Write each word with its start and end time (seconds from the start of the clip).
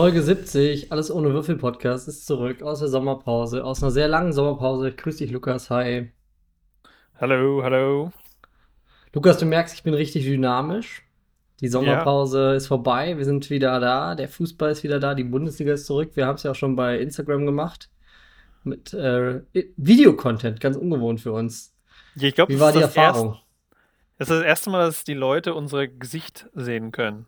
Folge 0.00 0.22
70, 0.22 0.92
alles 0.92 1.10
ohne 1.10 1.34
Würfel 1.34 1.58
Podcast 1.58 2.08
ist 2.08 2.24
zurück 2.24 2.62
aus 2.62 2.78
der 2.78 2.88
Sommerpause, 2.88 3.62
aus 3.62 3.82
einer 3.82 3.90
sehr 3.90 4.08
langen 4.08 4.32
Sommerpause. 4.32 4.92
Grüß 4.92 5.18
dich, 5.18 5.30
Lukas. 5.30 5.68
Hi. 5.68 6.10
Hallo, 7.20 7.62
hallo. 7.62 8.10
Lukas, 9.12 9.36
du 9.36 9.44
merkst, 9.44 9.74
ich 9.74 9.82
bin 9.82 9.92
richtig 9.92 10.24
dynamisch. 10.24 11.02
Die 11.60 11.68
Sommerpause 11.68 12.38
ja. 12.38 12.54
ist 12.54 12.66
vorbei, 12.68 13.18
wir 13.18 13.26
sind 13.26 13.50
wieder 13.50 13.78
da, 13.78 14.14
der 14.14 14.30
Fußball 14.30 14.70
ist 14.70 14.82
wieder 14.84 15.00
da, 15.00 15.14
die 15.14 15.24
Bundesliga 15.24 15.74
ist 15.74 15.84
zurück. 15.84 16.12
Wir 16.14 16.26
haben 16.26 16.36
es 16.36 16.44
ja 16.44 16.52
auch 16.52 16.56
schon 16.56 16.76
bei 16.76 16.98
Instagram 16.98 17.44
gemacht 17.44 17.90
mit 18.64 18.94
äh, 18.94 19.42
Videocontent, 19.76 20.62
ganz 20.62 20.78
ungewohnt 20.78 21.20
für 21.20 21.32
uns. 21.32 21.76
Ich 22.16 22.34
glaub, 22.34 22.48
Wie 22.48 22.58
war 22.58 22.72
die 22.72 22.80
Erfahrung? 22.80 23.36
Das 24.16 24.30
ist 24.30 24.36
das 24.38 24.44
erste 24.44 24.70
Mal, 24.70 24.86
dass 24.86 25.04
die 25.04 25.12
Leute 25.12 25.52
unser 25.52 25.88
Gesicht 25.88 26.48
sehen 26.54 26.90
können. 26.90 27.26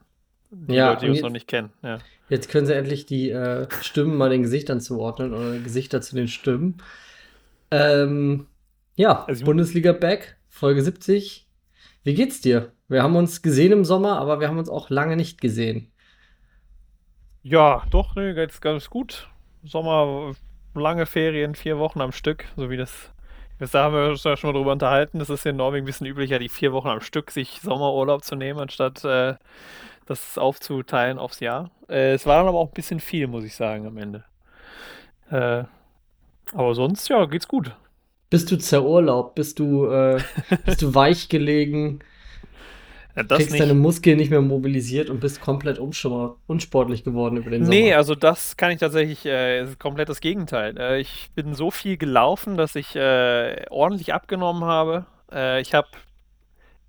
Die 0.55 0.75
ja, 0.75 0.91
Leute, 0.91 1.07
die 1.07 1.11
uns 1.11 1.23
noch 1.23 1.31
nicht 1.31 1.49
kennen. 1.49 1.73
Ja. 1.83 1.99
Jetzt 2.29 2.51
können 2.51 2.67
sie 2.67 2.75
endlich 2.75 3.07
die 3.07 3.31
äh, 3.31 3.67
Stimmen 3.81 4.17
mal 4.17 4.29
den 4.29 4.43
Gesichtern 4.43 4.81
zuordnen 4.81 5.33
oder 5.33 5.59
Gesichter 5.59 6.03
zu 6.03 6.15
den 6.15 6.29
Stimmen. 6.29 6.77
Ähm, 7.71 8.47
ja, 8.95 9.25
also, 9.25 9.47
Bundesliga 9.47 9.93
Back, 9.93 10.37
Folge 10.51 10.83
70. 10.83 11.49
Wie 12.05 12.15
geht's 12.15 12.43
dir? 12.43 12.73
Wir 12.89 13.03
haben 13.03 13.17
uns 13.17 13.41
gesehen 13.41 13.73
im 13.73 13.87
Sommer, 13.87 14.19
aber 14.19 14.41
wir 14.41 14.49
haben 14.49 14.59
uns 14.59 14.69
auch 14.69 14.91
lange 14.91 15.17
nicht 15.17 15.41
gesehen. 15.41 15.91
Ja, 17.43 17.85
doch, 17.91 18.15
ne, 18.15 18.35
geht's 18.35 18.61
ganz 18.61 18.91
gut. 18.91 19.31
Sommer, 19.65 20.35
lange 20.75 21.07
Ferien, 21.07 21.55
vier 21.55 21.79
Wochen 21.79 22.03
am 22.03 22.13
Stück, 22.13 22.45
so 22.57 22.69
wie 22.69 22.77
das. 22.77 23.11
Da 23.59 23.85
haben 23.85 23.95
wir 23.95 24.11
uns 24.11 24.25
ja 24.25 24.37
schon 24.37 24.51
mal 24.51 24.59
drüber 24.59 24.73
unterhalten. 24.73 25.19
Das 25.19 25.31
ist 25.31 25.47
in 25.47 25.57
Norwegen 25.57 25.85
ein 25.85 25.87
bisschen 25.87 26.07
üblicher, 26.07 26.39
die 26.39 26.49
vier 26.49 26.73
Wochen 26.73 26.89
am 26.89 27.01
Stück 27.01 27.31
sich 27.31 27.61
Sommerurlaub 27.63 28.25
zu 28.25 28.35
nehmen, 28.35 28.59
anstatt 28.59 29.05
äh, 29.05 29.37
das 30.07 30.39
aufzuteilen 30.39 31.19
aufs 31.19 31.41
Jahr. 31.41 31.71
Äh, 31.89 32.13
es 32.13 32.27
war 32.27 32.39
dann 32.39 32.49
aber 32.49 32.59
auch 32.59 32.69
ein 32.69 32.75
bisschen 32.75 33.01
viel, 33.01 33.27
muss 33.27 33.45
ich 33.45 33.55
sagen, 33.55 33.87
am 33.87 33.97
Ende. 33.99 34.25
Äh, 35.31 35.65
aber 36.55 36.75
sonst, 36.75 37.09
ja, 37.09 37.25
geht's 37.27 37.49
gut. 37.49 37.75
Bist 38.31 38.51
du 38.51 38.57
zerurlaubt? 38.57 39.35
Bist 39.35 39.59
du, 39.59 39.87
äh, 39.87 40.21
bist 40.65 40.83
du 40.83 40.95
weich 40.95 41.29
gelegen? 41.29 42.01
Ja, 43.15 43.25
kriegst 43.25 43.51
nicht. 43.51 43.61
deine 43.61 43.75
Muskeln 43.75 44.17
nicht 44.17 44.31
mehr 44.31 44.41
mobilisiert 44.41 45.11
und 45.11 45.21
bist 45.21 45.41
komplett 45.41 45.79
unsportlich 45.79 47.05
geworden 47.05 47.37
über 47.37 47.51
den 47.51 47.65
Sommer. 47.65 47.77
Nee, 47.77 47.93
also 47.93 48.15
das 48.15 48.57
kann 48.57 48.71
ich 48.71 48.79
tatsächlich, 48.79 49.27
äh, 49.27 49.67
komplett 49.79 50.09
das 50.09 50.21
Gegenteil. 50.21 50.79
Äh, 50.79 51.01
ich 51.01 51.31
bin 51.35 51.55
so 51.55 51.71
viel 51.71 51.99
gelaufen, 51.99 52.57
dass 52.57 52.75
ich 52.75 52.97
äh, 52.97 53.67
ordentlich 53.69 54.15
abgenommen 54.15 54.65
habe. 54.65 55.05
Äh, 55.31 55.61
ich 55.61 55.75
habe 55.75 55.89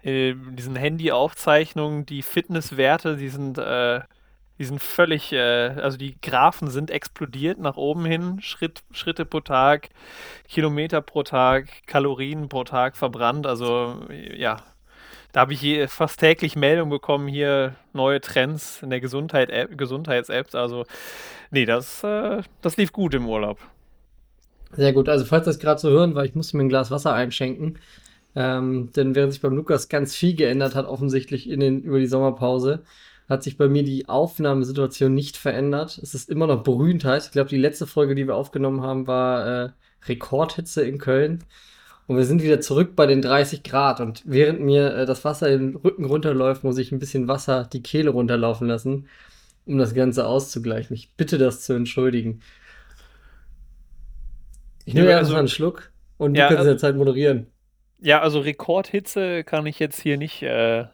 in 0.03 0.55
diesen 0.57 0.75
Handy-Aufzeichnungen, 0.75 2.05
die 2.05 2.21
Fitnesswerte, 2.21 3.15
die 3.15 3.29
sind, 3.29 3.57
äh, 3.57 4.01
die 4.59 4.65
sind 4.65 4.81
völlig, 4.81 5.31
äh, 5.31 5.69
also 5.81 5.97
die 5.97 6.19
Graphen 6.21 6.69
sind 6.69 6.91
explodiert 6.91 7.57
nach 7.57 7.77
oben 7.77 8.05
hin, 8.05 8.41
Schritt, 8.41 8.83
Schritte 8.91 9.23
pro 9.23 9.39
Tag, 9.39 9.89
Kilometer 10.49 11.01
pro 11.01 11.23
Tag, 11.23 11.69
Kalorien 11.87 12.49
pro 12.49 12.65
Tag 12.65 12.97
verbrannt. 12.97 13.47
Also 13.47 14.01
ja, 14.35 14.57
da 15.31 15.39
habe 15.39 15.53
ich 15.53 15.89
fast 15.89 16.19
täglich 16.19 16.57
Meldungen 16.57 16.91
bekommen, 16.91 17.29
hier 17.29 17.75
neue 17.93 18.19
Trends 18.19 18.83
in 18.83 18.89
der 18.89 18.99
Gesundheit 18.99 19.51
Gesundheits-Apps. 19.77 20.53
Also 20.53 20.85
nee, 21.49 21.65
das, 21.65 22.03
äh, 22.03 22.41
das 22.61 22.75
lief 22.75 22.91
gut 22.91 23.13
im 23.13 23.27
Urlaub. 23.27 23.57
Sehr 24.73 24.91
gut. 24.91 25.07
Also 25.07 25.23
falls 25.23 25.45
das 25.45 25.59
gerade 25.59 25.79
so 25.79 25.89
hören 25.89 26.13
war, 26.13 26.25
ich 26.25 26.35
musste 26.35 26.57
mir 26.57 26.63
ein 26.63 26.69
Glas 26.69 26.91
Wasser 26.91 27.13
einschenken. 27.13 27.79
Ähm, 28.35 28.91
denn 28.95 29.15
während 29.15 29.33
sich 29.33 29.41
beim 29.41 29.55
Lukas 29.55 29.89
ganz 29.89 30.15
viel 30.15 30.35
geändert 30.35 30.75
hat, 30.75 30.87
offensichtlich 30.87 31.49
in 31.49 31.59
den, 31.59 31.81
über 31.81 31.99
die 31.99 32.07
Sommerpause, 32.07 32.83
hat 33.29 33.43
sich 33.43 33.57
bei 33.57 33.67
mir 33.67 33.83
die 33.83 34.09
Aufnahmesituation 34.09 35.13
nicht 35.13 35.37
verändert. 35.37 35.99
Es 36.01 36.13
ist 36.13 36.29
immer 36.29 36.47
noch 36.47 36.63
berühmt 36.63 37.05
heiß. 37.05 37.27
Ich 37.27 37.31
glaube, 37.31 37.49
die 37.49 37.57
letzte 37.57 37.87
Folge, 37.87 38.15
die 38.15 38.27
wir 38.27 38.35
aufgenommen 38.35 38.81
haben, 38.81 39.07
war 39.07 39.65
äh, 39.65 39.69
Rekordhitze 40.07 40.83
in 40.83 40.97
Köln. 40.97 41.43
Und 42.05 42.17
wir 42.17 42.25
sind 42.25 42.43
wieder 42.43 42.59
zurück 42.59 42.95
bei 42.95 43.05
den 43.05 43.21
30 43.21 43.63
Grad. 43.63 44.01
Und 44.01 44.23
während 44.25 44.59
mir 44.59 44.93
äh, 44.93 45.05
das 45.05 45.23
Wasser 45.23 45.49
den 45.49 45.75
Rücken 45.75 46.05
runterläuft, 46.05 46.63
muss 46.63 46.77
ich 46.77 46.91
ein 46.91 46.99
bisschen 46.99 47.27
Wasser 47.27 47.67
die 47.71 47.81
Kehle 47.81 48.09
runterlaufen 48.09 48.67
lassen, 48.67 49.07
um 49.65 49.77
das 49.77 49.93
Ganze 49.93 50.25
auszugleichen. 50.25 50.95
Ich 50.95 51.13
bitte 51.15 51.37
das 51.37 51.61
zu 51.61 51.73
entschuldigen. 51.73 52.41
Ich 54.85 54.93
nehme 54.93 55.11
ja, 55.11 55.17
also, 55.17 55.35
einen 55.35 55.47
Schluck 55.47 55.91
und 56.17 56.35
ja, 56.35 56.49
du 56.49 56.55
kannst 56.55 56.59
also, 56.59 56.71
in 56.71 56.75
der 56.75 56.81
Zeit 56.81 56.97
moderieren. 56.97 57.47
Ja, 58.03 58.19
also 58.19 58.41
Rekordhitze 58.41 59.45
kann 59.45 59.65
ich 59.65 59.79
jetzt 59.79 59.97
hier 59.97 60.17
nicht 60.17 60.43
äh, 60.43 60.87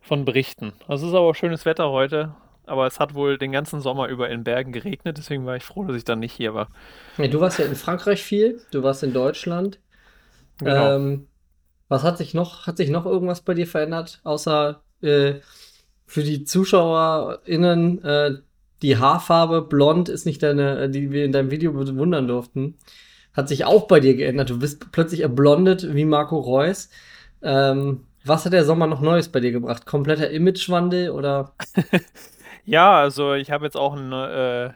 von 0.00 0.24
berichten. 0.24 0.72
Also 0.88 1.06
es 1.06 1.12
ist 1.12 1.16
aber 1.16 1.32
schönes 1.32 1.64
Wetter 1.64 1.90
heute, 1.90 2.34
aber 2.66 2.88
es 2.88 2.98
hat 2.98 3.14
wohl 3.14 3.38
den 3.38 3.52
ganzen 3.52 3.80
Sommer 3.80 4.08
über 4.08 4.28
in 4.28 4.42
Bergen 4.42 4.72
geregnet, 4.72 5.16
deswegen 5.16 5.46
war 5.46 5.54
ich 5.54 5.62
froh, 5.62 5.84
dass 5.84 5.96
ich 5.96 6.02
dann 6.02 6.18
nicht 6.18 6.32
hier 6.32 6.54
war. 6.54 6.70
Ja, 7.18 7.28
du 7.28 7.38
warst 7.38 7.60
ja 7.60 7.66
in 7.66 7.76
Frankreich 7.76 8.20
viel, 8.20 8.60
du 8.72 8.82
warst 8.82 9.04
in 9.04 9.12
Deutschland. 9.12 9.78
Genau. 10.58 10.96
Ähm, 10.96 11.28
was 11.86 12.02
hat 12.02 12.18
sich 12.18 12.34
noch, 12.34 12.66
hat 12.66 12.78
sich 12.78 12.90
noch 12.90 13.06
irgendwas 13.06 13.42
bei 13.42 13.54
dir 13.54 13.68
verändert, 13.68 14.20
außer 14.24 14.82
äh, 15.02 15.34
für 16.04 16.24
die 16.24 16.42
ZuschauerInnen, 16.42 18.02
äh, 18.02 18.32
die 18.82 18.96
Haarfarbe 18.96 19.62
blond 19.62 20.08
ist 20.08 20.26
nicht 20.26 20.42
deine, 20.42 20.90
die 20.90 21.12
wir 21.12 21.24
in 21.24 21.30
deinem 21.30 21.52
Video 21.52 21.72
bewundern 21.72 22.26
durften 22.26 22.74
hat 23.32 23.48
sich 23.48 23.64
auch 23.64 23.86
bei 23.86 24.00
dir 24.00 24.14
geändert. 24.14 24.50
Du 24.50 24.58
bist 24.58 24.90
plötzlich 24.92 25.20
erblondet 25.20 25.94
wie 25.94 26.04
Marco 26.04 26.38
Reus. 26.38 26.90
Ähm, 27.42 28.04
was 28.24 28.44
hat 28.44 28.52
der 28.52 28.64
Sommer 28.64 28.86
noch 28.86 29.00
Neues 29.00 29.28
bei 29.28 29.40
dir 29.40 29.52
gebracht? 29.52 29.86
Kompletter 29.86 30.30
Imagewandel 30.30 31.10
oder? 31.10 31.52
ja, 32.64 32.98
also 32.98 33.34
ich 33.34 33.50
habe 33.50 33.64
jetzt 33.64 33.76
auch 33.76 33.94
ein, 33.94 34.12
äh, 34.12 34.70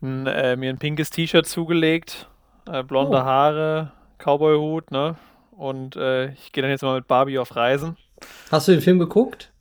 ein, 0.00 0.26
äh, 0.26 0.56
mir 0.56 0.70
ein 0.70 0.78
pinkes 0.78 1.10
T-Shirt 1.10 1.46
zugelegt, 1.46 2.28
äh, 2.70 2.82
blonde 2.82 3.18
oh. 3.18 3.24
Haare, 3.24 3.92
Cowboy-Hut, 4.18 4.90
ne? 4.90 5.16
Und 5.52 5.96
äh, 5.96 6.32
ich 6.32 6.52
gehe 6.52 6.62
dann 6.62 6.70
jetzt 6.70 6.82
mal 6.82 6.96
mit 6.96 7.06
Barbie 7.06 7.38
auf 7.38 7.54
Reisen. 7.56 7.96
Hast 8.50 8.68
du 8.68 8.72
den 8.72 8.80
Film 8.80 8.98
geguckt? 8.98 9.52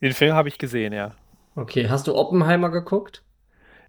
Den 0.00 0.12
Film 0.12 0.34
habe 0.34 0.48
ich 0.48 0.58
gesehen, 0.58 0.92
ja. 0.92 1.12
Okay, 1.56 1.88
hast 1.88 2.06
du 2.06 2.14
Oppenheimer 2.14 2.70
geguckt? 2.70 3.22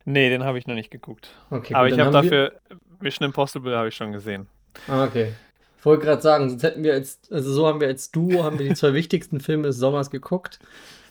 Nee, 0.03 0.29
den 0.29 0.43
habe 0.43 0.57
ich 0.57 0.67
noch 0.67 0.75
nicht 0.75 0.89
geguckt. 0.89 1.35
Okay, 1.49 1.75
Aber 1.75 1.87
gut, 1.87 1.97
ich 1.97 2.03
habe 2.03 2.11
dafür, 2.11 2.53
Mission 3.01 3.25
Impossible 3.25 3.75
habe 3.75 3.89
ich 3.89 3.95
schon 3.95 4.11
gesehen. 4.11 4.47
Ah, 4.87 5.05
okay. 5.05 5.33
Ich 5.79 5.85
wollte 5.85 6.05
gerade 6.05 6.21
sagen, 6.21 6.49
sonst 6.49 6.63
hätten 6.63 6.83
wir 6.83 6.93
jetzt, 6.95 7.31
also 7.31 7.51
so 7.51 7.67
haben 7.67 7.81
wir 7.81 7.87
als 7.87 8.11
Duo, 8.11 8.43
haben 8.43 8.59
wir 8.59 8.67
die 8.67 8.75
zwei 8.75 8.93
wichtigsten 8.93 9.39
Filme 9.39 9.63
des 9.63 9.77
Sommers 9.77 10.11
geguckt, 10.11 10.59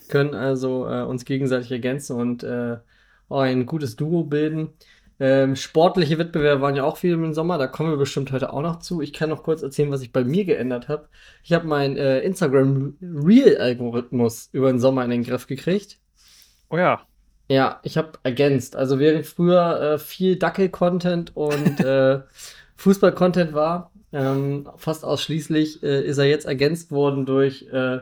können 0.09 0.35
also 0.35 0.89
äh, 0.89 1.03
uns 1.03 1.25
gegenseitig 1.25 1.73
ergänzen 1.73 2.17
und 2.17 2.45
äh, 2.45 2.77
ein 3.29 3.67
gutes 3.67 3.97
Duo 3.97 4.25
bilden. 4.25 4.71
Ähm, 5.19 5.55
sportliche 5.55 6.19
Wettbewerbe 6.19 6.63
waren 6.63 6.77
ja 6.77 6.85
auch 6.85 6.97
viel 6.97 7.13
im 7.13 7.35
Sommer, 7.35 7.59
da 7.59 7.67
kommen 7.67 7.91
wir 7.91 7.99
bestimmt 7.99 8.33
heute 8.33 8.53
auch 8.53 8.63
noch 8.63 8.79
zu. 8.79 9.03
Ich 9.03 9.13
kann 9.13 9.29
noch 9.29 9.43
kurz 9.43 9.63
erzählen, 9.63 9.91
was 9.91 10.01
sich 10.01 10.13
bei 10.13 10.25
mir 10.25 10.45
geändert 10.47 10.89
habe. 10.89 11.09
Ich 11.43 11.53
habe 11.53 11.67
meinen 11.67 11.97
äh, 11.99 12.21
Instagram 12.21 12.97
Real-Algorithmus 13.03 14.49
über 14.53 14.71
den 14.71 14.81
Sommer 14.81 15.05
in 15.05 15.11
den 15.11 15.25
Griff 15.25 15.47
gekriegt. 15.47 15.99
Oh 16.71 16.79
ja. 16.79 17.07
Ja, 17.51 17.81
ich 17.83 17.97
habe 17.97 18.13
ergänzt. 18.23 18.77
Also 18.77 19.01
während 19.01 19.27
früher 19.27 19.81
äh, 19.81 19.99
viel 19.99 20.37
Dackel-Content 20.37 21.37
und 21.37 21.81
äh, 21.81 22.21
Fußball-Content 22.77 23.55
war, 23.55 23.91
ähm, 24.13 24.69
fast 24.77 25.05
ausschließlich 25.05 25.83
äh, 25.83 26.01
ist 26.05 26.19
er 26.19 26.27
jetzt 26.27 26.47
ergänzt 26.47 26.93
worden 26.93 27.27
durch 27.27 27.67
äh, 27.73 27.99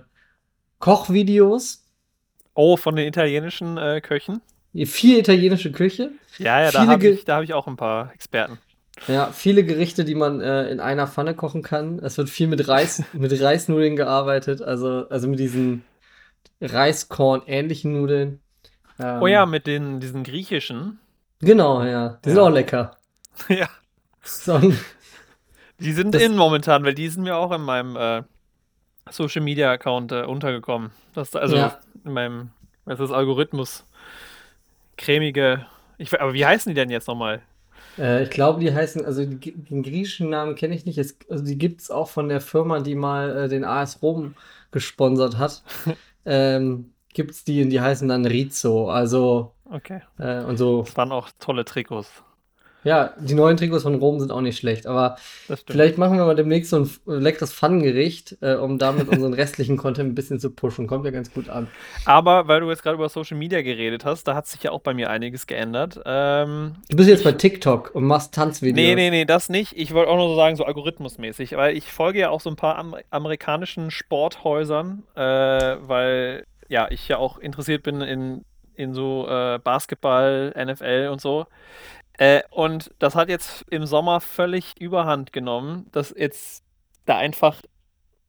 Kochvideos. 0.81 1.87
Oh, 2.53 2.77
von 2.77 2.95
den 2.95 3.09
italienischen 3.09 3.79
äh, 3.79 4.03
Köchen? 4.03 4.43
Viel 4.75 5.19
italienische 5.19 5.73
Küche. 5.73 6.11
Ja, 6.37 6.61
ja, 6.61 6.71
da 6.71 6.87
habe 6.87 7.09
ich, 7.09 7.25
hab 7.27 7.43
ich 7.43 7.55
auch 7.55 7.67
ein 7.67 7.77
paar 7.77 8.13
Experten. 8.13 8.59
Ja, 9.07 9.33
viele 9.33 9.65
Gerichte, 9.65 10.05
die 10.05 10.15
man 10.15 10.43
äh, 10.43 10.69
in 10.69 10.79
einer 10.79 11.07
Pfanne 11.07 11.33
kochen 11.35 11.63
kann. 11.63 12.01
Es 12.01 12.19
wird 12.19 12.29
viel 12.29 12.49
mit 12.49 12.69
Reis, 12.69 13.03
mit 13.15 13.41
Reisnudeln 13.41 13.97
gearbeitet, 13.97 14.61
also, 14.61 15.09
also 15.09 15.27
mit 15.27 15.39
diesen 15.39 15.85
Reiskorn-ähnlichen 16.61 17.95
Nudeln. 17.95 18.41
Ähm, 18.99 19.23
oh 19.23 19.27
ja, 19.27 19.47
mit 19.47 19.67
den, 19.67 20.01
diesen 20.01 20.25
griechischen. 20.25 20.99
Genau, 21.41 21.83
ja. 21.83 22.19
Die 22.25 22.29
ja. 22.29 22.35
sind 22.35 22.39
auch 22.39 22.51
lecker. 22.51 22.97
ja. 23.49 23.69
So, 24.23 24.61
die 25.81 25.93
sind 25.93 26.15
in 26.15 26.37
momentan, 26.37 26.85
weil 26.85 26.95
die 26.95 27.09
sind 27.09 27.23
mir 27.23 27.37
auch 27.37 27.53
in 27.53 27.63
meinem 27.63 27.97
äh, 27.97 28.23
Social 29.11 29.43
Media 29.43 29.71
Account 29.71 30.13
äh, 30.13 30.23
untergekommen. 30.23 30.91
Das, 31.15 31.35
also 31.37 31.57
ja. 31.57 31.79
in 32.05 32.13
meinem, 32.13 32.51
was 32.85 32.95
ist 32.95 33.11
das, 33.11 33.13
Algorithmus. 33.13 33.85
Cremige. 34.97 35.67
Ich, 35.97 36.21
aber 36.21 36.35
wie 36.35 36.45
heißen 36.45 36.71
die 36.71 36.75
denn 36.75 36.91
jetzt 36.91 37.07
nochmal? 37.07 37.43
Äh, 37.97 38.25
ich 38.25 38.31
glaube, 38.31 38.61
die 38.61 38.75
heißen, 38.75 39.05
also 39.05 39.25
die, 39.25 39.53
den 39.53 39.83
griechischen 39.85 40.31
Namen 40.31 40.57
kenne 40.57 40.75
ich 40.75 40.85
nicht. 40.85 40.99
Es, 40.99 41.17
also 41.31 41.45
die 41.45 41.57
gibt 41.57 41.81
es 41.81 41.91
auch 41.91 42.09
von 42.09 42.29
der 42.29 42.41
Firma, 42.41 42.81
die 42.81 42.97
mal 42.97 43.45
äh, 43.45 43.49
den 43.49 43.65
AS 43.65 44.03
Rom 44.03 44.35
gesponsert 44.73 45.39
hat. 45.39 45.63
ähm, 46.27 46.93
gibt 47.15 47.33
es 47.33 47.45
die 47.45 47.63
und 47.63 47.71
die 47.71 47.81
heißen 47.81 48.09
dann 48.09 48.27
Rizzo. 48.27 48.91
Also. 48.91 49.53
Okay. 49.71 50.01
Äh, 50.19 50.43
und 50.45 50.57
so. 50.57 50.83
Das 50.83 50.97
waren 50.97 51.13
auch 51.13 51.29
tolle 51.39 51.65
Trikots. 51.65 52.23
Ja, 52.85 53.13
die 53.19 53.35
neuen 53.35 53.57
Trikots 53.57 53.83
von 53.83 53.97
Rom 53.97 54.21
sind 54.21 54.31
auch 54.31 54.41
nicht 54.41 54.57
schlecht, 54.57 54.87
aber 54.87 55.17
vielleicht 55.67 55.99
machen 55.99 56.17
wir 56.17 56.25
mal 56.25 56.37
demnächst 56.37 56.71
so 56.71 56.79
ein 56.79 57.21
leckeres 57.21 57.53
Pfannengericht, 57.53 58.39
äh, 58.41 58.55
um 58.55 58.79
damit 58.79 59.09
unseren 59.13 59.35
restlichen 59.35 59.77
Content 59.77 60.11
ein 60.11 60.15
bisschen 60.15 60.39
zu 60.39 60.51
pushen. 60.51 60.87
Kommt 60.87 61.05
ja 61.05 61.11
ganz 61.11 61.33
gut 61.33 61.49
an. 61.49 61.67
Aber 62.05 62.47
weil 62.47 62.61
du 62.61 62.71
jetzt 62.71 62.83
gerade 62.83 62.95
über 62.95 63.09
Social 63.09 63.37
Media 63.37 63.63
geredet 63.63 64.05
hast, 64.05 64.29
da 64.29 64.35
hat 64.35 64.47
sich 64.47 64.63
ja 64.63 64.71
auch 64.71 64.81
bei 64.81 64.95
mir 64.95 65.11
einiges 65.11 65.47
geändert. 65.47 66.01
Ähm, 66.07 66.77
du 66.89 66.97
bist 66.97 67.09
jetzt 67.09 67.25
bei 67.25 67.33
TikTok 67.33 67.95
und 67.95 68.05
machst 68.05 68.33
Tanzvideos. 68.35 68.77
Nee, 68.77 68.95
nee, 68.95 69.11
nee, 69.11 69.25
das 69.25 69.49
nicht. 69.49 69.73
Ich 69.77 69.93
wollte 69.93 70.11
auch 70.11 70.17
nur 70.17 70.29
so 70.29 70.37
sagen, 70.37 70.55
so 70.55 70.65
algorithmusmäßig, 70.65 71.57
weil 71.57 71.77
ich 71.77 71.93
folge 71.93 72.21
ja 72.21 72.31
auch 72.31 72.41
so 72.41 72.49
ein 72.49 72.57
paar 72.57 72.79
Am 72.79 72.95
amerikanischen 73.11 73.91
Sporthäusern, 73.91 75.03
äh, 75.17 75.21
weil 75.21 76.45
ja, 76.69 76.89
ich 76.91 77.09
ja 77.09 77.19
auch 77.19 77.39
interessiert 77.39 77.83
bin 77.83 78.01
in, 78.01 78.45
in 78.75 78.95
so 78.95 79.27
äh, 79.29 79.59
Basketball, 79.63 80.55
NFL 80.57 81.09
und 81.11 81.21
so. 81.21 81.47
Äh, 82.19 82.43
und 82.51 82.93
das 82.99 83.15
hat 83.15 83.29
jetzt 83.29 83.65
im 83.71 83.87
Sommer 83.87 84.21
völlig 84.21 84.81
überhand 84.81 85.33
genommen, 85.33 85.87
dass 85.93 86.15
jetzt 86.17 86.65
da 87.07 87.17
einfach, 87.17 87.63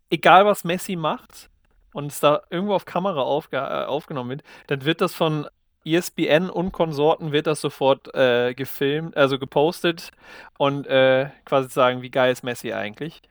egal 0.10 0.46
was 0.46 0.64
Messi 0.64 0.96
macht 0.96 1.50
und 1.94 2.12
es 2.12 2.20
da 2.20 2.42
irgendwo 2.50 2.76
auf 2.76 2.86
Kamera 2.86 3.22
aufge 3.22 3.58
äh, 3.58 3.86
aufgenommen 3.86 4.30
wird, 4.30 4.44
dann 4.68 4.86
wird 4.86 5.02
das 5.02 5.14
von 5.14 5.48
ESPN 5.86 6.50
und 6.50 6.72
Konsorten 6.72 7.32
wird 7.32 7.48
das 7.48 7.62
sofort 7.62 8.14
äh, 8.14 8.54
gefilmt, 8.54 9.18
also 9.18 9.40
gepostet 9.40 10.12
und 10.58 10.86
äh, 10.88 11.30
quasi 11.46 11.70
sagen, 11.70 12.02
wie 12.02 12.12
geil 12.12 12.32
ist 12.32 12.44
Messi 12.44 12.74
eigentlich. 12.74 13.22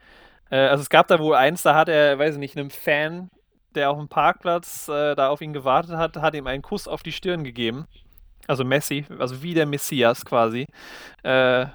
Äh, 0.50 0.58
also 0.58 0.82
es 0.82 0.90
gab 0.90 1.08
da 1.08 1.18
wohl 1.18 1.34
eins, 1.34 1.62
da 1.62 1.74
hat 1.74 1.88
er, 1.88 2.18
weiß 2.18 2.34
ich 2.34 2.40
nicht, 2.40 2.56
einem 2.56 2.70
Fan, 2.70 3.30
der 3.78 3.90
auf 3.90 3.98
dem 3.98 4.08
Parkplatz 4.08 4.88
äh, 4.88 5.14
da 5.14 5.28
auf 5.28 5.40
ihn 5.40 5.52
gewartet 5.52 5.96
hat, 5.96 6.16
hat 6.16 6.34
ihm 6.34 6.46
einen 6.46 6.62
Kuss 6.62 6.86
auf 6.86 7.02
die 7.02 7.12
Stirn 7.12 7.44
gegeben. 7.44 7.86
Also 8.46 8.64
Messi, 8.64 9.04
also 9.18 9.42
wie 9.42 9.54
der 9.54 9.66
Messias 9.66 10.24
quasi. 10.24 10.66
Äh, 11.22 11.66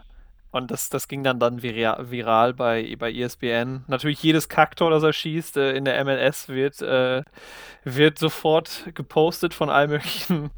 und 0.51 0.69
das, 0.69 0.89
das 0.89 1.07
ging 1.07 1.23
dann 1.23 1.39
dann 1.39 1.63
viral 1.63 2.53
bei, 2.53 2.95
bei 3.00 3.11
ESPN. 3.11 3.85
Natürlich 3.88 4.21
jedes 4.21 4.50
Kacktor, 4.50 4.91
das 4.91 5.01
er 5.01 5.11
schießt 5.11 5.57
äh, 5.57 5.71
in 5.71 5.83
der 5.85 6.03
MLS, 6.05 6.47
wird, 6.47 6.79
äh, 6.83 7.23
wird 7.83 8.19
sofort 8.19 8.83
gepostet 8.94 9.55
von 9.55 9.71
allen 9.71 9.89
möglichen. 9.89 10.51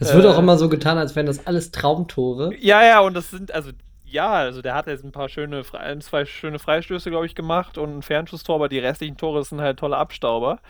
Es 0.00 0.14
wird 0.14 0.26
auch 0.26 0.36
äh, 0.36 0.40
immer 0.40 0.58
so 0.58 0.68
getan, 0.68 0.98
als 0.98 1.16
wären 1.16 1.26
das 1.26 1.46
alles 1.46 1.70
Traumtore. 1.70 2.54
Ja, 2.58 2.84
ja, 2.84 3.00
und 3.00 3.14
das 3.14 3.30
sind, 3.30 3.52
also 3.52 3.70
ja, 4.10 4.32
also 4.32 4.62
der 4.62 4.74
hat 4.74 4.86
jetzt 4.86 5.04
ein 5.04 5.12
paar 5.12 5.28
schöne, 5.28 5.62
ein, 5.72 6.00
zwei 6.00 6.24
schöne 6.24 6.58
Freistöße, 6.58 7.10
glaube 7.10 7.26
ich, 7.26 7.34
gemacht 7.34 7.78
und 7.78 7.98
ein 7.98 8.02
Fernschusstor, 8.02 8.56
aber 8.56 8.68
die 8.68 8.78
restlichen 8.78 9.16
Tore 9.16 9.44
sind 9.44 9.60
halt 9.60 9.78
tolle 9.78 9.96
Abstauber. 9.96 10.60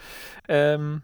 Ähm, 0.49 1.02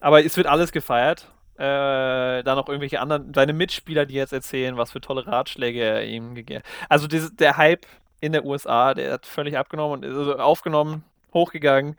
aber 0.00 0.24
es 0.24 0.36
wird 0.36 0.46
alles 0.46 0.72
gefeiert 0.72 1.28
äh, 1.60 2.42
dann 2.42 2.58
auch 2.58 2.68
irgendwelche 2.68 3.00
anderen, 3.00 3.34
seine 3.34 3.52
Mitspieler, 3.52 4.06
die 4.06 4.14
jetzt 4.14 4.32
erzählen, 4.32 4.78
was 4.78 4.92
für 4.92 5.00
tolle 5.02 5.26
Ratschläge 5.26 5.82
er 5.82 6.04
ihm 6.04 6.34
gegeben 6.34 6.60
hat. 6.60 6.70
Also 6.88 7.06
diese, 7.06 7.34
der 7.34 7.58
Hype 7.58 7.86
in 8.20 8.32
der 8.32 8.46
USA, 8.46 8.94
der 8.94 9.12
hat 9.12 9.26
völlig 9.26 9.58
abgenommen 9.58 10.02
und 10.02 10.04
also 10.06 10.38
aufgenommen, 10.38 11.04
hochgegangen. 11.34 11.96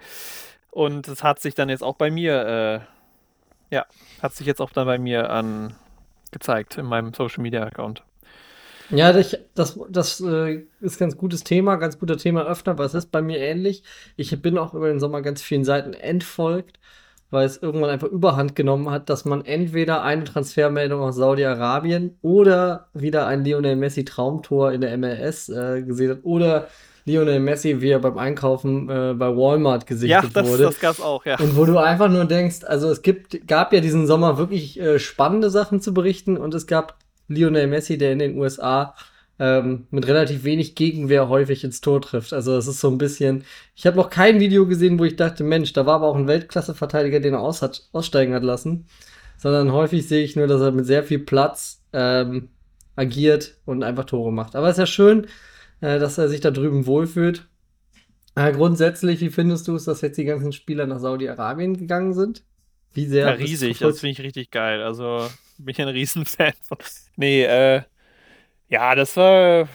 Und 0.72 1.08
es 1.08 1.24
hat 1.24 1.40
sich 1.40 1.54
dann 1.54 1.70
jetzt 1.70 1.84
auch 1.84 1.96
bei 1.96 2.10
mir, 2.10 2.84
äh, 3.70 3.76
ja, 3.76 3.86
hat 4.20 4.34
sich 4.34 4.48
jetzt 4.48 4.62
auch 4.62 4.72
dann 4.72 4.88
bei 4.88 4.98
mir 4.98 5.30
an 5.30 5.76
gezeigt 6.32 6.80
in 6.80 6.86
meinem 6.88 7.14
Social 7.14 7.44
Media 7.44 7.64
Account. 7.64 8.04
Ja, 8.92 9.14
das, 9.14 9.38
das, 9.56 9.80
das 9.90 10.22
äh, 10.22 10.64
ist 10.82 11.00
ganz 11.00 11.18
gutes 11.18 11.44
Thema, 11.44 11.78
ganz 11.78 12.00
guter 12.00 12.18
Thema 12.18 12.46
öfter, 12.46 12.72
aber 12.72 12.86
es 12.86 12.94
ist 12.94 13.12
bei 13.12 13.22
mir 13.22 13.40
ähnlich. 13.40 13.84
Ich 14.18 14.42
bin 14.42 14.58
auch 14.58 14.74
über 14.74 14.88
den 14.88 15.00
Sommer 15.00 15.22
ganz 15.22 15.42
vielen 15.42 15.64
Seiten 15.64 15.94
entfolgt 15.94 16.80
weil 17.32 17.46
es 17.46 17.58
irgendwann 17.58 17.90
einfach 17.90 18.10
überhand 18.10 18.56
genommen 18.56 18.92
hat, 18.92 19.10
dass 19.10 19.26
man 19.26 19.44
entweder 19.44 20.04
eine 20.04 20.26
Transfermeldung 20.26 21.02
aus 21.02 21.16
Saudi-Arabien 21.16 22.18
oder 22.22 22.88
wieder 22.94 23.26
ein 23.26 23.44
Lionel 23.44 23.78
Messi 23.78 24.06
Traumtor 24.06 24.74
in 24.74 24.82
der 24.82 24.96
MLS 24.98 25.50
äh, 25.50 25.82
gesehen 25.82 26.12
hat 26.12 26.20
oder 26.24 26.68
Lionel 27.06 27.40
Messi, 27.40 27.82
wie 27.82 27.90
er 27.90 28.00
beim 28.00 28.18
Einkaufen 28.18 28.88
äh, 28.90 29.14
bei 29.16 29.36
Walmart 29.36 29.88
gesichtet 29.88 30.24
ja, 30.24 30.30
das, 30.34 30.48
wurde. 30.48 30.64
Ja, 30.64 30.70
das 30.70 30.80
gab's 30.80 31.02
auch, 31.02 31.26
ja. 31.26 31.40
Und 31.40 31.56
wo 31.56 31.66
du 31.66 31.78
einfach 31.78 32.10
nur 32.10 32.26
denkst, 32.26 32.64
also 32.64 32.90
es 32.90 33.02
gibt, 33.02 33.48
gab 33.48 33.74
ja 33.74 33.80
diesen 33.80 34.06
Sommer 34.06 34.38
wirklich 34.38 34.80
äh, 34.80 35.00
spannende 35.00 35.50
Sachen 35.50 35.82
zu 35.82 35.94
berichten 35.94 36.38
und 36.38 36.54
es 36.54 36.68
gab 36.68 36.98
Lionel 37.32 37.68
Messi, 37.68 37.98
der 37.98 38.14
in 38.14 38.20
den 38.20 38.38
USA 38.38 38.96
ähm, 39.40 39.88
mit 39.90 40.08
relativ 40.08 40.44
wenig 40.44 40.76
Gegenwehr 40.76 41.28
häufig 41.28 41.64
ins 41.64 41.82
Tor 41.82 42.00
trifft. 42.02 42.32
Also 42.32 42.56
es 42.56 42.68
ist 42.68 42.80
so 42.80 42.90
ein 42.90 43.00
bisschen. 43.00 43.44
Ich 43.76 43.88
habe 43.88 43.98
noch 43.98 44.12
kein 44.12 44.40
Video 44.40 44.68
gesehen, 44.68 45.00
wo 45.00 45.04
ich 45.04 45.16
dachte, 45.16 45.44
Mensch, 45.44 45.74
da 45.74 45.88
war 45.88 45.96
aber 45.96 46.08
auch 46.08 46.16
ein 46.16 46.28
Weltklasse-Verteidiger, 46.28 47.20
den 47.20 47.34
er 47.34 47.42
aus 47.42 47.64
hat, 47.64 47.90
aussteigen 47.92 48.36
hat 48.36 48.44
lassen. 48.44 48.86
Sondern 49.38 49.72
häufig 49.72 50.08
sehe 50.08 50.24
ich 50.24 50.36
nur, 50.36 50.46
dass 50.46 50.62
er 50.62 50.72
mit 50.72 50.86
sehr 50.86 51.04
viel 51.04 51.18
Platz 51.18 51.84
ähm, 51.92 52.50
agiert 52.96 53.56
und 53.66 53.84
einfach 53.84 54.06
Tore 54.06 54.32
macht. 54.32 54.56
Aber 54.56 54.68
es 54.68 54.74
ist 54.74 54.80
ja 54.80 54.86
schön, 54.86 55.26
äh, 55.82 55.98
dass 55.98 56.20
er 56.20 56.30
sich 56.30 56.42
da 56.42 56.52
drüben 56.52 56.86
wohlfühlt. 56.86 57.48
Äh, 58.36 58.52
grundsätzlich, 58.52 59.22
wie 59.22 59.32
findest 59.32 59.68
du 59.68 59.76
es, 59.76 59.86
dass 59.86 60.02
jetzt 60.02 60.20
die 60.20 60.26
ganzen 60.26 60.52
Spieler 60.52 60.86
nach 60.86 61.00
Saudi-Arabien 61.00 61.78
gegangen 61.78 62.14
sind? 62.14 62.44
Wie 62.94 63.08
sehr? 63.08 63.26
Ja, 63.26 63.32
riesig, 63.32 63.80
das 63.80 64.02
finde 64.02 64.12
ich 64.12 64.22
richtig 64.22 64.52
geil. 64.52 64.84
Also 64.84 65.28
bin 65.66 65.72
ich 65.72 65.82
ein 65.82 65.88
Riesenfan 65.88 66.54
von. 66.64 66.78
Nee, 67.16 67.44
äh, 67.44 67.84
ja, 68.70 68.96
das 68.96 69.18
war. 69.18 69.68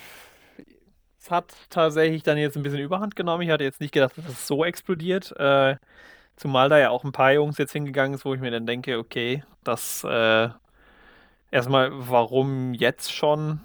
Es 1.20 1.30
hat 1.30 1.52
tatsächlich 1.70 2.22
dann 2.22 2.38
jetzt 2.38 2.56
ein 2.56 2.62
bisschen 2.62 2.78
Überhand 2.78 3.16
genommen. 3.16 3.42
Ich 3.42 3.50
hatte 3.50 3.64
jetzt 3.64 3.80
nicht 3.80 3.92
gedacht, 3.92 4.16
dass 4.16 4.28
es 4.28 4.46
so 4.46 4.64
explodiert. 4.64 5.32
Äh, 5.38 5.76
zumal 6.36 6.68
da 6.68 6.78
ja 6.78 6.90
auch 6.90 7.04
ein 7.04 7.12
paar 7.12 7.32
Jungs 7.32 7.58
jetzt 7.58 7.72
hingegangen 7.72 8.16
sind, 8.16 8.24
wo 8.24 8.34
ich 8.34 8.40
mir 8.40 8.50
dann 8.50 8.66
denke, 8.66 8.98
okay, 8.98 9.42
das 9.64 10.04
äh, 10.04 10.48
erstmal, 11.50 11.90
warum 11.92 12.74
jetzt 12.74 13.12
schon? 13.12 13.60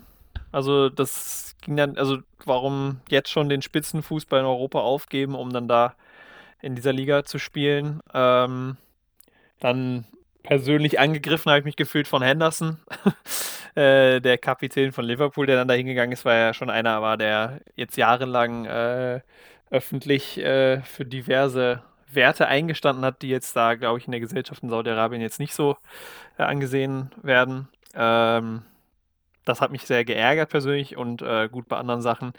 Also 0.51 0.89
das 0.89 1.55
ging 1.61 1.75
dann, 1.77 1.97
also 1.97 2.19
warum 2.45 3.01
jetzt 3.09 3.29
schon 3.29 3.49
den 3.49 3.61
Spitzenfußball 3.61 4.39
in 4.39 4.45
Europa 4.45 4.79
aufgeben, 4.79 5.35
um 5.35 5.51
dann 5.51 5.67
da 5.67 5.95
in 6.61 6.75
dieser 6.75 6.93
Liga 6.93 7.23
zu 7.23 7.37
spielen? 7.39 8.01
Ähm, 8.13 8.77
dann 9.59 10.05
persönlich 10.43 10.99
angegriffen 10.99 11.49
habe 11.49 11.59
ich 11.59 11.65
mich 11.65 11.75
gefühlt 11.75 12.07
von 12.07 12.21
Henderson. 12.21 12.77
Äh, 13.73 14.19
der 14.19 14.37
Kapitän 14.37 14.91
von 14.91 15.05
Liverpool, 15.05 15.45
der 15.45 15.55
dann 15.55 15.69
da 15.69 15.73
hingegangen 15.73 16.11
ist, 16.11 16.25
weil 16.25 16.37
er 16.37 16.53
schon 16.53 16.69
einer 16.69 17.01
war, 17.01 17.15
der 17.15 17.61
jetzt 17.77 17.95
jahrelang 17.95 18.65
äh, 18.65 19.21
öffentlich 19.69 20.37
äh, 20.39 20.81
für 20.81 21.05
diverse 21.05 21.81
Werte 22.11 22.47
eingestanden 22.47 23.05
hat, 23.05 23.21
die 23.21 23.29
jetzt 23.29 23.55
da, 23.55 23.75
glaube 23.75 23.97
ich, 23.97 24.07
in 24.07 24.11
der 24.11 24.19
Gesellschaft 24.19 24.61
in 24.61 24.69
Saudi-Arabien 24.69 25.21
jetzt 25.21 25.39
nicht 25.39 25.53
so 25.53 25.77
äh, 26.37 26.43
angesehen 26.43 27.11
werden. 27.23 27.69
Ähm, 27.95 28.63
das 29.45 29.61
hat 29.61 29.71
mich 29.71 29.83
sehr 29.83 30.03
geärgert 30.03 30.49
persönlich 30.49 30.97
und 30.97 31.21
äh, 31.21 31.47
gut 31.49 31.69
bei 31.69 31.77
anderen 31.77 32.01
Sachen 32.01 32.33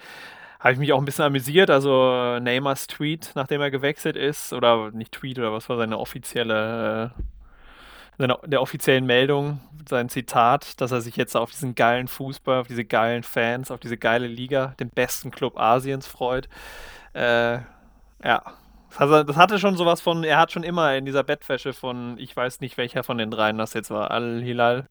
habe 0.61 0.75
ich 0.75 0.79
mich 0.79 0.93
auch 0.93 0.99
ein 0.99 1.05
bisschen 1.05 1.25
amüsiert. 1.25 1.71
Also 1.71 2.39
Neymars 2.41 2.87
Tweet, 2.87 3.33
nachdem 3.35 3.61
er 3.61 3.71
gewechselt 3.71 4.17
ist, 4.17 4.53
oder 4.53 4.91
nicht 4.93 5.13
Tweet, 5.13 5.39
oder 5.39 5.53
was 5.53 5.69
war 5.69 5.77
seine 5.77 5.99
offizielle 5.99 7.13
der 8.19 8.63
offiziellen 8.63 9.07
Meldung, 9.07 9.61
sein 9.89 10.09
Zitat, 10.09 10.81
dass 10.81 10.93
er 10.93 11.01
sich 11.01 11.17
jetzt 11.17 11.37
auf 11.37 11.51
diesen 11.51 11.75
geilen 11.75 12.09
Fußball, 12.09 12.61
auf 12.61 12.69
diese 12.69 12.85
geilen 12.85 13.23
Fans, 13.23 13.71
auf 13.71 13.81
diese 13.81 13.97
geile 13.97 14.27
Liga, 14.27 14.75
den 14.79 14.91
besten 14.91 15.31
Club 15.31 15.59
Asiens 15.59 16.07
freut. 16.07 16.49
Äh, 17.15 17.59
ja, 18.25 18.43
also 18.97 19.23
das 19.23 19.37
hatte 19.37 19.59
schon 19.59 19.77
sowas 19.77 20.01
von, 20.01 20.25
er 20.25 20.39
hat 20.39 20.53
schon 20.53 20.63
immer 20.63 20.95
in 20.97 21.05
dieser 21.05 21.25
Bettwäsche 21.25 21.73
von, 21.73 22.17
ich 22.19 22.37
weiß 22.37 22.61
nicht 22.61 22.77
welcher 22.77 23.03
von 23.03 23.19
den 23.19 23.31
dreien 23.31 23.59
das 23.59 23.73
jetzt 23.75 23.91
war, 23.91 24.11
Al-Hilal, 24.11 24.87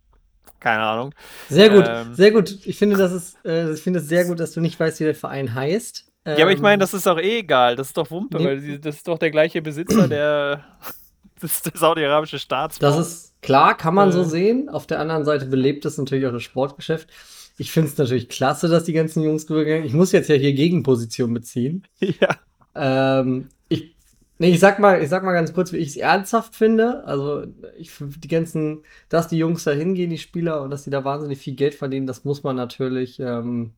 keine 0.60 0.84
Ahnung. 0.84 1.14
Sehr 1.50 1.70
gut, 1.70 1.86
ähm, 1.88 2.14
sehr 2.14 2.32
gut. 2.32 2.66
Ich 2.66 2.78
finde, 2.78 2.98
das 2.98 3.12
ist, 3.12 3.38
äh, 3.46 3.72
ich 3.72 3.82
finde 3.82 4.00
es 4.00 4.08
sehr 4.08 4.26
gut, 4.26 4.40
dass 4.40 4.52
du 4.52 4.62
nicht 4.62 4.80
weißt, 4.80 5.00
wie 5.00 5.06
der 5.06 5.16
Verein 5.16 5.54
heißt. 5.54 6.06
ja, 6.26 6.34
aber 6.34 6.52
ich 6.52 6.60
meine, 6.60 6.76
ähm, 6.76 6.80
das 6.80 6.94
ist 6.94 7.06
doch 7.06 7.18
eh 7.18 7.40
egal. 7.40 7.76
Das 7.76 7.88
ist 7.88 7.98
doch 7.98 8.12
Wumpe, 8.12 8.38
nee. 8.38 8.46
weil 8.46 8.80
das 8.80 8.98
ist 8.98 9.08
doch 9.08 9.18
der 9.18 9.32
gleiche 9.32 9.62
Besitzer, 9.62 10.08
der 10.08 10.64
ist 11.44 11.66
der 11.66 11.74
saudi-arabische 11.76 12.40
Staatsfonds. 12.40 12.98
Das 12.98 13.08
ist 13.08 13.42
klar, 13.42 13.76
kann 13.76 13.96
man 13.96 14.10
äh. 14.10 14.12
so 14.12 14.24
sehen. 14.24 14.70
Auf 14.70 14.88
der 14.88 15.00
anderen 15.00 15.26
Seite 15.26 15.46
belebt 15.46 15.86
es 15.86 15.98
natürlich 15.98 16.26
auch 16.28 16.32
das 16.32 16.44
Sportgeschäft. 16.44 17.10
Ich 17.58 17.72
finde 17.72 17.90
es 17.90 17.98
natürlich 17.98 18.30
klasse, 18.30 18.68
dass 18.70 18.86
die 18.86 18.94
ganzen 18.94 19.22
Jungs 19.22 19.50
rübergegangen 19.50 19.86
Ich 19.86 19.94
muss 19.94 20.12
jetzt 20.12 20.30
ja 20.30 20.36
hier 20.36 20.54
Gegenposition 20.54 21.34
beziehen. 21.34 21.88
Ja. 22.20 22.38
Ähm, 22.74 23.50
ich, 23.68 23.96
nee, 24.40 24.52
ich 24.52 24.60
sag 24.60 24.80
mal, 24.80 25.04
ich 25.04 25.10
sag 25.10 25.24
mal 25.24 25.34
ganz 25.34 25.54
kurz, 25.54 25.74
wie 25.74 25.78
ich 25.78 25.90
es 25.90 25.98
ernsthaft 25.98 26.56
finde. 26.56 27.04
Also, 27.06 27.46
ich 27.78 27.92
die 28.00 28.28
ganzen, 28.30 28.84
dass 29.10 29.28
die 29.28 29.38
Jungs 29.38 29.66
da 29.66 29.72
hingehen, 29.72 30.10
die 30.10 30.18
Spieler, 30.18 30.62
und 30.62 30.72
dass 30.72 30.86
die 30.86 30.90
da 30.90 31.04
wahnsinnig 31.04 31.40
viel 31.40 31.56
Geld 31.56 31.76
verdienen, 31.76 32.08
das 32.08 32.24
muss 32.24 32.44
man 32.44 32.56
natürlich, 32.56 33.20
ähm, 33.20 33.74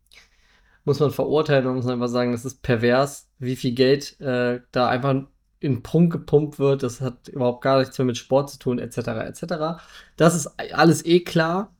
muss 0.85 0.99
man 0.99 1.11
verurteilen. 1.11 1.65
Man 1.65 1.75
muss 1.75 1.87
einfach 1.87 2.07
sagen, 2.07 2.33
das 2.33 2.45
ist 2.45 2.61
pervers, 2.61 3.29
wie 3.39 3.55
viel 3.55 3.73
Geld 3.73 4.19
äh, 4.21 4.61
da 4.71 4.87
einfach 4.87 5.23
in 5.63 5.81
Prunk 5.81 6.11
gepumpt 6.11 6.59
wird, 6.59 6.83
das 6.83 7.01
hat 7.01 7.29
überhaupt 7.29 7.61
gar 7.61 7.79
nichts 7.79 7.97
mehr 7.97 8.05
mit 8.05 8.17
Sport 8.17 8.49
zu 8.49 8.59
tun, 8.59 8.79
etc. 8.79 8.97
etc. 8.97 9.83
Das 10.17 10.35
ist 10.35 10.47
alles 10.73 11.05
eh 11.05 11.21
klar. 11.21 11.73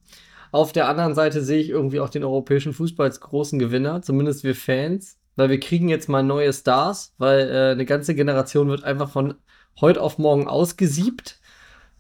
Auf 0.52 0.72
der 0.72 0.88
anderen 0.88 1.16
Seite 1.16 1.44
sehe 1.44 1.60
ich 1.60 1.70
irgendwie 1.70 2.00
auch 2.00 2.10
den 2.10 2.24
europäischen 2.24 2.74
Fußball 2.74 3.08
als 3.08 3.20
großen 3.20 3.60
Gewinner, 3.60 4.02
zumindest 4.02 4.44
wir 4.44 4.56
Fans, 4.56 5.18
weil 5.36 5.50
wir 5.50 5.60
kriegen 5.60 5.90
jetzt 5.90 6.10
mal 6.10 6.24
neue 6.24 6.54
Stars, 6.54 7.14
weil 7.18 7.50
äh, 7.50 7.72
eine 7.72 7.86
ganze 7.86 8.16
Generation 8.16 8.70
wird 8.70 8.84
einfach 8.84 9.10
von 9.10 9.34
heute 9.82 10.02
auf 10.02 10.18
morgen 10.18 10.48
ausgesiebt. 10.48 11.40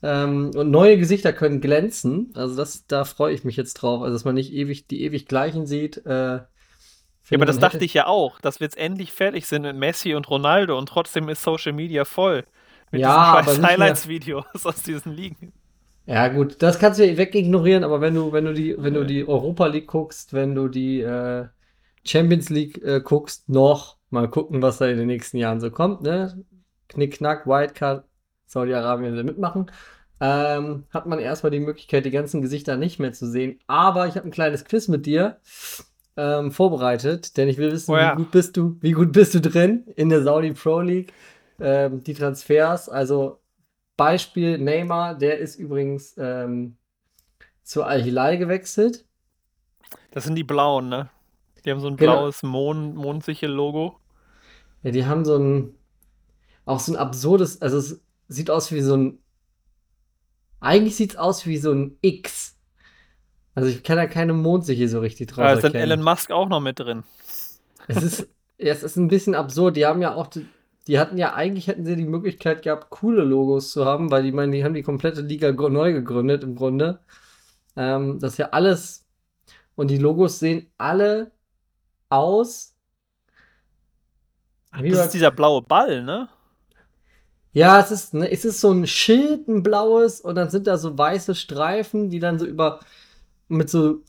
Ähm, 0.04 0.52
und 0.56 0.70
neue 0.70 0.98
Gesichter 0.98 1.34
können 1.34 1.62
glänzen. 1.62 2.32
Also 2.36 2.56
das, 2.56 2.86
da 2.88 3.06
freue 3.06 3.34
ich 3.34 3.44
mich 3.44 3.58
jetzt 3.58 3.74
drauf. 3.76 4.02
Also 4.04 4.14
dass 4.14 4.26
man 4.26 4.36
nicht 4.36 4.54
ewig 4.54 4.88
die 4.88 5.02
ewig 5.04 5.28
gleichen 5.28 5.66
sieht. 5.66 6.06
Äh, 6.06 6.42
ja, 7.30 7.38
aber 7.38 7.46
das 7.46 7.60
dachte 7.60 7.84
ich 7.84 7.94
ja 7.94 8.08
auch, 8.08 8.40
dass 8.42 8.60
wir 8.60 8.66
jetzt 8.66 8.78
endlich 8.78 9.12
fertig 9.12 9.46
sind 9.46 9.64
mit 9.64 9.76
Messi 9.76 10.14
und 10.14 10.30
Ronaldo 10.30 10.78
und 10.78 10.88
trotzdem 10.88 11.30
ist 11.30 11.42
Social 11.42 11.74
Media 11.74 12.06
voll. 12.06 12.44
Mit 12.92 13.02
ja, 13.02 13.42
diesen 13.42 13.66
Highlights-Videos 13.66 14.46
aus 14.66 14.84
diesen 14.84 15.14
Ligen. 15.14 15.54
Ja, 16.06 16.28
gut, 16.28 16.62
das 16.62 16.80
kannst 16.80 17.00
du 17.00 17.08
ja 17.08 17.18
wegignorieren, 17.18 17.84
aber 17.84 18.02
wenn 18.02 18.14
du, 18.14 18.34
wenn 18.34 18.46
du 18.46 18.54
die, 18.54 18.76
wenn 18.78 18.94
du 18.94 19.06
die 19.06 19.28
Europa 19.28 19.68
League 19.68 19.88
guckst, 19.88 20.34
wenn 20.34 20.54
du 20.54 20.68
die 20.68 21.02
äh, 21.02 21.48
Champions 22.06 22.50
League 22.50 22.84
äh, 22.84 23.00
guckst, 23.02 23.48
noch 23.48 23.98
mal 24.10 24.30
gucken, 24.30 24.62
was 24.62 24.78
da 24.78 24.88
in 24.88 24.98
den 24.98 25.08
nächsten 25.08 25.38
Jahren 25.38 25.62
so 25.62 25.72
kommt, 25.72 26.02
ne? 26.02 26.44
Knick, 26.90 27.18
knack, 27.18 27.48
Wildcard, 27.48 28.06
Saudi-Arabien 28.46 29.16
mitmachen. 29.26 29.72
Ähm, 30.20 30.86
hat 30.92 31.06
man 31.06 31.20
erstmal 31.20 31.52
die 31.52 31.60
Möglichkeit, 31.60 32.06
die 32.06 32.12
ganzen 32.12 32.42
Gesichter 32.42 32.78
nicht 32.78 33.00
mehr 33.00 33.14
zu 33.14 33.26
sehen. 33.26 33.60
Aber 33.68 34.08
ich 34.08 34.16
habe 34.16 34.28
ein 34.28 34.32
kleines 34.32 34.66
Quiz 34.66 34.88
mit 34.90 35.06
dir 35.06 35.38
ähm, 36.16 36.52
vorbereitet, 36.52 37.38
denn 37.38 37.50
ich 37.50 37.58
will 37.58 37.72
wissen, 37.72 37.92
oh 37.92 37.98
ja. 37.98 38.14
wie 38.14 38.18
gut 38.18 38.32
bist 38.32 38.58
du, 38.58 38.78
wie 38.82 38.92
gut 38.92 39.12
bist 39.12 39.34
du 39.34 39.42
drin 39.42 39.86
in 39.96 40.10
der 40.10 40.24
Saudi 40.24 40.52
Pro 40.54 40.82
League? 40.82 41.14
Ähm, 41.60 42.04
die 42.04 42.14
Transfers, 42.14 42.90
also 42.90 43.40
Beispiel 43.98 44.58
Neymar, 44.58 45.16
der 45.16 45.40
ist 45.40 45.56
übrigens 45.56 46.16
ähm, 46.18 46.78
zu 47.64 47.84
Al-Hilal 47.84 48.38
gewechselt. 48.38 49.06
Das 50.12 50.24
sind 50.26 50.36
die 50.36 50.44
blauen, 50.44 50.90
ne? 50.90 51.10
Die 51.64 51.72
haben 51.72 51.80
so 51.80 51.88
ein 51.88 51.98
genau. 51.98 52.18
blaues 52.18 52.44
Mond, 52.44 52.96
Mondsichel-Logo. 52.96 54.00
Ja, 54.84 54.92
die 54.92 55.06
haben 55.06 55.24
so 55.24 55.38
ein, 55.38 55.76
auch 56.66 56.80
so 56.80 56.94
ein 56.94 56.98
absurdes, 56.98 57.62
also 57.62 57.78
es 57.78 58.02
sieht 58.28 58.50
aus 58.50 58.72
wie 58.72 58.82
so 58.82 58.98
ein, 58.98 59.20
eigentlich 60.60 60.96
sieht 60.96 61.12
es 61.12 61.18
aus 61.18 61.46
wie 61.46 61.58
so 61.58 61.72
ein 61.72 61.98
X. 62.02 62.53
Also 63.56 63.70
ich 63.70 63.84
kann 63.84 63.98
da 63.98 64.08
keine 64.08 64.34
Mondsichel 64.34 64.88
so 64.88 65.00
richtig 65.00 65.30
drauf 65.30 65.40
ja, 65.40 65.52
Da 65.52 65.54
ist 65.54 65.64
dann 65.64 65.76
Elon 65.76 66.02
Musk 66.02 66.32
auch 66.32 66.50
noch 66.50 66.60
mit 66.60 66.80
drin. 66.80 67.04
Es 67.88 68.02
ist, 68.02 68.28
es 68.58 68.84
ist 68.84 68.96
ein 68.96 69.08
bisschen 69.08 69.36
absurd. 69.36 69.76
Die 69.76 69.86
haben 69.86 70.02
ja 70.02 70.16
auch 70.16 70.28
die, 70.28 70.48
die 70.88 71.00
hatten 71.00 71.18
ja 71.18 71.34
eigentlich 71.34 71.68
hätten 71.68 71.86
sie 71.86 71.96
die 71.96 72.06
Möglichkeit 72.06 72.64
gehabt, 72.64 72.90
coole 72.90 73.24
Logos 73.24 73.72
zu 73.72 73.86
haben, 73.86 74.12
weil 74.12 74.24
die 74.24 74.32
meinen, 74.32 74.52
die 74.52 74.64
haben 74.64 74.74
die 74.74 74.84
komplette 74.84 75.22
Liga 75.22 75.52
neu 75.52 75.94
gegründet 75.94 76.44
im 76.44 76.56
Grunde. 76.56 77.00
Ähm, 77.76 78.20
das 78.20 78.34
ist 78.34 78.38
ja 78.40 78.50
alles. 78.50 79.06
Und 79.76 79.90
die 79.90 79.98
Logos 79.98 80.40
sehen 80.40 80.72
alle 80.78 81.32
aus. 82.10 82.76
Ach, 84.72 84.82
das 84.82 85.06
ist 85.06 85.14
dieser 85.14 85.32
blaue 85.32 85.62
Ball, 85.62 86.04
ne? 86.04 86.30
Ja, 87.52 87.80
es 87.80 87.92
ist, 87.92 88.16
ne, 88.16 88.32
es 88.32 88.46
ist 88.46 88.60
so 88.60 88.72
ein 88.72 88.88
Schild, 88.88 89.48
ein 89.48 89.62
blaues, 89.62 90.22
und 90.22 90.34
dann 90.36 90.50
sind 90.50 90.66
da 90.66 90.78
so 90.78 90.98
weiße 90.98 91.36
Streifen, 91.36 92.10
die 92.10 92.20
dann 92.20 92.40
so 92.40 92.48
über 92.48 92.80
mit 93.58 93.70
so 93.70 94.04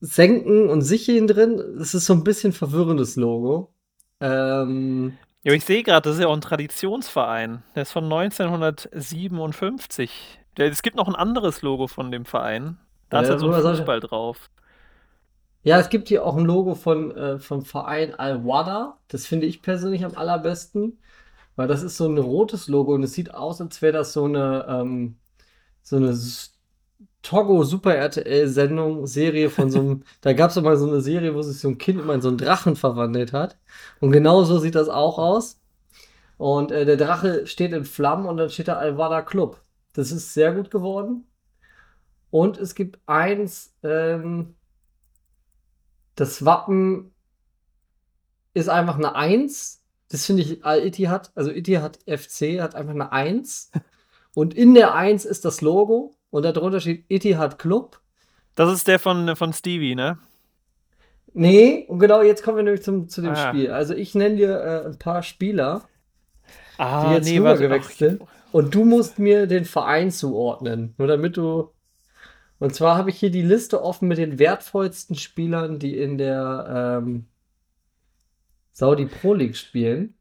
Senken 0.00 0.70
und 0.70 0.82
Sicheln 0.82 1.26
drin. 1.26 1.58
Es 1.80 1.94
ist 1.94 2.06
so 2.06 2.12
ein 2.12 2.24
bisschen 2.24 2.52
verwirrendes 2.52 3.16
Logo. 3.16 3.72
Ähm, 4.20 5.16
ja, 5.42 5.52
ich 5.52 5.64
sehe 5.64 5.82
gerade, 5.82 6.08
das 6.08 6.16
ist 6.16 6.22
ja 6.22 6.28
auch 6.28 6.34
ein 6.34 6.40
Traditionsverein. 6.40 7.62
Der 7.74 7.82
ist 7.82 7.92
von 7.92 8.04
1957. 8.04 10.40
es 10.56 10.82
gibt 10.82 10.96
noch 10.96 11.08
ein 11.08 11.16
anderes 11.16 11.62
Logo 11.62 11.86
von 11.86 12.10
dem 12.10 12.24
Verein. 12.24 12.78
Da 13.08 13.18
ja, 13.18 13.22
ist 13.22 13.28
ja 13.30 13.38
so 13.38 13.50
ein 13.50 13.62
Fußball 13.62 14.00
drauf. 14.00 14.50
Ja, 15.62 15.78
es 15.78 15.88
gibt 15.88 16.08
hier 16.08 16.24
auch 16.24 16.36
ein 16.36 16.44
Logo 16.44 16.74
von, 16.74 17.16
äh, 17.16 17.38
vom 17.38 17.64
Verein 17.64 18.14
Al-Wada. 18.14 18.98
Das 19.08 19.26
finde 19.26 19.46
ich 19.46 19.62
persönlich 19.62 20.04
am 20.04 20.16
allerbesten, 20.16 20.98
weil 21.56 21.68
das 21.68 21.82
ist 21.82 21.96
so 21.96 22.06
ein 22.06 22.18
rotes 22.18 22.68
Logo 22.68 22.94
und 22.94 23.02
es 23.02 23.14
sieht 23.14 23.34
aus, 23.34 23.60
als 23.60 23.82
wäre 23.82 23.92
das 23.92 24.12
so 24.12 24.24
eine, 24.24 24.66
ähm, 24.68 25.18
so 25.82 25.96
eine 25.96 26.14
Togo 27.22 27.64
Super 27.64 27.94
RTL 27.96 28.48
Sendung, 28.48 29.06
Serie 29.06 29.50
von 29.50 29.70
so 29.70 29.80
einem, 29.80 30.02
da 30.20 30.32
gab 30.32 30.50
es 30.50 30.60
mal 30.60 30.76
so 30.76 30.88
eine 30.88 31.00
Serie, 31.00 31.34
wo 31.34 31.42
sich 31.42 31.58
so 31.58 31.68
ein 31.68 31.78
Kind 31.78 32.00
immer 32.00 32.14
in 32.14 32.20
so 32.20 32.28
einen 32.28 32.38
Drachen 32.38 32.76
verwandelt 32.76 33.32
hat. 33.32 33.58
Und 34.00 34.12
genau 34.12 34.44
so 34.44 34.58
sieht 34.58 34.74
das 34.74 34.88
auch 34.88 35.18
aus. 35.18 35.60
Und 36.36 36.70
äh, 36.70 36.84
der 36.84 36.96
Drache 36.96 37.46
steht 37.46 37.72
in 37.72 37.84
Flammen 37.84 38.26
und 38.26 38.36
dann 38.36 38.50
steht 38.50 38.68
da 38.68 38.74
Alvada 38.74 39.22
Club. 39.22 39.60
Das 39.92 40.12
ist 40.12 40.34
sehr 40.34 40.54
gut 40.54 40.70
geworden. 40.70 41.26
Und 42.30 42.58
es 42.58 42.74
gibt 42.74 43.00
eins, 43.06 43.74
ähm, 43.82 44.54
das 46.14 46.44
Wappen 46.44 47.12
ist 48.54 48.68
einfach 48.68 48.96
eine 48.96 49.14
Eins. 49.14 49.82
Das 50.08 50.24
finde 50.26 50.42
ich, 50.42 50.64
Al-Ittihad, 50.64 51.32
also 51.34 51.50
Ittihad 51.50 51.98
FC 52.06 52.60
hat 52.60 52.74
einfach 52.74 52.94
eine 52.94 53.12
Eins. 53.12 53.70
Und 54.34 54.54
in 54.54 54.74
der 54.74 54.94
Eins 54.94 55.24
ist 55.24 55.44
das 55.44 55.60
Logo 55.60 56.17
und 56.30 56.44
darunter 56.44 56.80
steht 56.80 57.04
Etihad 57.08 57.58
Club. 57.58 58.00
Das 58.54 58.72
ist 58.72 58.88
der 58.88 58.98
von, 58.98 59.36
von 59.36 59.52
Stevie, 59.52 59.94
ne? 59.94 60.18
Nee, 61.34 61.84
und 61.88 61.98
genau 61.98 62.22
jetzt 62.22 62.42
kommen 62.42 62.56
wir 62.56 62.64
nämlich 62.64 62.82
zum, 62.82 63.08
zu 63.08 63.22
dem 63.22 63.32
ah. 63.32 63.48
Spiel. 63.48 63.70
Also 63.70 63.94
ich 63.94 64.14
nenne 64.14 64.36
dir 64.36 64.60
äh, 64.60 64.86
ein 64.86 64.98
paar 64.98 65.22
Spieler, 65.22 65.82
ah, 66.78 67.08
die 67.08 67.14
jetzt 67.14 67.28
nee, 67.28 67.38
rübergewechselt 67.38 67.98
sind. 67.98 68.22
Und 68.50 68.74
du 68.74 68.84
musst 68.84 69.18
mir 69.18 69.46
den 69.46 69.64
Verein 69.64 70.10
zuordnen. 70.10 70.94
Nur 70.98 71.06
damit 71.06 71.36
du. 71.36 71.70
Und 72.58 72.74
zwar 72.74 72.96
habe 72.96 73.10
ich 73.10 73.18
hier 73.18 73.30
die 73.30 73.42
Liste 73.42 73.82
offen 73.82 74.08
mit 74.08 74.18
den 74.18 74.38
wertvollsten 74.38 75.14
Spielern, 75.14 75.78
die 75.78 75.96
in 75.96 76.18
der 76.18 77.00
ähm, 77.02 77.26
Saudi 78.72 79.06
Pro 79.06 79.34
League 79.34 79.56
spielen. 79.56 80.14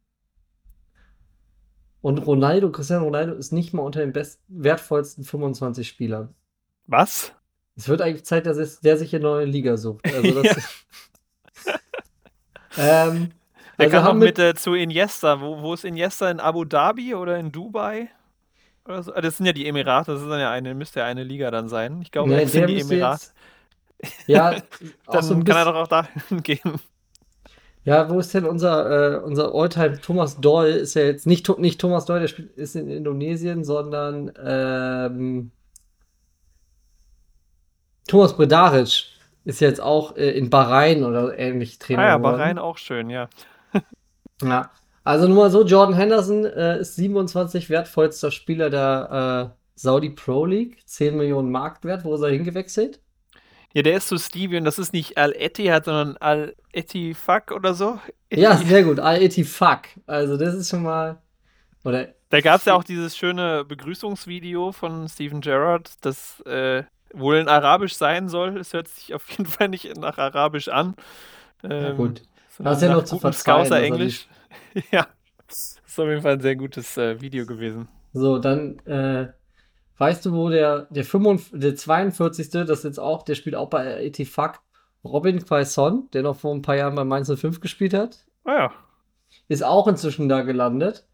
Und 2.01 2.19
Ronaldo, 2.19 2.71
Cristiano 2.71 3.05
Ronaldo 3.05 3.33
ist 3.33 3.51
nicht 3.51 3.73
mal 3.73 3.81
unter 3.81 3.99
den 3.99 4.13
best 4.13 4.41
wertvollsten 4.47 5.23
25 5.23 5.87
Spielern. 5.87 6.33
Was? 6.85 7.33
Es 7.75 7.87
wird 7.87 8.01
eigentlich 8.01 8.25
Zeit, 8.25 8.45
dass 8.45 8.79
der 8.79 8.97
sich 8.97 9.13
eine 9.15 9.23
neue 9.23 9.45
Liga 9.45 9.77
sucht. 9.77 10.05
Also 10.13 10.41
das 10.41 10.57
ähm, 12.77 13.31
der 13.77 13.85
also 13.85 13.97
kam 13.97 14.05
noch 14.05 14.13
mit, 14.13 14.37
mit 14.37 14.39
äh, 14.39 14.55
zu 14.55 14.73
Iniesta. 14.73 15.41
Wo, 15.41 15.61
wo 15.61 15.73
ist 15.73 15.85
Iniesta? 15.85 16.31
In 16.31 16.39
Abu 16.39 16.65
Dhabi 16.65 17.13
oder 17.13 17.37
in 17.37 17.51
Dubai? 17.51 18.09
Oder 18.85 19.03
so? 19.03 19.13
Ah, 19.13 19.21
das 19.21 19.37
sind 19.37 19.45
ja 19.45 19.53
die 19.53 19.67
Emirate, 19.67 20.13
das 20.13 20.21
ist 20.21 20.29
dann 20.29 20.39
ja 20.39 20.51
eine, 20.51 20.73
müsste 20.73 21.01
ja 21.01 21.05
eine 21.05 21.23
Liga 21.23 21.51
dann 21.51 21.67
sein. 21.69 22.01
Ich 22.01 22.11
glaube, 22.11 22.29
nee, 22.29 22.41
das 22.41 22.51
sind 22.53 22.67
die 22.67 22.79
Emirate. 22.79 23.27
ja, 24.25 24.55
dann 25.07 25.23
so 25.23 25.35
kann 25.39 25.57
er 25.57 25.65
doch 25.65 25.75
auch 25.75 25.87
dahin 25.87 26.11
gehen. 26.43 26.79
Ja, 27.87 28.09
wo 28.09 28.19
ist 28.19 28.33
denn 28.33 28.43
unser, 28.43 29.15
äh, 29.15 29.19
unser 29.19 29.55
Alltime 29.55 30.01
Thomas 30.01 30.41
Doll? 30.41 30.67
Ist 30.67 30.95
ja 30.95 31.03
jetzt 31.03 31.25
nicht, 31.25 31.47
nicht 31.57 31.79
Thomas 31.79 32.03
Doll, 32.03 32.19
der 32.19 32.27
spielt, 32.27 32.51
ist 32.57 32.75
in 32.75 32.89
Indonesien, 32.89 33.63
sondern 33.63 34.29
ähm, 34.43 35.51
Thomas 38.05 38.35
Bredaric 38.35 39.05
ist 39.45 39.61
jetzt 39.61 39.79
auch 39.79 40.17
äh, 40.17 40.31
in 40.31 40.49
Bahrain 40.49 41.05
oder 41.05 41.39
ähnlich 41.39 41.79
Trainer. 41.79 42.01
Ah 42.01 42.07
ja, 42.07 42.17
Bahrain 42.17 42.59
auch 42.59 42.77
schön, 42.77 43.09
ja. 43.09 43.29
ja, 44.43 44.69
also 45.05 45.29
nur 45.29 45.45
mal 45.45 45.49
so, 45.49 45.63
Jordan 45.63 45.95
Henderson 45.95 46.43
äh, 46.43 46.81
ist 46.81 46.97
27 46.97 47.69
wertvollster 47.69 48.31
Spieler 48.31 48.69
der 48.69 49.53
äh, 49.55 49.59
Saudi 49.75 50.09
Pro 50.09 50.43
League, 50.43 50.85
10 50.85 51.15
Millionen 51.15 51.51
Marktwert. 51.51 52.03
Wo 52.03 52.15
ist 52.15 52.21
er 52.21 52.31
hingewechselt? 52.31 52.99
Ja, 53.77 53.83
der 53.83 53.97
ist 53.97 54.07
so 54.07 54.17
Stevie 54.17 54.57
und 54.57 54.65
das 54.65 54.79
ist 54.79 54.91
nicht 54.91 55.19
Al-Ettihad, 55.19 55.85
sondern 55.85 56.17
Al-Ettifak 56.17 57.51
oder 57.51 57.75
so. 57.75 57.99
Ja, 58.31 58.57
sehr 58.57 58.81
gut, 58.81 58.99
Al-Ettifak. 58.99 59.89
Also 60.07 60.35
das 60.35 60.55
ist 60.55 60.71
schon 60.71 60.81
mal... 60.81 61.21
Oder 61.83 62.07
da 62.29 62.41
gab 62.41 62.59
es 62.59 62.65
ja 62.65 62.73
auch 62.73 62.83
dieses 62.83 63.15
schöne 63.15 63.63
Begrüßungsvideo 63.65 64.71
von 64.71 65.07
Steven 65.07 65.41
Gerrard, 65.41 65.91
das 66.01 66.41
äh, 66.47 66.85
wohl 67.13 67.35
in 67.35 67.47
Arabisch 67.47 67.93
sein 67.93 68.29
soll. 68.29 68.57
Es 68.57 68.73
hört 68.73 68.87
sich 68.87 69.13
auf 69.13 69.29
jeden 69.29 69.45
Fall 69.45 69.69
nicht 69.69 69.95
nach 69.95 70.17
Arabisch 70.17 70.69
an. 70.69 70.95
Ähm, 71.63 71.83
ja, 71.83 71.91
gut. 71.91 72.23
Das 72.57 72.77
ist 72.77 72.81
ja 72.81 72.95
noch 72.95 73.03
zu 73.03 73.19
verzeihen. 73.19 73.71
Englisch. 73.71 74.27
ja, 74.91 75.05
das 75.45 75.79
ist 75.85 75.99
auf 75.99 76.07
jeden 76.07 76.23
Fall 76.23 76.33
ein 76.33 76.41
sehr 76.41 76.55
gutes 76.55 76.97
äh, 76.97 77.21
Video 77.21 77.45
gewesen. 77.45 77.87
So, 78.11 78.39
dann 78.39 78.79
äh, 78.87 79.27
Weißt 79.97 80.25
du, 80.25 80.33
wo 80.33 80.49
der, 80.49 80.87
der, 80.89 81.03
45, 81.03 81.59
der 81.59 81.75
42. 81.75 82.49
das 82.49 82.69
ist 82.69 82.83
jetzt 82.83 82.99
auch, 82.99 83.23
der 83.23 83.35
spielt 83.35 83.55
auch 83.55 83.69
bei 83.69 84.03
Etifak, 84.03 84.59
Robin 85.03 85.43
Quaison, 85.43 86.09
der 86.13 86.23
noch 86.23 86.35
vor 86.35 86.53
ein 86.53 86.61
paar 86.61 86.75
Jahren 86.75 86.95
bei 86.95 87.03
Mainz 87.03 87.31
05 87.33 87.59
gespielt 87.59 87.93
hat. 87.93 88.25
Ah 88.43 88.53
ja. 88.53 88.71
Ist 89.47 89.63
auch 89.63 89.87
inzwischen 89.87 90.29
da 90.29 90.41
gelandet. 90.41 91.07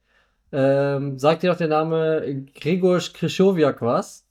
Ähm, 0.52 1.18
sagt 1.18 1.44
dir 1.44 1.52
doch 1.52 1.58
der 1.58 1.68
Name 1.68 2.46
Gregor 2.60 3.00
Krischowiak 3.00 3.82
was? 3.82 4.26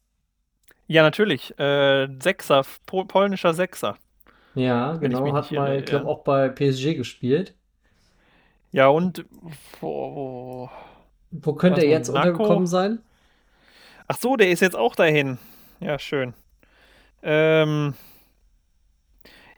Ja, 0.87 1.02
natürlich. 1.02 1.59
Äh, 1.59 2.09
Sechser, 2.21 2.62
Pol 2.87 3.06
polnischer 3.06 3.54
Sechser. 3.54 3.97
Ja, 4.54 4.97
genau. 4.97 5.32
Hat 5.32 5.50
mal, 5.50 5.78
ich 5.78 5.87
glaube, 5.87 6.06
auch 6.06 6.23
bei 6.23 6.49
PSG 6.49 6.94
gespielt. 6.94 7.54
Ja, 8.71 8.88
und 8.88 9.25
wo, 9.80 10.68
wo 11.30 11.54
könnte 11.54 11.80
er 11.80 11.88
jetzt 11.88 12.09
untergekommen 12.09 12.66
sein? 12.66 13.00
Ach 14.12 14.19
so, 14.19 14.37
der 14.37 14.50
ist 14.50 14.61
jetzt 14.61 14.76
auch 14.76 14.95
dahin. 14.95 15.38
Ja, 15.81 15.99
schön. 15.99 16.35
Ähm, 17.23 17.95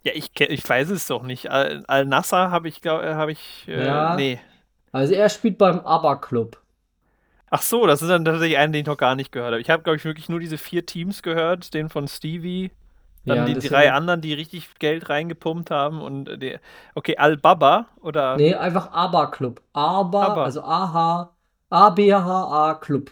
ja, 0.05 0.13
ich, 0.15 0.31
ich 0.39 0.69
weiß 0.69 0.91
es 0.91 1.09
doch 1.09 1.25
nicht. 1.25 1.51
Al-Nasser 1.51 2.53
habe 2.53 2.69
ich, 2.69 2.81
glaube 2.81 3.05
äh, 3.05 3.15
habe 3.15 3.33
ich, 3.33 3.65
äh, 3.67 3.85
ja. 3.85 4.15
nee. 4.15 4.39
Also 4.93 5.13
er 5.15 5.29
spielt 5.29 5.59
beim 5.59 5.81
ABBA 5.81 6.15
Club. 6.17 6.63
Ach 7.51 7.63
so, 7.63 7.85
das 7.89 8.01
ist 8.01 8.09
dann 8.09 8.25
tatsächlich 8.25 8.59
einen, 8.59 8.73
den 8.73 8.83
ich 8.83 8.87
noch 8.87 8.97
gar 8.97 9.17
nicht 9.17 9.33
gehört 9.33 9.53
habe. 9.53 9.61
Ich 9.61 9.71
habe, 9.71 9.83
glaube 9.83 9.97
ich, 9.97 10.05
wirklich 10.05 10.29
nur 10.29 10.39
diese 10.39 10.57
vier 10.57 10.87
Teams 10.87 11.23
gehört, 11.23 11.75
den 11.75 11.89
von 11.89 12.07
Stevie, 12.07 12.71
dann 13.27 13.39
Ja, 13.39 13.45
die 13.47 13.55
drei 13.69 13.93
anderen, 13.93 14.21
die 14.21 14.35
richtig 14.35 14.79
Geld 14.79 15.09
reingepumpt 15.09 15.73
haben 15.73 16.01
und 16.01 16.29
äh, 16.29 16.39
die, 16.39 16.57
okay, 16.95 17.17
Al-Baba 17.17 17.87
oder 18.01 18.37
Nee, 18.37 18.55
einfach 18.55 18.93
ABA 18.93 19.27
Club. 19.27 19.63
ABA, 19.73 20.27
ABBA. 20.27 20.45
also 20.45 20.63
AH, 20.63 21.35
ABHA 21.71 22.75
Club. 22.75 23.11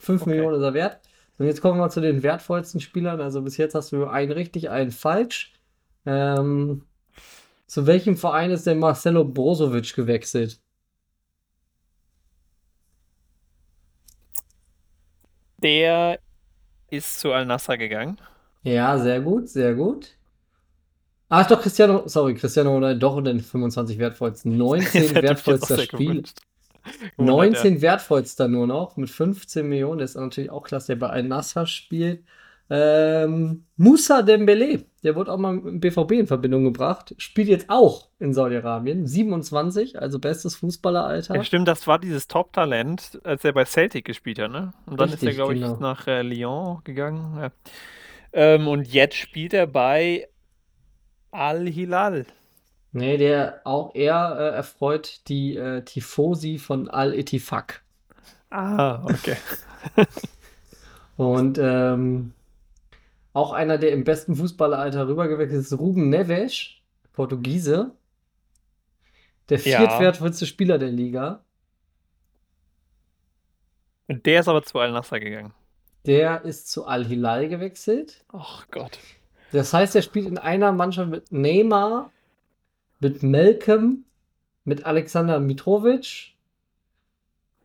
5 0.00 0.22
Okay. 0.22 0.30
Millionen 0.30 0.56
ist 0.56 0.62
er 0.62 0.74
wert. 0.74 1.00
Und 1.38 1.46
jetzt 1.46 1.60
kommen 1.62 1.78
wir 1.80 1.88
zu 1.90 2.00
den 2.00 2.22
wertvollsten 2.22 2.80
Spielern. 2.80 3.20
Also 3.20 3.42
bis 3.42 3.56
jetzt 3.56 3.74
hast 3.74 3.92
du 3.92 4.06
einen 4.06 4.32
richtig, 4.32 4.70
einen 4.70 4.90
falsch. 4.92 5.52
Ähm, 6.06 6.84
zu 7.66 7.86
welchem 7.86 8.16
Verein 8.16 8.50
ist 8.50 8.66
denn 8.66 8.78
Marcelo 8.78 9.24
Brozovic 9.24 9.94
gewechselt? 9.94 10.60
der 15.58 16.18
ist 16.90 17.20
zu 17.20 17.32
Al-Nassr 17.32 17.76
gegangen. 17.78 18.20
Ja, 18.62 18.98
sehr 18.98 19.20
gut, 19.20 19.48
sehr 19.48 19.74
gut. 19.74 20.16
Ah, 21.28 21.42
ist 21.42 21.50
doch 21.50 21.60
Cristiano, 21.62 22.02
sorry, 22.08 22.34
Cristiano 22.34 22.72
Ronaldo, 22.74 22.98
doch 22.98 23.18
in 23.18 23.24
den 23.24 23.40
25 23.40 23.98
wertvollsten. 23.98 24.56
19 24.56 25.02
Das 25.02 25.14
hätte 25.14 25.28
mich 25.28 25.46
jetzt 25.46 25.66
auch 25.66 25.70
wertvollster 25.70 25.78
Spiel. 25.78 26.08
gewünscht. 26.08 26.40
Gewundert, 27.16 27.18
ja. 27.18 27.24
19 27.24 27.82
wertvollster 27.82 28.48
nur 28.48 28.66
noch 28.66 28.96
mit 28.96 29.10
15 29.10 29.68
Millionen. 29.68 29.98
Das 30.00 30.10
ist 30.10 30.16
natürlich 30.16 30.50
auch 30.50 30.62
klasse, 30.62 30.88
der 30.88 30.96
bei 30.96 31.10
Al-Nassr 31.10 31.66
spielt. 31.66 32.24
Ähm, 32.72 33.64
Moussa 33.76 34.20
Dembélé, 34.20 34.84
der 35.02 35.16
wurde 35.16 35.32
auch 35.32 35.38
mal 35.38 35.54
mit 35.54 35.64
dem 35.64 35.80
BVB 35.80 36.12
in 36.12 36.26
Verbindung 36.28 36.62
gebracht. 36.62 37.14
Spielt 37.18 37.48
jetzt 37.48 37.68
auch 37.68 38.10
in 38.20 38.32
Saudi-Arabien. 38.32 39.08
27, 39.08 39.98
also 40.00 40.20
bestes 40.20 40.54
Fußballeralter. 40.54 41.34
Ja, 41.34 41.42
stimmt, 41.42 41.66
das 41.66 41.88
war 41.88 41.98
dieses 41.98 42.28
Top-Talent, 42.28 43.20
als 43.24 43.44
er 43.44 43.52
bei 43.54 43.64
Celtic 43.64 44.04
gespielt 44.04 44.38
hat, 44.38 44.52
ne? 44.52 44.72
Und 44.86 45.00
dann 45.00 45.08
ist 45.08 45.20
er, 45.20 45.30
Richtig, 45.30 45.36
glaube 45.36 45.54
ich, 45.54 45.62
genau. 45.62 45.78
nach 45.80 46.06
äh, 46.06 46.22
Lyon 46.22 46.78
gegangen. 46.84 47.38
Ja. 47.40 47.50
Ähm, 48.32 48.68
und 48.68 48.86
jetzt 48.86 49.16
spielt 49.16 49.52
er 49.52 49.66
bei 49.66 50.28
Al-Hilal. 51.32 52.26
Nee, 52.92 53.16
der 53.18 53.60
auch 53.64 53.94
eher 53.94 54.36
äh, 54.38 54.56
erfreut 54.56 55.20
die 55.28 55.56
äh, 55.56 55.82
Tifosi 55.82 56.58
von 56.58 56.88
Al-Ettifaq. 56.88 57.82
Ah, 58.50 59.04
okay. 59.04 59.36
Und 61.16 61.58
ähm, 61.62 62.32
auch 63.32 63.52
einer, 63.52 63.78
der 63.78 63.92
im 63.92 64.02
besten 64.04 64.34
Fußballeralter 64.34 65.06
rübergewechselt 65.06 65.60
ist, 65.60 65.78
Ruben 65.78 66.08
Neves, 66.08 66.70
Portugiese. 67.12 67.92
Der 69.48 69.58
Ja. 69.58 69.78
viertwertvollste 69.78 70.46
Spieler 70.46 70.78
der 70.78 70.90
Liga. 70.90 71.44
Und 74.08 74.26
der 74.26 74.40
ist 74.40 74.48
aber 74.48 74.62
zu 74.62 74.78
Al-Nassr 74.78 75.20
gegangen. 75.20 75.52
Der 76.06 76.42
ist 76.44 76.70
zu 76.70 76.86
Al-Hilal 76.86 77.48
gewechselt. 77.48 78.24
Ach 78.32 78.66
Gott. 78.70 78.98
Das 79.52 79.72
heißt, 79.72 79.94
er 79.94 80.02
spielt 80.02 80.26
in 80.26 80.38
einer 80.38 80.72
Mannschaft 80.72 81.10
mit 81.10 81.30
Neymar, 81.30 82.10
mit 83.00 83.22
Malcolm, 83.22 84.04
mit 84.64 84.84
Alexander 84.84 85.40
Mitrovic, 85.40 86.34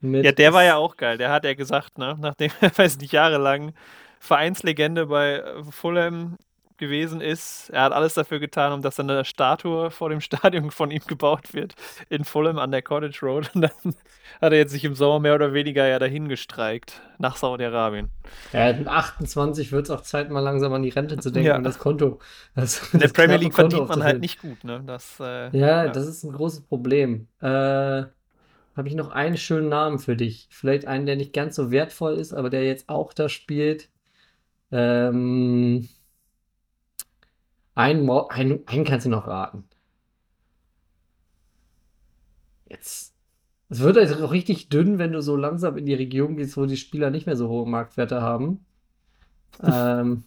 mit 0.01 0.25
Ja, 0.25 0.31
der 0.31 0.53
war 0.53 0.63
ja 0.63 0.77
auch 0.77 0.97
geil. 0.97 1.17
Der 1.17 1.31
hat 1.31 1.45
ja 1.45 1.53
gesagt, 1.53 1.97
ne, 1.97 2.15
nachdem 2.19 2.51
er, 2.61 2.71
weiß 2.77 2.97
nicht, 2.99 3.13
jahrelang 3.13 3.73
Vereinslegende 4.19 5.07
bei 5.07 5.43
Fulham 5.69 6.37
gewesen 6.77 7.21
ist, 7.21 7.69
er 7.69 7.83
hat 7.83 7.93
alles 7.93 8.13
dafür 8.15 8.39
getan, 8.39 8.73
um 8.73 8.81
dass 8.81 8.99
eine 8.99 9.25
Statue 9.25 9.91
vor 9.91 10.09
dem 10.09 10.21
Stadion 10.21 10.71
von 10.71 10.91
ihm 10.91 11.01
gebaut 11.07 11.53
wird 11.53 11.75
in 12.09 12.23
Fulham 12.25 12.57
an 12.59 12.71
der 12.71 12.81
Cottage 12.81 13.19
Road. 13.25 13.51
Und 13.55 13.61
dann 13.61 13.71
hat 14.41 14.51
er 14.53 14.57
jetzt 14.57 14.71
sich 14.71 14.83
im 14.85 14.95
Sommer 14.95 15.19
mehr 15.19 15.35
oder 15.35 15.53
weniger 15.53 15.87
ja 15.87 15.99
dahin 15.99 16.27
gestreikt 16.29 17.01
nach 17.17 17.37
Saudi-Arabien. 17.37 18.09
Ja, 18.53 18.73
mit 18.73 18.87
28 18.87 19.71
wird 19.71 19.85
es 19.85 19.91
auch 19.91 20.01
Zeit, 20.01 20.29
mal 20.29 20.39
langsam 20.41 20.73
an 20.73 20.83
die 20.83 20.89
Rente 20.89 21.17
zu 21.17 21.31
denken 21.31 21.47
Ja. 21.47 21.57
und 21.57 21.63
das 21.63 21.79
Konto. 21.79 22.19
Das, 22.55 22.89
In 22.93 22.99
der 22.99 23.07
Premier 23.09 23.37
League 23.37 23.53
Konto 23.53 23.77
verdient 23.77 23.89
man 23.89 24.03
halt 24.03 24.19
nicht 24.21 24.41
gut, 24.41 24.63
ne? 24.63 24.83
Das, 24.85 25.19
äh, 25.19 25.55
Ja, 25.57 25.85
ja. 25.85 25.87
das 25.89 26.07
ist 26.07 26.23
ein 26.23 26.31
großes 26.33 26.61
Problem. 26.61 27.27
Äh, 27.41 27.47
habe 28.75 28.87
ich 28.89 28.95
noch 28.95 29.11
einen 29.11 29.37
schönen 29.37 29.69
Namen 29.69 29.99
für 29.99 30.15
dich? 30.17 30.47
Vielleicht 30.51 30.85
einen, 30.85 31.05
der 31.05 31.15
nicht 31.15 31.31
ganz 31.33 31.55
so 31.55 31.71
wertvoll 31.71 32.15
ist, 32.15 32.33
aber 32.33 32.49
der 32.49 32.65
jetzt 32.65 32.89
auch 32.89 33.13
da 33.13 33.29
spielt. 33.29 33.89
Ähm, 34.71 35.87
einen, 37.75 38.09
einen, 38.09 38.67
einen 38.67 38.85
kannst 38.85 39.05
du 39.05 39.09
noch 39.09 39.27
raten. 39.27 39.65
Jetzt. 42.67 43.13
Es 43.69 43.79
wird 43.81 43.97
also 43.97 44.25
auch 44.25 44.31
richtig 44.31 44.69
dünn, 44.69 44.99
wenn 44.99 45.11
du 45.11 45.21
so 45.21 45.35
langsam 45.35 45.77
in 45.77 45.85
die 45.85 45.93
Region 45.93 46.37
gehst, 46.37 46.55
wo 46.55 46.65
die 46.65 46.77
Spieler 46.77 47.09
nicht 47.09 47.25
mehr 47.25 47.35
so 47.35 47.49
hohe 47.49 47.67
Marktwerte 47.67 48.21
haben. 48.21 48.65
Ähm, 49.63 50.25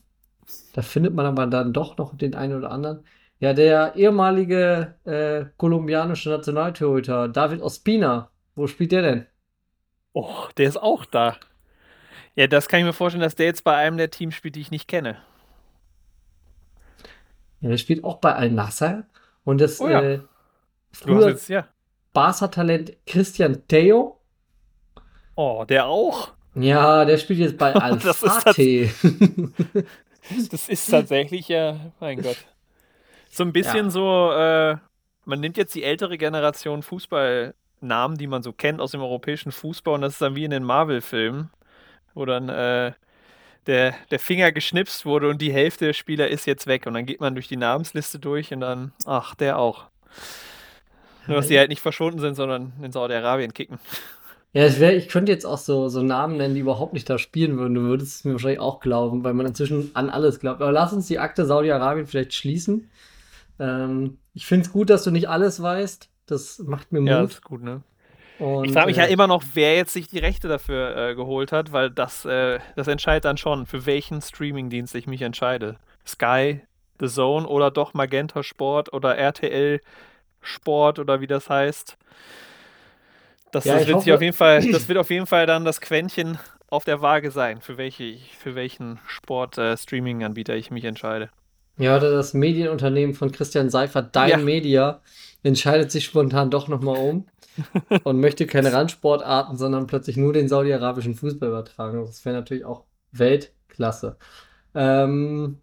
da 0.73 0.81
findet 0.81 1.13
man 1.13 1.27
aber 1.27 1.47
dann 1.47 1.75
doch 1.75 1.99
noch 1.99 2.17
den 2.17 2.35
einen 2.35 2.57
oder 2.57 2.71
anderen. 2.71 3.05
Ja, 3.41 3.53
der 3.53 3.95
ehemalige 3.95 4.95
äh, 5.05 5.45
kolumbianische 5.59 6.31
Nationaltorhüter 6.31 7.29
David 7.29 7.61
Ospina. 7.61 8.31
Wo 8.55 8.67
spielt 8.67 8.93
der 8.93 9.03
denn? 9.03 9.27
Oh, 10.15 10.47
der 10.57 10.69
ist 10.69 10.79
auch 10.79 11.05
da. 11.05 11.37
Ja, 12.35 12.47
das 12.47 12.69
kann 12.69 12.81
ich 12.81 12.87
mir 12.87 12.95
vorstellen, 12.95 13.23
dass 13.23 13.35
der 13.35 13.47
jetzt 13.47 13.65
bei 13.65 13.77
einem 13.77 13.99
der 13.99 14.11
Teams 14.11 14.35
spielt, 14.35 14.57
die 14.57 14.61
ich 14.61 14.71
nicht 14.71 14.89
kenne. 14.89 15.19
Ja, 17.61 17.69
der 17.71 17.77
spielt 17.79 18.05
auch 18.05 18.17
bei 18.19 18.35
Al-Nassr. 18.35 19.05
Und 19.45 19.61
das 19.61 19.81
Oh 19.81 19.89
ja. 19.89 20.01
äh, 20.03 20.21
früher 20.93 21.29
jetzt, 21.31 21.49
ja. 21.49 21.67
Barca-Talent 22.13 22.93
Christian 23.07 23.67
Theo. 23.69 24.21
Oh, 25.35 25.65
der 25.69 25.87
auch? 25.87 26.33
Ja, 26.55 27.05
der 27.05 27.19
spielt 27.19 27.39
jetzt 27.39 27.59
bei 27.59 27.73
Das 27.73 28.05
ist 28.23 28.25
Al-Fateh. 28.25 28.91
Das 30.51 30.69
ist 30.69 30.91
tatsächlich 30.91 31.49
ja, 31.49 31.93
mein 32.01 32.21
Gott. 32.21 32.37
So 33.31 33.45
ein 33.45 33.53
bisschen 33.53 33.87
Ja. 33.87 33.91
so, 33.91 34.31
äh, 34.33 34.77
man 35.25 35.41
nimmt 35.41 35.57
jetzt 35.57 35.75
die 35.75 35.85
ältere 35.85 36.19
Generation 36.19 36.83
Fußballnamen, 36.83 38.19
die 38.19 38.27
man 38.27 38.43
so 38.43 38.53
kennt 38.53 38.81
aus 38.83 38.91
dem 38.91 39.01
europäischen 39.01 39.53
Fußball, 39.53 39.95
und 39.95 40.03
das 40.03 40.15
ist 40.15 40.21
dann 40.23 40.37
wie 40.37 40.45
in 40.45 40.51
den 40.51 40.65
Marvel-Filmen, 40.65 41.51
wo 42.15 42.27
dann 42.27 42.51
äh, 42.51 42.93
der, 43.69 43.95
der 44.11 44.19
Finger 44.19 44.51
geschnipst 44.51 45.07
wurde 45.07 45.29
und 45.29 45.41
die 45.41 45.53
Hälfte 45.53 45.85
der 45.87 45.93
Spieler 45.93 46.29
ist 46.29 46.47
jetzt 46.47 46.67
weg. 46.67 46.87
Und 46.87 46.95
dann 46.95 47.07
geht 47.07 47.21
man 47.21 47.35
durch 47.35 47.47
die 47.47 47.57
Namensliste 47.57 48.19
durch 48.19 48.53
und 48.53 48.61
dann, 48.61 48.93
ach, 49.07 49.35
der 49.37 49.59
auch. 49.59 49.85
Nur, 51.29 51.37
dass 51.37 51.47
die 51.49 51.59
halt 51.59 51.69
nicht 51.69 51.83
verschwunden 51.83 52.19
sind, 52.19 52.35
sondern 52.35 52.73
in 52.83 52.91
Saudi-Arabien 52.91 53.53
kicken. 53.53 53.79
Ja, 54.55 54.63
es 54.65 54.81
wär, 54.81 54.97
ich 54.97 55.09
könnte 55.09 55.31
jetzt 55.31 55.45
auch 55.45 55.59
so, 55.59 55.89
so 55.91 56.03
Namen 56.03 56.39
nennen, 56.39 56.55
die 56.55 56.61
überhaupt 56.63 56.95
nicht 56.95 57.09
da 57.11 57.19
spielen 57.19 57.59
würden. 57.59 57.75
Du 57.75 57.83
würdest 57.83 58.17
es 58.17 58.25
mir 58.25 58.33
wahrscheinlich 58.33 58.61
auch 58.61 58.81
glauben, 58.81 59.23
weil 59.23 59.35
man 59.35 59.45
inzwischen 59.45 59.91
an 59.93 60.09
alles 60.09 60.41
glaubt. 60.41 60.63
Aber 60.63 60.73
lass 60.73 60.95
uns 60.95 61.07
die 61.07 61.19
Akte 61.19 61.45
Saudi-Arabien 61.45 62.07
vielleicht 62.07 62.33
schließen. 62.33 62.91
Ähm, 63.61 64.17
ich 64.33 64.47
finde 64.47 64.67
es 64.67 64.73
gut, 64.73 64.89
dass 64.89 65.05
du 65.05 65.11
nicht 65.11 65.29
alles 65.29 65.61
weißt. 65.61 66.09
Das 66.25 66.61
macht 66.61 66.93
mir 66.93 67.01
Ja, 67.03 67.21
Mut. 67.21 67.29
das 67.31 67.35
ist 67.37 67.45
gut, 67.45 67.63
ne? 67.63 67.83
Und, 68.39 68.67
Ich 68.67 68.73
frage 68.73 68.87
mich 68.87 68.97
äh, 68.99 69.01
halt 69.03 69.11
immer 69.11 69.27
noch, 69.27 69.43
wer 69.55 69.75
jetzt 69.77 69.93
sich 69.93 70.07
die 70.09 70.19
Rechte 70.19 70.49
dafür 70.49 70.97
äh, 70.97 71.15
geholt 71.15 71.51
hat, 71.53 71.73
weil 71.73 71.91
das, 71.91 72.25
äh, 72.25 72.59
das 72.77 72.87
entscheidet 72.89 73.25
dann 73.25 73.37
schon, 73.37 73.67
für 73.67 73.85
welchen 73.87 74.21
Streamingdienst 74.23 74.95
ich 74.95 75.07
mich 75.07 75.23
entscheide. 75.23 75.77
Sky, 76.07 76.61
The 77.01 77.09
Zone 77.09 77.47
oder 77.47 77.71
doch 77.71 77.95
Magenta 77.95 78.43
Sport 78.43 78.93
oder 78.93 79.17
RTL 79.17 79.81
Sport 80.41 80.99
oder 81.01 81.21
wie 81.21 81.27
das 81.27 81.51
heißt. 81.51 81.97
Das, 83.51 83.65
Ja, 83.65 83.75
das 83.79 83.87
wird 83.87 84.01
sich 84.03 84.13
hoffe- 84.13 84.15
auf 84.17 84.23
jeden 84.23 84.37
Fall, 84.37 84.71
das 84.73 84.89
wird 84.89 84.99
auf 84.99 85.11
jeden 85.11 85.27
Fall 85.27 85.47
dann 85.47 85.65
das 85.65 85.81
Quäntchen 85.81 86.39
auf 86.71 86.85
der 86.85 87.01
Waage 87.01 87.31
sein, 87.31 87.61
für, 87.61 87.77
welche 87.79 88.19
für 88.39 88.55
welchen 88.55 88.99
Sport-Streaming-Anbieter 89.07 90.55
ich 90.55 90.71
mich 90.71 90.85
entscheide. 90.85 91.31
Ja, 91.79 91.97
oder 91.97 92.11
das 92.11 92.35
Medienunternehmen 92.35 93.15
von 93.15 93.33
Christian 93.33 93.71
Seifert, 93.71 94.15
Dein 94.15 94.29
Ja. 94.31 94.37
Media, 94.37 95.01
entscheidet 95.43 95.91
sich 95.93 96.05
spontan 96.05 96.51
doch 96.51 96.69
nochmal 96.69 96.97
um 96.99 97.27
und 98.05 98.21
möchte 98.21 98.47
keine 98.47 98.73
Randsportarten, 98.73 99.57
sondern 99.57 99.87
plötzlich 99.87 100.17
nur 100.17 100.33
den 100.33 100.49
saudi-arabischen 100.49 101.15
Fußball 101.15 101.49
übertragen. 101.49 102.05
Das 102.05 102.25
wäre 102.25 102.37
natürlich 102.37 102.65
auch 102.65 102.85
Weltklasse. 103.13 104.17
Ähm, 104.75 105.59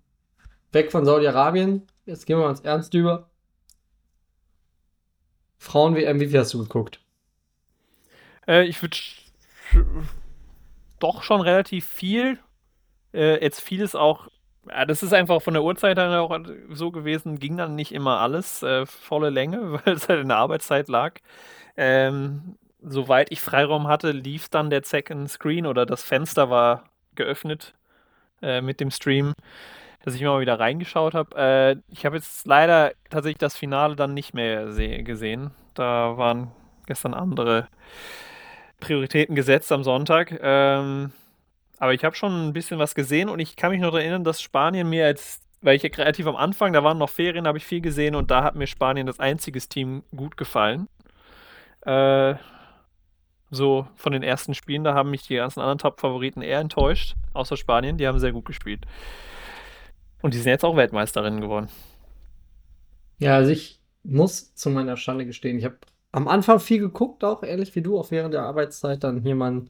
weg 0.72 0.92
von 0.92 1.06
Saudi-Arabien, 1.06 1.84
jetzt 2.06 2.26
gehen 2.26 2.38
wir 2.38 2.46
ans 2.46 2.62
Ernst 2.62 2.94
über. 2.94 3.30
Frauen-WM, 5.58 6.20
wie 6.20 6.28
viel 6.28 6.40
hast 6.40 6.54
du 6.54 6.60
geguckt? 6.60 7.00
Äh, 8.48 8.66
ich 8.66 8.82
würde 8.82 8.98
doch 11.00 11.24
schon 11.24 11.42
relativ 11.42 11.86
viel. 11.86 12.40
Äh, 13.14 13.42
jetzt 13.42 13.62
vieles 13.62 13.96
auch. 13.96 14.28
Ja, 14.70 14.86
das 14.86 15.04
ist 15.04 15.14
einfach 15.14 15.42
von 15.42 15.54
der 15.54 15.64
Uhrzeit 15.64 15.98
her 15.98 16.22
auch 16.22 16.38
so 16.70 16.92
gewesen, 16.92 17.38
ging 17.40 17.58
dann 17.58 17.76
nicht 17.76 17.92
immer 17.92 18.20
alles 18.20 18.64
äh, 18.64 18.86
volle 18.86 19.30
Länge, 19.30 19.74
weil 19.86 19.94
es 19.94 20.10
halt 20.10 20.22
in 20.22 20.30
der 20.30 20.38
Arbeitszeit 20.38 20.88
lag. 20.88 21.16
Ähm, 21.78 22.58
soweit 22.82 23.32
ich 23.32 23.42
Freiraum 23.42 23.88
hatte, 23.88 24.12
lief 24.12 24.50
dann 24.50 24.70
der 24.70 24.84
Second 24.84 25.30
Screen 25.30 25.66
oder 25.68 25.86
das 25.86 26.04
Fenster 26.04 26.50
war 26.50 26.86
geöffnet 27.16 27.74
äh, 28.42 28.62
mit 28.62 28.80
dem 28.82 28.92
Stream, 28.92 29.34
dass 30.04 30.16
ich 30.16 30.22
immer 30.22 30.34
mal 30.34 30.42
wieder 30.42 30.60
reingeschaut 30.60 31.14
habe. 31.16 31.36
Äh, 31.38 31.78
ich 31.94 32.06
habe 32.06 32.18
jetzt 32.18 32.48
leider 32.48 32.94
tatsächlich 33.10 33.40
das 33.40 33.58
Finale 33.58 33.96
dann 33.96 34.14
nicht 34.14 34.34
mehr 34.34 34.72
se- 34.74 35.04
gesehen. 35.04 35.52
Da 35.76 36.18
waren 36.18 36.52
gestern 36.88 37.14
andere 37.16 37.68
Prioritäten 38.80 39.36
gesetzt 39.36 39.72
am 39.72 39.84
Sonntag. 39.84 40.38
Ähm, 40.42 41.12
aber 41.86 41.94
ich 41.94 42.04
habe 42.04 42.16
schon 42.16 42.48
ein 42.48 42.54
bisschen 42.54 42.80
was 42.80 42.96
gesehen 42.96 43.30
und 43.30 43.40
ich 43.40 43.56
kann 43.56 43.72
mich 43.72 43.80
noch 43.80 43.94
erinnern, 43.94 44.24
dass 44.24 44.42
Spanien 44.42 44.90
mir 44.90 45.06
als, 45.06 45.40
weil 45.62 45.76
ich 45.76 45.84
ja 45.84 45.90
relativ 45.96 46.26
am 46.26 46.36
Anfang, 46.36 46.74
da 46.74 46.84
waren 46.84 46.98
noch 46.98 47.12
Ferien, 47.12 47.46
habe 47.46 47.60
ich 47.60 47.66
viel 47.66 47.80
gesehen 47.80 48.16
und 48.16 48.32
da 48.32 48.44
hat 48.44 48.56
mir 48.56 48.66
Spanien 48.66 49.06
das 49.06 49.20
einziges 49.20 49.70
Team 49.70 50.02
gut 50.16 50.36
gefallen. 50.36 50.88
Äh, 51.82 52.34
so 53.52 53.88
von 53.96 54.14
den 54.14 54.24
ersten 54.24 54.56
Spielen, 54.56 54.84
da 54.84 54.96
haben 54.96 55.12
mich 55.12 55.28
die 55.28 55.36
ganzen 55.36 55.60
anderen 55.60 55.78
Top-Favoriten 55.78 56.42
eher 56.42 56.60
enttäuscht, 56.60 57.16
außer 57.34 57.56
Spanien, 57.56 57.98
die 57.98 58.08
haben 58.08 58.18
sehr 58.18 58.32
gut 58.32 58.46
gespielt. 58.46 58.82
Und 60.24 60.34
die 60.34 60.40
sind 60.40 60.50
jetzt 60.50 60.66
auch 60.66 60.76
Weltmeisterinnen 60.76 61.40
geworden. 61.40 61.70
Ja, 63.20 63.36
also 63.36 63.52
ich 63.52 63.80
muss 64.02 64.56
zu 64.56 64.72
meiner 64.72 64.98
Schande 64.98 65.28
gestehen, 65.28 65.60
ich 65.60 65.66
habe 65.66 65.78
am 66.12 66.28
Anfang 66.28 66.60
viel 66.60 66.80
geguckt, 66.80 67.24
auch 67.24 67.44
ähnlich 67.44 67.76
wie 67.76 67.84
du, 67.84 68.00
auch 68.00 68.10
während 68.10 68.34
der 68.34 68.42
Arbeitszeit 68.42 69.04
dann 69.04 69.22
hier 69.22 69.36
mal 69.36 69.52
einen, 69.52 69.70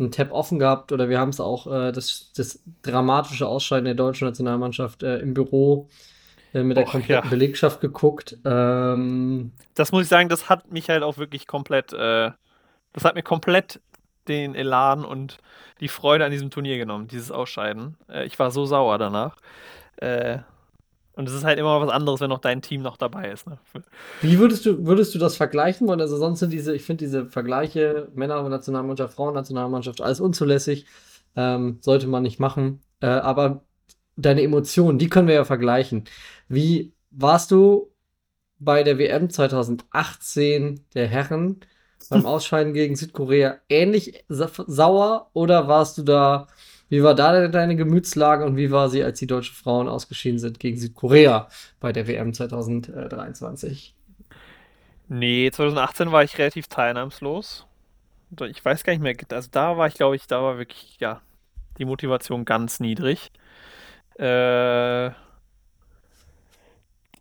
einen 0.00 0.12
Tab 0.12 0.32
offen 0.32 0.58
gehabt 0.58 0.92
oder 0.92 1.08
wir 1.08 1.18
haben 1.18 1.28
es 1.30 1.40
auch, 1.40 1.66
äh, 1.66 1.92
das, 1.92 2.32
das 2.36 2.62
dramatische 2.82 3.46
Ausscheiden 3.46 3.84
der 3.84 3.94
deutschen 3.94 4.26
Nationalmannschaft 4.26 5.02
äh, 5.02 5.18
im 5.18 5.34
Büro 5.34 5.88
äh, 6.52 6.62
mit 6.62 6.76
der 6.76 6.86
Och, 6.86 6.92
kompletten 6.92 7.24
ja. 7.24 7.30
Belegschaft 7.30 7.80
geguckt. 7.80 8.38
Ähm, 8.44 9.52
Das 9.74 9.92
muss 9.92 10.04
ich 10.04 10.08
sagen, 10.08 10.28
das 10.28 10.48
hat 10.48 10.72
mich 10.72 10.88
halt 10.88 11.02
auch 11.02 11.18
wirklich 11.18 11.46
komplett, 11.46 11.92
äh, 11.92 12.30
das 12.92 13.04
hat 13.04 13.14
mir 13.14 13.22
komplett 13.22 13.80
den 14.28 14.54
Elan 14.54 15.04
und 15.04 15.38
die 15.80 15.88
Freude 15.88 16.24
an 16.24 16.30
diesem 16.30 16.50
Turnier 16.50 16.78
genommen, 16.78 17.08
dieses 17.08 17.30
Ausscheiden. 17.30 17.96
Äh, 18.08 18.26
ich 18.26 18.38
war 18.38 18.50
so 18.50 18.66
sauer 18.66 18.98
danach. 18.98 19.36
Äh, 19.96 20.38
und 21.20 21.28
es 21.28 21.34
ist 21.34 21.44
halt 21.44 21.58
immer 21.58 21.78
was 21.82 21.90
anderes, 21.90 22.20
wenn 22.20 22.30
noch 22.30 22.38
dein 22.38 22.62
Team 22.62 22.80
noch 22.80 22.96
dabei 22.96 23.30
ist. 23.30 23.46
Ne? 23.46 23.58
Wie 24.22 24.38
würdest 24.38 24.64
du, 24.64 24.86
würdest 24.86 25.14
du 25.14 25.18
das 25.18 25.36
vergleichen 25.36 25.86
wollen? 25.86 26.00
Also 26.00 26.16
sonst 26.16 26.40
sind 26.40 26.50
diese, 26.50 26.74
ich 26.74 26.82
finde 26.82 27.04
diese 27.04 27.26
Vergleiche 27.26 28.08
Männer-Nationalmannschaft, 28.14 29.12
Frauen-Nationalmannschaft, 29.14 30.00
alles 30.00 30.18
unzulässig. 30.18 30.86
Ähm, 31.36 31.76
sollte 31.82 32.06
man 32.06 32.22
nicht 32.22 32.40
machen. 32.40 32.80
Äh, 33.00 33.08
aber 33.08 33.64
deine 34.16 34.42
Emotionen, 34.42 34.98
die 34.98 35.10
können 35.10 35.28
wir 35.28 35.34
ja 35.34 35.44
vergleichen. 35.44 36.04
Wie 36.48 36.94
warst 37.10 37.50
du 37.50 37.92
bei 38.58 38.82
der 38.82 38.96
WM 38.96 39.28
2018 39.28 40.80
der 40.94 41.06
Herren 41.06 41.60
beim 42.08 42.24
Ausscheiden 42.24 42.72
gegen 42.72 42.96
Südkorea 42.96 43.58
ähnlich 43.68 44.24
sa 44.28 44.48
sauer 44.66 45.28
oder 45.34 45.68
warst 45.68 45.98
du 45.98 46.02
da, 46.02 46.46
wie 46.90 47.04
war 47.04 47.14
da 47.14 47.46
deine 47.48 47.76
Gemütslage 47.76 48.44
und 48.44 48.56
wie 48.56 48.70
war 48.72 48.90
sie, 48.90 49.02
als 49.02 49.20
die 49.20 49.28
deutschen 49.28 49.54
Frauen 49.54 49.88
ausgeschieden 49.88 50.40
sind 50.40 50.58
gegen 50.58 50.76
Südkorea 50.76 51.48
bei 51.78 51.92
der 51.92 52.08
WM 52.08 52.34
2023? 52.34 53.94
Nee, 55.08 55.50
2018 55.50 56.10
war 56.10 56.24
ich 56.24 56.36
relativ 56.36 56.66
teilnahmslos. 56.66 57.64
Ich 58.48 58.64
weiß 58.64 58.82
gar 58.84 58.92
nicht 58.92 59.02
mehr, 59.02 59.14
also 59.30 59.48
da 59.50 59.76
war 59.76 59.86
ich, 59.86 59.94
glaube 59.94 60.16
ich, 60.16 60.26
da 60.26 60.42
war 60.42 60.58
wirklich, 60.58 60.96
ja, 61.00 61.20
die 61.78 61.84
Motivation 61.84 62.44
ganz 62.44 62.80
niedrig. 62.80 63.30
Äh, 64.18 65.10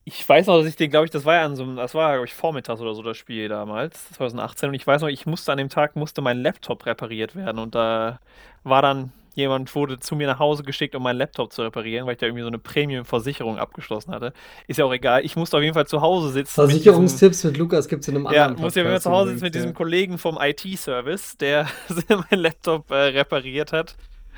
ich 0.03 0.27
weiß 0.27 0.47
noch, 0.47 0.57
dass 0.57 0.67
ich 0.67 0.75
den, 0.77 0.89
glaube 0.89 1.05
ich, 1.05 1.11
das 1.11 1.25
war 1.25 1.35
ja 1.35 1.45
an 1.45 1.55
so 1.55 1.61
einem, 1.61 1.75
das 1.75 1.93
war, 1.93 2.13
glaube 2.13 2.25
ich, 2.25 2.33
vormittags 2.33 2.81
oder 2.81 2.95
so 2.95 3.03
das 3.03 3.17
Spiel 3.17 3.47
damals, 3.49 4.09
2018. 4.13 4.69
Und 4.69 4.75
ich 4.75 4.87
weiß 4.87 5.01
noch, 5.01 5.09
ich 5.09 5.27
musste 5.27 5.51
an 5.51 5.59
dem 5.59 5.69
Tag, 5.69 5.95
musste 5.95 6.21
mein 6.21 6.41
Laptop 6.41 6.87
repariert 6.87 7.35
werden. 7.35 7.59
Und 7.59 7.75
da 7.75 8.19
war 8.63 8.81
dann 8.81 9.11
jemand, 9.35 9.73
wurde 9.75 9.99
zu 9.99 10.15
mir 10.15 10.27
nach 10.27 10.39
Hause 10.39 10.63
geschickt, 10.63 10.95
um 10.95 11.03
meinen 11.03 11.17
Laptop 11.17 11.53
zu 11.53 11.61
reparieren, 11.61 12.05
weil 12.05 12.13
ich 12.13 12.19
da 12.19 12.25
irgendwie 12.25 12.43
so 12.43 12.47
eine 12.47 12.59
Premium-Versicherung 12.59 13.57
abgeschlossen 13.57 14.11
hatte. 14.11 14.33
Ist 14.67 14.77
ja 14.77 14.85
auch 14.85 14.93
egal. 14.93 15.23
Ich 15.25 15.35
musste 15.35 15.57
auf 15.57 15.63
jeden 15.63 15.73
Fall 15.73 15.87
zu 15.87 16.01
Hause 16.01 16.29
sitzen. 16.29 16.61
mit 16.61 16.71
Versicherungstipps 16.71 17.43
mit 17.43 17.57
Lukas 17.57 17.87
gibt 17.87 18.03
es 18.03 18.07
in 18.07 18.15
einem 18.15 18.25
ja, 18.25 18.45
anderen 18.45 18.63
muss 18.63 18.75
ja 18.75 18.83
wenn 18.83 18.91
wir 18.91 18.95
Podcast 18.95 19.03
zu 19.03 19.11
Hause 19.11 19.31
sitzen 19.31 19.43
mit 19.43 19.55
ja. 19.55 19.61
diesem 19.61 19.73
Kollegen 19.73 20.17
vom 20.17 20.37
IT-Service, 20.39 21.37
der 21.37 21.67
mein 22.29 22.39
Laptop 22.39 22.89
äh, 22.91 22.95
repariert 22.95 23.71
hat, 23.71 23.95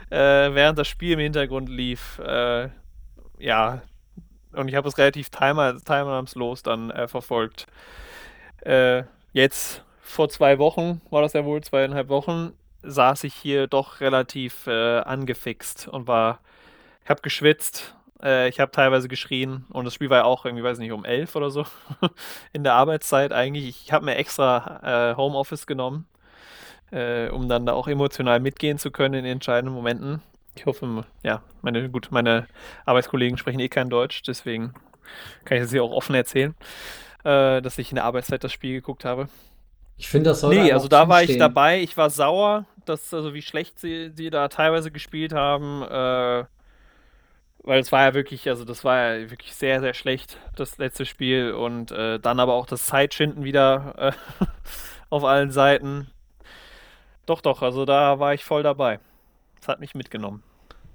äh, 0.10 0.18
während 0.18 0.78
das 0.78 0.88
Spiel 0.88 1.14
im 1.14 1.20
Hintergrund 1.20 1.70
lief. 1.70 2.20
Äh, 2.20 2.70
ja, 3.40 3.82
und 4.54 4.68
ich 4.68 4.76
habe 4.76 4.88
es 4.88 4.98
relativ 4.98 5.30
timer, 5.30 5.78
teilnahmslos 5.84 6.64
dann 6.64 6.92
äh, 6.92 7.08
verfolgt. 7.08 7.68
Äh, 8.62 9.04
jetzt 9.34 9.84
vor 10.02 10.30
zwei 10.30 10.60
Wochen, 10.60 11.02
war 11.10 11.22
das 11.22 11.34
ja 11.34 11.46
wohl, 11.46 11.62
zweieinhalb 11.62 12.10
Wochen, 12.10 12.54
saß 12.84 13.24
ich 13.24 13.34
hier 13.34 13.68
doch 13.68 14.00
relativ 14.02 14.68
äh, 14.68 15.00
angefixt 15.00 15.88
und 15.88 16.08
war, 16.08 16.40
ich 17.04 17.10
habe 17.10 17.22
geschwitzt, 17.22 17.96
äh, 18.22 18.50
ich 18.50 18.60
habe 18.60 18.72
teilweise 18.72 19.08
geschrien 19.08 19.66
und 19.70 19.86
das 19.86 19.94
Spiel 19.94 20.10
war 20.10 20.20
ja 20.20 20.24
auch 20.24 20.46
irgendwie, 20.46 20.64
weiß 20.64 20.80
nicht, 20.80 20.92
um 20.92 21.06
elf 21.06 21.36
oder 21.36 21.50
so 21.50 21.66
in 22.54 22.64
der 22.64 22.74
Arbeitszeit 22.74 23.32
eigentlich. 23.34 23.84
Ich 23.86 23.92
habe 23.92 24.06
mir 24.06 24.16
extra 24.16 25.12
äh, 25.12 25.16
Homeoffice 25.16 25.68
genommen, 25.68 26.08
äh, 26.92 27.30
um 27.30 27.48
dann 27.50 27.66
da 27.66 27.74
auch 27.74 27.88
emotional 27.88 28.40
mitgehen 28.40 28.78
zu 28.78 28.92
können 28.92 29.14
in 29.14 29.26
entscheidenden 29.26 29.76
Momenten. 29.76 30.22
Ich 30.56 30.66
hoffe, 30.66 31.06
ja, 31.24 31.42
meine, 31.62 31.90
gut, 31.90 32.10
meine 32.12 32.48
Arbeitskollegen 32.86 33.38
sprechen 33.38 33.60
eh 33.60 33.70
kein 33.70 33.90
Deutsch, 33.90 34.22
deswegen 34.24 34.74
kann 35.46 35.58
ich 35.58 35.64
das 35.64 35.72
hier 35.72 35.84
auch 35.84 35.92
offen 35.92 36.16
erzählen, 36.16 36.56
äh, 37.24 37.62
dass 37.62 37.78
ich 37.78 37.92
in 37.92 37.96
der 37.96 38.06
Arbeitszeit 38.06 38.44
das 38.44 38.52
Spiel 38.52 38.74
geguckt 38.74 39.06
habe. 39.06 39.30
Ich 39.98 40.10
finde, 40.10 40.32
das 40.32 40.42
sollte 40.42 40.60
Nee, 40.60 40.72
also 40.72 40.88
da 40.88 41.08
war 41.08 41.22
ich 41.22 41.38
dabei. 41.38 41.80
Ich 41.82 41.96
war 41.96 42.10
sauer, 42.10 42.66
dass, 42.86 43.14
also 43.14 43.34
wie 43.34 43.42
schlecht 43.42 43.80
sie, 43.80 44.12
sie 44.16 44.30
da 44.30 44.48
teilweise 44.48 44.92
gespielt 44.92 45.34
haben. 45.34 45.84
Äh, 45.84 46.46
weil 47.64 47.80
es 47.80 47.92
war 47.92 48.04
ja 48.04 48.14
wirklich, 48.14 48.50
also 48.50 48.66
das 48.66 48.84
war 48.84 49.16
ja 49.16 49.30
wirklich 49.30 49.54
sehr, 49.54 49.82
sehr 49.82 49.94
schlecht, 49.94 50.38
das 50.56 50.78
letzte 50.78 51.06
Spiel. 51.06 51.54
Und 51.54 51.92
äh, 51.92 52.20
dann 52.20 52.40
aber 52.40 52.54
auch 52.54 52.66
das 52.66 52.88
Zeitschinden 52.88 53.44
wieder 53.44 53.94
äh, 53.98 54.46
auf 55.10 55.24
allen 55.24 55.52
Seiten. 55.52 56.08
Doch, 57.26 57.42
doch, 57.42 57.62
also 57.62 57.86
da 57.86 58.20
war 58.20 58.34
ich 58.34 58.44
voll 58.44 58.64
dabei. 58.64 59.00
Das 59.60 59.68
hat 59.68 59.80
mich 59.80 59.94
mitgenommen. 59.94 60.44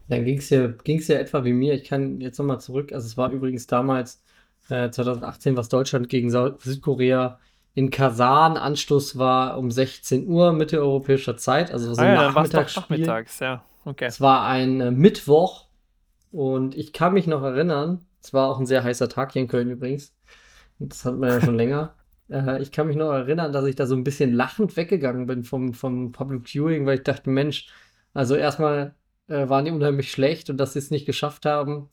Dann 0.09 0.25
ging 0.25 0.39
es 0.39 0.51
ja, 0.51 0.73
ja 0.85 1.15
etwa 1.21 1.45
wie 1.45 1.53
mir. 1.53 1.75
Ich 1.75 1.85
kann 1.85 2.21
jetzt 2.21 2.39
nochmal 2.39 2.61
zurück. 2.61 2.93
Also 2.93 3.07
es 3.07 3.17
war 3.17 3.31
übrigens 3.31 3.67
damals 3.67 4.23
äh, 4.69 4.91
2018, 4.91 5.57
was 5.57 5.69
Deutschland 5.69 6.09
gegen 6.09 6.31
Südkorea 6.31 7.39
in 7.77 7.91
Kasan. 7.91 8.57
Anstoß 8.57 9.19
war 9.19 9.59
um 9.59 9.71
16 9.71 10.27
Uhr 10.27 10.53
mitteleuropäischer 10.53 11.37
Zeit. 11.37 11.71
Also 11.71 11.93
so 11.93 12.01
Ah 12.01 12.07
ja, 12.07 12.15
Nachmittagsspiel. 12.33 12.83
nachmittags, 13.01 13.39
ja. 13.39 13.63
Okay. 13.85 14.07
Es 14.07 14.21
war 14.21 14.47
ein 14.47 14.81
äh, 14.81 14.91
Mittwoch 14.91 15.67
und 16.33 16.75
ich 16.75 16.95
kann 16.95 17.13
mich 17.13 17.27
noch 17.27 17.43
erinnern, 17.43 18.05
es 18.23 18.33
war 18.33 18.49
auch 18.49 18.59
ein 18.59 18.67
sehr 18.67 18.83
heißer 18.83 19.09
Tag 19.11 19.35
hier 19.35 19.43
in 19.43 19.49
Köln 19.49 19.71
übrigens. 19.71 20.15
Das 20.79 21.05
hat 21.05 21.19
man 21.19 21.29
ja 21.29 21.41
schon 21.41 21.55
länger. 21.63 21.95
Äh, 22.31 22.63
ich 22.63 22.73
kann 22.73 22.87
mich 22.87 22.97
noch 22.97 23.13
erinnern, 23.13 23.53
dass 23.53 23.67
ich 23.67 23.77
da 23.77 23.87
so 23.87 23.95
ein 23.95 24.05
bisschen 24.05 24.33
lachend 24.33 24.75
weggegangen 24.79 25.27
bin 25.27 25.45
vom, 25.45 25.75
vom 25.75 26.13
Public 26.13 26.49
Viewing, 26.49 26.87
weil 26.87 26.97
ich 26.97 27.05
dachte, 27.05 27.29
Mensch, 27.29 27.69
also 28.15 28.37
erstmal 28.37 28.95
äh, 29.29 29.51
waren 29.51 29.67
die 29.67 29.71
unheimlich 29.71 30.11
schlecht 30.11 30.49
und 30.49 30.57
dass 30.57 30.73
sie 30.73 30.79
es 30.79 30.91
nicht 30.91 31.05
geschafft 31.05 31.45
haben. 31.45 31.91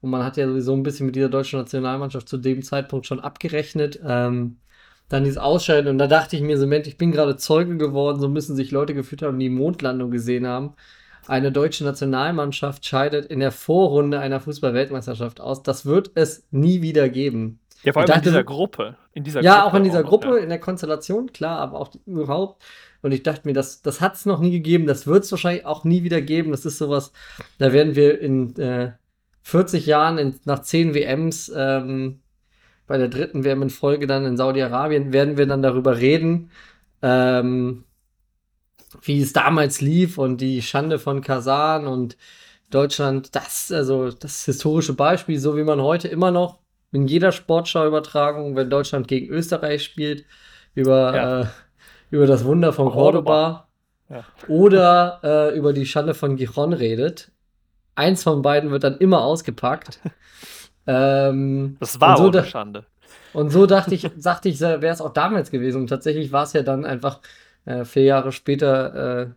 Und 0.00 0.08
man 0.10 0.24
hat 0.24 0.38
ja 0.38 0.48
sowieso 0.48 0.72
ein 0.72 0.82
bisschen 0.82 1.04
mit 1.04 1.14
dieser 1.14 1.28
deutschen 1.28 1.58
Nationalmannschaft 1.58 2.26
zu 2.26 2.38
dem 2.38 2.62
Zeitpunkt 2.62 3.06
schon 3.06 3.20
abgerechnet. 3.20 4.00
Ähm, 4.02 4.56
dann 5.08 5.24
dieses 5.24 5.38
Ausscheiden 5.38 5.88
und 5.90 5.98
da 5.98 6.06
dachte 6.06 6.36
ich 6.36 6.42
mir 6.42 6.58
so, 6.58 6.66
Mensch, 6.66 6.88
ich 6.88 6.98
bin 6.98 7.12
gerade 7.12 7.36
Zeuge 7.36 7.76
geworden, 7.76 8.20
so 8.20 8.28
müssen 8.28 8.56
sich 8.56 8.70
Leute 8.72 8.94
gefühlt 8.94 9.22
haben, 9.22 9.38
die 9.38 9.48
Mondlandung 9.48 10.10
gesehen 10.10 10.46
haben. 10.46 10.74
Eine 11.28 11.50
deutsche 11.52 11.84
Nationalmannschaft 11.84 12.86
scheidet 12.86 13.26
in 13.26 13.40
der 13.40 13.50
Vorrunde 13.52 14.20
einer 14.20 14.38
Fußball-Weltmeisterschaft 14.40 15.40
aus. 15.40 15.62
Das 15.62 15.84
wird 15.86 16.12
es 16.14 16.46
nie 16.52 16.82
wieder 16.82 17.08
geben. 17.08 17.58
Ja, 17.82 17.92
vor 17.92 18.02
allem 18.02 18.06
in 18.08 18.14
dachte- 18.14 18.28
dieser 18.30 18.44
Gruppe. 18.44 18.96
In 19.12 19.24
dieser 19.24 19.42
Ja, 19.42 19.60
Gruppe 19.62 19.66
auch 19.66 19.74
in 19.78 19.84
dieser 19.84 20.02
noch, 20.02 20.08
Gruppe, 20.08 20.28
ja. 20.28 20.36
in 20.36 20.48
der 20.48 20.60
Konstellation, 20.60 21.32
klar, 21.32 21.58
aber 21.58 21.80
auch 21.80 21.90
überhaupt. 22.06 22.62
Und 23.02 23.12
ich 23.12 23.22
dachte 23.22 23.42
mir, 23.44 23.54
das, 23.54 23.82
das 23.82 24.00
hat 24.00 24.14
es 24.14 24.26
noch 24.26 24.40
nie 24.40 24.50
gegeben, 24.50 24.86
das 24.86 25.06
wird 25.06 25.24
es 25.24 25.30
wahrscheinlich 25.32 25.64
auch 25.66 25.84
nie 25.84 26.02
wieder 26.04 26.20
geben. 26.20 26.50
Das 26.52 26.64
ist 26.64 26.78
sowas, 26.78 27.12
da 27.58 27.72
werden 27.72 27.94
wir 27.96 28.20
in 28.20 28.56
äh, 28.56 28.92
40 29.42 29.86
Jahren, 29.86 30.18
in, 30.18 30.34
nach 30.44 30.60
10 30.60 30.94
WMs, 30.94 31.52
ähm, 31.56 32.20
bei 32.86 32.98
der 32.98 33.08
dritten 33.08 33.44
WM 33.44 33.62
in 33.62 33.70
Folge 33.70 34.06
dann 34.06 34.24
in 34.24 34.36
Saudi-Arabien, 34.36 35.12
werden 35.12 35.36
wir 35.36 35.46
dann 35.46 35.62
darüber 35.62 35.98
reden, 35.98 36.50
ähm, 37.02 37.84
wie 39.02 39.20
es 39.20 39.32
damals 39.32 39.80
lief 39.80 40.18
und 40.18 40.40
die 40.40 40.62
Schande 40.62 40.98
von 40.98 41.20
Kasan 41.20 41.86
und 41.86 42.16
Deutschland, 42.70 43.34
das, 43.34 43.70
also 43.70 44.10
das 44.10 44.44
historische 44.44 44.94
Beispiel, 44.94 45.38
so 45.38 45.56
wie 45.56 45.64
man 45.64 45.80
heute 45.80 46.08
immer 46.08 46.30
noch 46.30 46.58
in 46.92 47.06
jeder 47.06 47.32
Sportschau-Übertragung, 47.32 48.56
wenn 48.56 48.70
Deutschland 48.70 49.06
gegen 49.08 49.28
Österreich 49.32 49.84
spielt, 49.84 50.24
über, 50.74 51.14
Ja. 51.16 51.40
äh, 51.42 51.46
über 52.10 52.26
das 52.26 52.44
Wunder 52.44 52.72
von 52.72 52.90
Cordoba, 52.90 53.68
Ja. 54.08 54.24
oder 54.48 55.20
äh, 55.22 55.58
über 55.58 55.72
die 55.72 55.86
Schande 55.86 56.14
von 56.14 56.36
Gijon 56.36 56.72
redet. 56.72 57.30
Eins 57.96 58.22
von 58.22 58.42
beiden 58.42 58.70
wird 58.70 58.84
dann 58.84 58.98
immer 58.98 59.22
ausgepackt. 59.22 60.00
ähm, 60.86 61.76
Das 61.80 62.00
war 62.00 62.16
so 62.16 62.28
eine 62.28 62.44
Schande. 62.44 62.86
und 63.32 63.50
so 63.50 63.66
dachte 63.66 63.94
ich, 63.94 64.02
dachte 64.16 64.48
ich, 64.48 64.60
wäre 64.60 64.86
es 64.88 65.00
auch 65.00 65.12
damals 65.12 65.50
gewesen. 65.50 65.82
Und 65.82 65.88
tatsächlich 65.88 66.32
war 66.32 66.44
es 66.44 66.52
ja 66.52 66.62
dann 66.62 66.84
einfach 66.84 67.20
äh, 67.64 67.84
vier 67.84 68.04
Jahre 68.04 68.32
später, 68.32 69.22
äh, 69.22 69.30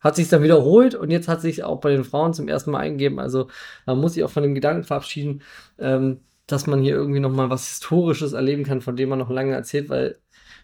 hat 0.00 0.16
sich 0.16 0.28
dann 0.28 0.42
wiederholt 0.42 0.94
und 0.94 1.10
jetzt 1.10 1.28
hat 1.28 1.40
sich 1.40 1.64
auch 1.64 1.80
bei 1.80 1.90
den 1.90 2.04
Frauen 2.04 2.34
zum 2.34 2.48
ersten 2.48 2.70
Mal 2.70 2.80
eingegeben. 2.80 3.18
Also 3.18 3.48
man 3.86 3.98
muss 3.98 4.14
sich 4.14 4.24
auch 4.24 4.30
von 4.30 4.42
dem 4.42 4.54
Gedanken 4.54 4.84
verabschieden, 4.84 5.42
ähm, 5.78 6.20
dass 6.46 6.66
man 6.66 6.82
hier 6.82 6.94
irgendwie 6.94 7.20
noch 7.20 7.30
mal 7.32 7.48
was 7.48 7.68
Historisches 7.68 8.34
erleben 8.34 8.64
kann, 8.64 8.82
von 8.82 8.96
dem 8.96 9.08
man 9.08 9.18
noch 9.18 9.30
lange 9.30 9.54
erzählt, 9.54 9.88
weil 9.88 10.18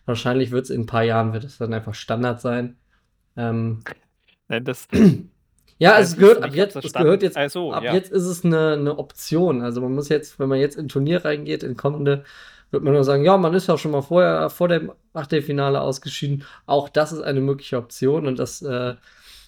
Wahrscheinlich 0.06 0.50
wird 0.50 0.64
es 0.64 0.70
in 0.70 0.82
ein 0.82 0.86
paar 0.86 1.04
Jahren 1.04 1.32
wird 1.32 1.44
es 1.44 1.58
dann 1.58 1.72
einfach 1.72 1.94
Standard 1.94 2.40
sein. 2.40 2.76
Ähm, 3.36 3.84
Nein, 4.48 4.64
das, 4.64 4.88
ja, 5.80 5.98
es 5.98 6.16
gehört, 6.16 6.42
ab 6.42 6.54
jetzt, 6.54 6.76
es 6.76 6.92
gehört 6.92 7.22
jetzt, 7.22 7.36
Also, 7.36 7.72
ab 7.72 7.82
ja. 7.82 7.94
jetzt 7.94 8.12
ist 8.12 8.24
es 8.24 8.44
eine, 8.44 8.74
eine 8.74 8.98
Option. 8.98 9.62
Also 9.62 9.80
man 9.80 9.94
muss 9.94 10.10
jetzt, 10.10 10.38
wenn 10.38 10.48
man 10.48 10.60
jetzt 10.60 10.76
in 10.76 10.88
Turnier 10.88 11.24
reingeht, 11.24 11.62
in 11.62 11.76
kommende, 11.76 12.24
wird 12.70 12.84
man 12.84 12.92
nur 12.92 13.02
sagen, 13.02 13.24
ja, 13.24 13.36
man 13.38 13.54
ist 13.54 13.66
ja 13.66 13.78
schon 13.78 13.92
mal 13.92 14.02
vorher, 14.02 14.50
vor 14.50 14.68
dem 14.68 14.92
Achtelfinale 15.14 15.80
ausgeschieden. 15.80 16.44
Auch 16.66 16.90
das 16.90 17.12
ist 17.12 17.22
eine 17.22 17.40
mögliche 17.40 17.78
Option 17.78 18.26
und 18.26 18.38
das 18.38 18.60
äh, 18.60 18.94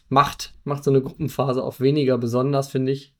macht, 0.08 0.54
macht 0.64 0.84
so 0.84 0.90
eine 0.90 1.02
Gruppenphase 1.02 1.62
auch 1.62 1.80
weniger 1.80 2.16
besonders, 2.16 2.68
finde 2.68 2.92
ich, 2.92 3.14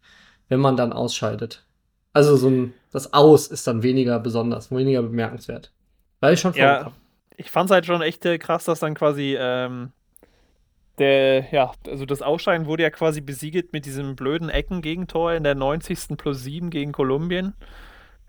wenn 0.48 0.60
man 0.60 0.76
dann 0.76 0.92
ausscheidet. 0.94 1.66
Also 2.14 2.36
so 2.36 2.48
ein, 2.48 2.74
das 2.92 3.12
Aus 3.12 3.46
ist 3.46 3.66
dann 3.66 3.82
weniger 3.82 4.18
besonders, 4.20 4.70
weniger 4.70 5.02
bemerkenswert. 5.02 5.70
Weil 6.20 6.34
ich 6.34 6.40
schon 6.40 6.54
Ja, 6.54 6.92
ich 7.36 7.50
fand 7.50 7.68
es 7.68 7.74
halt 7.74 7.86
schon 7.86 8.00
echt 8.00 8.24
äh, 8.24 8.38
krass, 8.38 8.64
dass 8.64 8.80
dann 8.80 8.94
quasi 8.94 9.36
ähm, 9.38 9.92
der, 10.98 11.50
ja, 11.50 11.72
also 11.86 12.04
das 12.04 12.22
Ausscheiden 12.22 12.66
wurde 12.66 12.82
ja 12.82 12.90
quasi 12.90 13.20
besiegelt 13.20 13.72
mit 13.72 13.86
diesem 13.86 14.16
blöden 14.16 14.48
Eckengegentor 14.48 15.32
in 15.32 15.44
der 15.44 15.54
90. 15.54 16.16
plus 16.16 16.42
7 16.42 16.70
gegen 16.70 16.92
Kolumbien, 16.92 17.54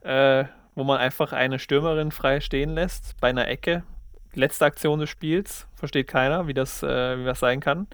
äh, 0.02 0.46
wo 0.76 0.84
man 0.84 1.00
einfach 1.00 1.34
eine 1.34 1.60
Stürmerin 1.60 2.12
frei 2.12 2.40
stehen 2.40 2.72
lässt 2.72 3.16
bei 3.20 3.30
einer 3.30 3.48
Ecke. 3.48 3.84
Letzte 4.36 4.66
Aktion 4.66 5.00
des 5.00 5.10
Spiels, 5.10 5.68
versteht 5.76 6.08
keiner, 6.08 6.48
wie 6.48 6.56
das, 6.56 6.82
äh, 6.82 7.20
wie 7.20 7.26
das 7.26 7.40
sein 7.40 7.60
kann. 7.60 7.88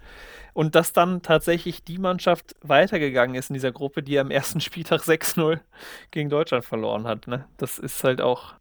Und 0.54 0.74
dass 0.74 0.92
dann 0.92 1.20
tatsächlich 1.20 1.84
die 1.84 1.98
Mannschaft 1.98 2.56
weitergegangen 2.62 3.34
ist 3.34 3.50
in 3.50 3.54
dieser 3.54 3.72
Gruppe, 3.72 4.02
die 4.02 4.18
am 4.18 4.30
ersten 4.30 4.60
Spieltag 4.60 5.02
6-0 5.02 5.60
gegen 6.10 6.30
Deutschland 6.30 6.64
verloren 6.64 7.06
hat. 7.06 7.26
Ne? 7.26 7.44
Das 7.58 7.78
ist 7.78 8.02
halt 8.04 8.20
auch 8.20 8.54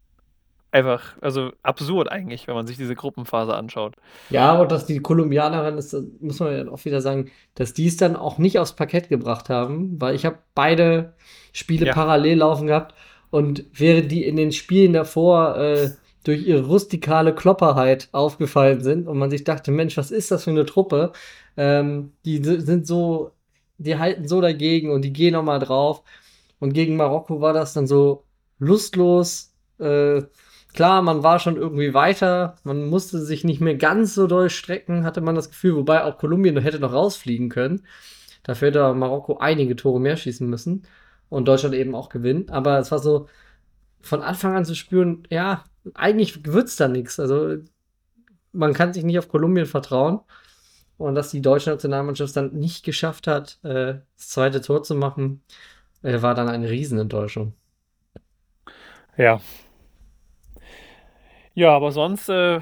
einfach, 0.71 1.17
also 1.21 1.51
absurd 1.63 2.11
eigentlich, 2.11 2.47
wenn 2.47 2.55
man 2.55 2.67
sich 2.67 2.77
diese 2.77 2.95
Gruppenphase 2.95 3.53
anschaut. 3.55 3.95
Ja, 4.29 4.51
aber 4.51 4.67
dass 4.67 4.85
die 4.85 4.99
Kolumbianerin 4.99 5.77
ist, 5.77 5.95
muss 6.21 6.39
man 6.39 6.53
ja 6.67 6.71
auch 6.71 6.83
wieder 6.85 7.01
sagen, 7.01 7.31
dass 7.55 7.73
die 7.73 7.87
es 7.87 7.97
dann 7.97 8.15
auch 8.15 8.37
nicht 8.37 8.59
aufs 8.59 8.75
Parkett 8.75 9.09
gebracht 9.09 9.49
haben, 9.49 9.99
weil 9.99 10.15
ich 10.15 10.25
habe 10.25 10.37
beide 10.53 11.13
Spiele 11.51 11.87
Ja. 11.87 11.93
parallel 11.93 12.37
laufen 12.39 12.67
gehabt 12.67 12.93
und 13.31 13.65
während 13.73 14.11
die 14.11 14.23
in 14.25 14.35
den 14.35 14.51
Spielen 14.51 14.93
davor 14.93 15.57
äh, 15.57 15.89
durch 16.23 16.45
ihre 16.45 16.65
rustikale 16.65 17.33
Klopperheit 17.33 18.09
aufgefallen 18.11 18.81
sind 18.81 19.07
und 19.07 19.17
man 19.17 19.29
sich 19.31 19.43
dachte, 19.43 19.71
Mensch, 19.71 19.97
was 19.97 20.11
ist 20.11 20.29
das 20.31 20.43
für 20.43 20.51
eine 20.51 20.65
Truppe? 20.65 21.13
Ähm, 21.57 22.11
die 22.25 22.43
si- 22.43 22.59
sind 22.61 22.85
so, 22.85 23.31
die 23.77 23.97
halten 23.97 24.27
so 24.27 24.41
dagegen 24.41 24.91
und 24.91 25.01
die 25.03 25.13
gehen 25.13 25.33
noch 25.33 25.43
mal 25.43 25.59
drauf. 25.59 26.03
Und 26.59 26.73
gegen 26.73 26.97
Marokko 26.97 27.41
war 27.41 27.53
das 27.53 27.73
dann 27.73 27.87
so 27.87 28.25
lustlos. 28.59 29.53
Äh, 29.79 30.23
klar, 30.79 31.01
man 31.01 31.23
war 31.23 31.39
schon 31.39 31.57
irgendwie 31.57 31.93
weiter. 31.93 32.55
Man 32.63 32.85
musste 32.87 33.19
sich 33.19 33.43
nicht 33.43 33.59
mehr 33.59 33.75
ganz 33.75 34.15
so 34.15 34.27
doll 34.27 34.49
strecken, 34.49 35.03
hatte 35.03 35.19
man 35.19 35.35
das 35.35 35.49
Gefühl. 35.49 35.75
Wobei 35.75 36.05
auch 36.05 36.17
Kolumbien 36.17 36.57
hätte 36.57 36.79
noch 36.79 36.93
rausfliegen 36.93 37.49
können. 37.49 37.85
Dafür 38.43 38.69
hätte 38.69 38.93
Marokko 38.93 39.39
einige 39.39 39.75
Tore 39.75 39.99
mehr 39.99 40.15
schießen 40.15 40.49
müssen. 40.49 40.83
Und 41.27 41.49
Deutschland 41.49 41.75
eben 41.75 41.95
auch 41.95 42.07
gewinnen. 42.07 42.49
Aber 42.49 42.79
es 42.79 42.91
war 42.91 42.99
so 42.99 43.27
von 43.99 44.21
Anfang 44.21 44.55
an 44.55 44.63
zu 44.63 44.73
spüren, 44.73 45.23
ja, 45.29 45.65
eigentlich 45.95 46.45
wird's 46.45 46.77
da 46.77 46.87
nichts. 46.87 47.19
Also 47.19 47.57
man 48.53 48.71
kann 48.71 48.93
sich 48.93 49.03
nicht 49.03 49.19
auf 49.19 49.27
Kolumbien 49.27 49.65
vertrauen. 49.65 50.21
Und 50.97 51.13
dass 51.15 51.29
die 51.29 51.41
deutsche 51.41 51.71
Nationalmannschaft 51.71 52.37
dann 52.37 52.53
nicht 52.53 52.85
geschafft 52.85 53.27
hat, 53.27 53.59
äh, 53.63 53.95
das 54.15 54.29
zweite 54.29 54.61
Tor 54.61 54.83
zu 54.83 54.95
machen, 54.95 55.41
äh, 56.03 56.21
war 56.21 56.35
dann 56.35 56.47
eine 56.47 56.69
Riesenenttäuschung. 56.69 57.51
Ja. 59.17 59.41
Ja, 61.59 61.75
aber 61.75 61.91
sonst, 61.91 62.29
äh, 62.29 62.61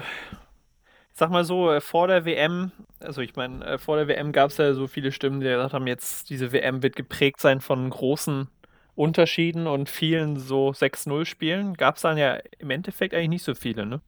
sag 1.12 1.30
mal 1.30 1.44
so, 1.44 1.70
äh, 1.70 1.80
vor 1.80 2.08
der 2.08 2.24
WM, 2.24 2.72
also 2.98 3.20
ich 3.20 3.36
meine, 3.36 3.64
äh, 3.64 3.78
vor 3.78 3.96
der 3.96 4.08
WM 4.08 4.32
gab 4.32 4.50
es 4.50 4.56
ja 4.56 4.74
so 4.74 4.88
viele 4.88 5.12
Stimmen, 5.12 5.38
die 5.38 5.46
gesagt 5.46 5.72
haben, 5.72 5.86
jetzt 5.86 6.30
diese 6.30 6.50
WM 6.50 6.82
wird 6.82 6.96
geprägt 6.96 7.40
sein 7.40 7.60
von 7.60 7.90
großen 7.90 8.48
Unterschieden 8.96 9.68
und 9.68 9.88
vielen 9.88 10.36
so 10.36 10.72
6-0-Spielen. 10.72 11.74
Gab 11.74 11.94
es 11.94 12.02
dann 12.02 12.18
ja 12.18 12.40
im 12.58 12.70
Endeffekt 12.70 13.14
eigentlich 13.14 13.28
nicht 13.28 13.44
so 13.44 13.54
viele, 13.54 13.86
ne? 13.86 14.00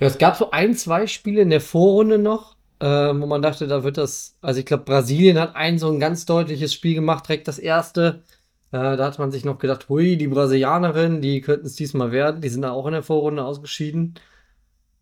Ja, 0.00 0.06
es 0.06 0.16
gab 0.16 0.34
so 0.36 0.50
ein, 0.50 0.74
zwei 0.74 1.06
Spiele 1.06 1.42
in 1.42 1.50
der 1.50 1.60
Vorrunde 1.60 2.16
noch, 2.16 2.56
äh, 2.80 2.86
wo 2.86 3.26
man 3.26 3.42
dachte, 3.42 3.66
da 3.66 3.84
wird 3.84 3.98
das. 3.98 4.34
Also 4.40 4.60
ich 4.60 4.64
glaube, 4.66 4.84
Brasilien 4.84 5.38
hat 5.38 5.56
ein 5.56 5.78
so 5.78 5.92
ein 5.92 6.00
ganz 6.00 6.24
deutliches 6.24 6.72
Spiel 6.72 6.94
gemacht, 6.94 7.28
direkt 7.28 7.48
das 7.48 7.58
erste. 7.58 8.22
Äh, 8.72 8.96
da 8.96 9.06
hat 9.06 9.18
man 9.18 9.30
sich 9.30 9.44
noch 9.44 9.58
gedacht, 9.58 9.88
hui, 9.88 10.16
die 10.16 10.28
Brasilianerin, 10.28 11.20
die 11.20 11.40
könnten 11.42 11.66
es 11.66 11.76
diesmal 11.76 12.12
werden. 12.12 12.40
Die 12.40 12.48
sind 12.48 12.62
da 12.62 12.72
auch 12.72 12.86
in 12.86 12.92
der 12.92 13.02
Vorrunde 13.02 13.44
ausgeschieden. 13.44 14.14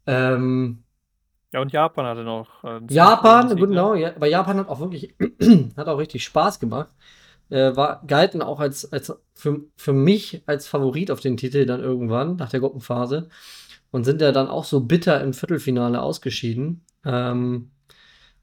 Ähm, 0.07 0.85
Ja, 1.53 1.61
und 1.61 1.73
Japan 1.73 2.07
hatte 2.07 2.25
noch. 2.25 2.65
Äh, 2.65 2.81
Japan, 2.91 3.49
ne? 3.49 3.57
genau, 3.57 3.95
ja, 3.95 4.15
aber 4.17 4.27
Japan 4.29 4.59
hat 4.59 4.69
auch 4.69 4.81
wirklich, 4.81 5.17
hat 5.77 5.89
auch 5.89 5.99
richtig 5.99 6.25
Spaß 6.25 6.61
gemacht. 6.61 6.91
Äh, 7.51 7.77
war, 7.77 8.03
galten 8.07 8.43
auch 8.43 8.61
als, 8.61 8.93
als 8.93 9.13
für, 9.35 9.63
für 9.77 9.93
mich 9.93 10.43
als 10.47 10.69
Favorit 10.69 11.11
auf 11.11 11.21
den 11.21 11.37
Titel 11.37 11.67
dann 11.67 11.81
irgendwann, 11.81 12.37
nach 12.37 12.51
der 12.51 12.61
Gruppenphase. 12.61 13.29
Und 13.93 14.05
sind 14.05 14.21
ja 14.23 14.33
dann 14.33 14.49
auch 14.49 14.65
so 14.65 14.81
bitter 14.81 15.21
im 15.21 15.33
Viertelfinale 15.35 16.01
ausgeschieden. 16.03 16.85
Ähm, 17.05 17.73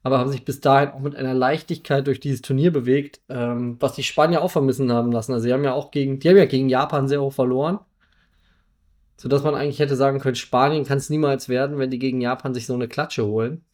aber 0.07 0.19
haben 0.19 0.31
sich 0.31 0.45
bis 0.45 0.61
dahin 0.61 0.91
auch 0.91 1.01
mit 1.01 1.17
einer 1.17 1.33
Leichtigkeit 1.33 2.07
durch 2.07 2.21
dieses 2.21 2.41
Turnier 2.41 2.71
bewegt, 2.71 3.19
ähm, 3.27 3.75
was 3.81 3.91
die 3.91 4.03
Spanier 4.03 4.41
auch 4.41 4.51
vermissen 4.51 4.89
haben 4.89 5.11
lassen. 5.11 5.33
Also 5.33 5.43
sie 5.43 5.51
haben 5.51 5.65
ja 5.65 5.73
auch 5.73 5.91
gegen, 5.91 6.19
die 6.19 6.29
haben 6.29 6.37
ja 6.37 6.45
gegen 6.45 6.69
Japan 6.69 7.09
sehr 7.09 7.21
hoch 7.21 7.33
verloren. 7.33 7.79
Sodass 9.17 9.43
man 9.43 9.53
eigentlich 9.53 9.79
hätte 9.79 9.97
sagen 9.97 10.19
können, 10.19 10.35
Spanien 10.35 10.85
kann 10.85 10.97
es 10.97 11.09
niemals 11.09 11.49
werden, 11.49 11.77
wenn 11.77 11.91
die 11.91 11.99
gegen 11.99 12.21
Japan 12.21 12.53
sich 12.53 12.67
so 12.67 12.73
eine 12.73 12.87
Klatsche 12.87 13.25
holen. 13.25 13.65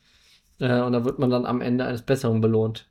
Äh, 0.57 0.81
und 0.81 0.93
da 0.93 1.05
wird 1.05 1.19
man 1.19 1.29
dann 1.29 1.45
am 1.45 1.61
Ende 1.61 1.85
eines 1.85 2.01
Besseren 2.01 2.41
belohnt. 2.41 2.89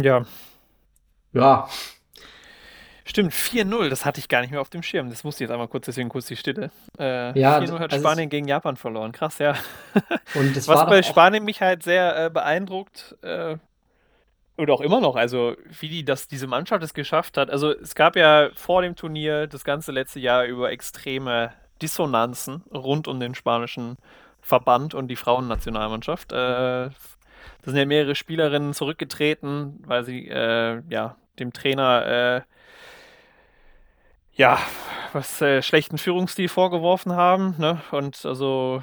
Ja, 0.00 0.24
Ja, 1.32 1.68
stimmt, 3.08 3.32
4-0, 3.32 3.88
das 3.88 4.04
hatte 4.04 4.20
ich 4.20 4.28
gar 4.28 4.40
nicht 4.40 4.50
mehr 4.50 4.60
auf 4.60 4.70
dem 4.70 4.82
Schirm. 4.82 5.10
Das 5.10 5.24
musste 5.24 5.42
ich 5.42 5.48
jetzt 5.48 5.52
einmal 5.52 5.68
kurz, 5.68 5.86
deswegen 5.86 6.08
kurz 6.08 6.26
die 6.26 6.36
Stille. 6.36 6.70
Äh, 6.98 7.38
Ja, 7.38 7.58
4-0 7.58 7.78
hat 7.78 7.92
also 7.92 8.04
Spanien 8.04 8.28
gegen 8.28 8.46
Japan 8.46 8.76
verloren. 8.76 9.12
Krass, 9.12 9.38
ja. 9.38 9.54
und 10.34 10.56
es 10.56 10.68
Was 10.68 10.86
bei 10.86 11.02
Spanien 11.02 11.44
mich 11.44 11.60
halt 11.60 11.82
sehr 11.82 12.26
äh, 12.26 12.30
beeindruckt, 12.30 13.16
äh, 13.22 13.56
oder 14.58 14.74
auch 14.74 14.80
immer 14.80 15.00
noch, 15.00 15.14
also 15.14 15.54
wie 15.78 15.88
die 15.88 16.04
das, 16.04 16.26
diese 16.26 16.48
Mannschaft 16.48 16.82
es 16.82 16.92
geschafft 16.92 17.36
hat. 17.36 17.48
Also 17.48 17.70
es 17.70 17.94
gab 17.94 18.16
ja 18.16 18.50
vor 18.54 18.82
dem 18.82 18.96
Turnier 18.96 19.46
das 19.46 19.62
ganze 19.62 19.92
letzte 19.92 20.18
Jahr 20.18 20.44
über 20.44 20.72
extreme 20.72 21.52
Dissonanzen 21.80 22.64
rund 22.74 23.06
um 23.06 23.20
den 23.20 23.36
spanischen 23.36 23.96
Verband 24.40 24.94
und 24.94 25.08
die 25.08 25.16
Frauennationalmannschaft. 25.16 26.32
Äh, 26.32 26.36
da 26.36 26.90
sind 27.64 27.76
ja 27.76 27.86
mehrere 27.86 28.16
Spielerinnen 28.16 28.74
zurückgetreten, 28.74 29.80
weil 29.86 30.04
sie 30.04 30.26
äh, 30.26 30.82
ja 30.88 31.16
dem 31.38 31.52
Trainer 31.52 32.06
äh, 32.06 32.40
ja 34.38 34.58
was 35.12 35.42
äh, 35.42 35.62
schlechten 35.62 35.98
Führungsstil 35.98 36.48
vorgeworfen 36.48 37.12
haben, 37.12 37.54
ne? 37.58 37.80
Und 37.90 38.24
also 38.24 38.82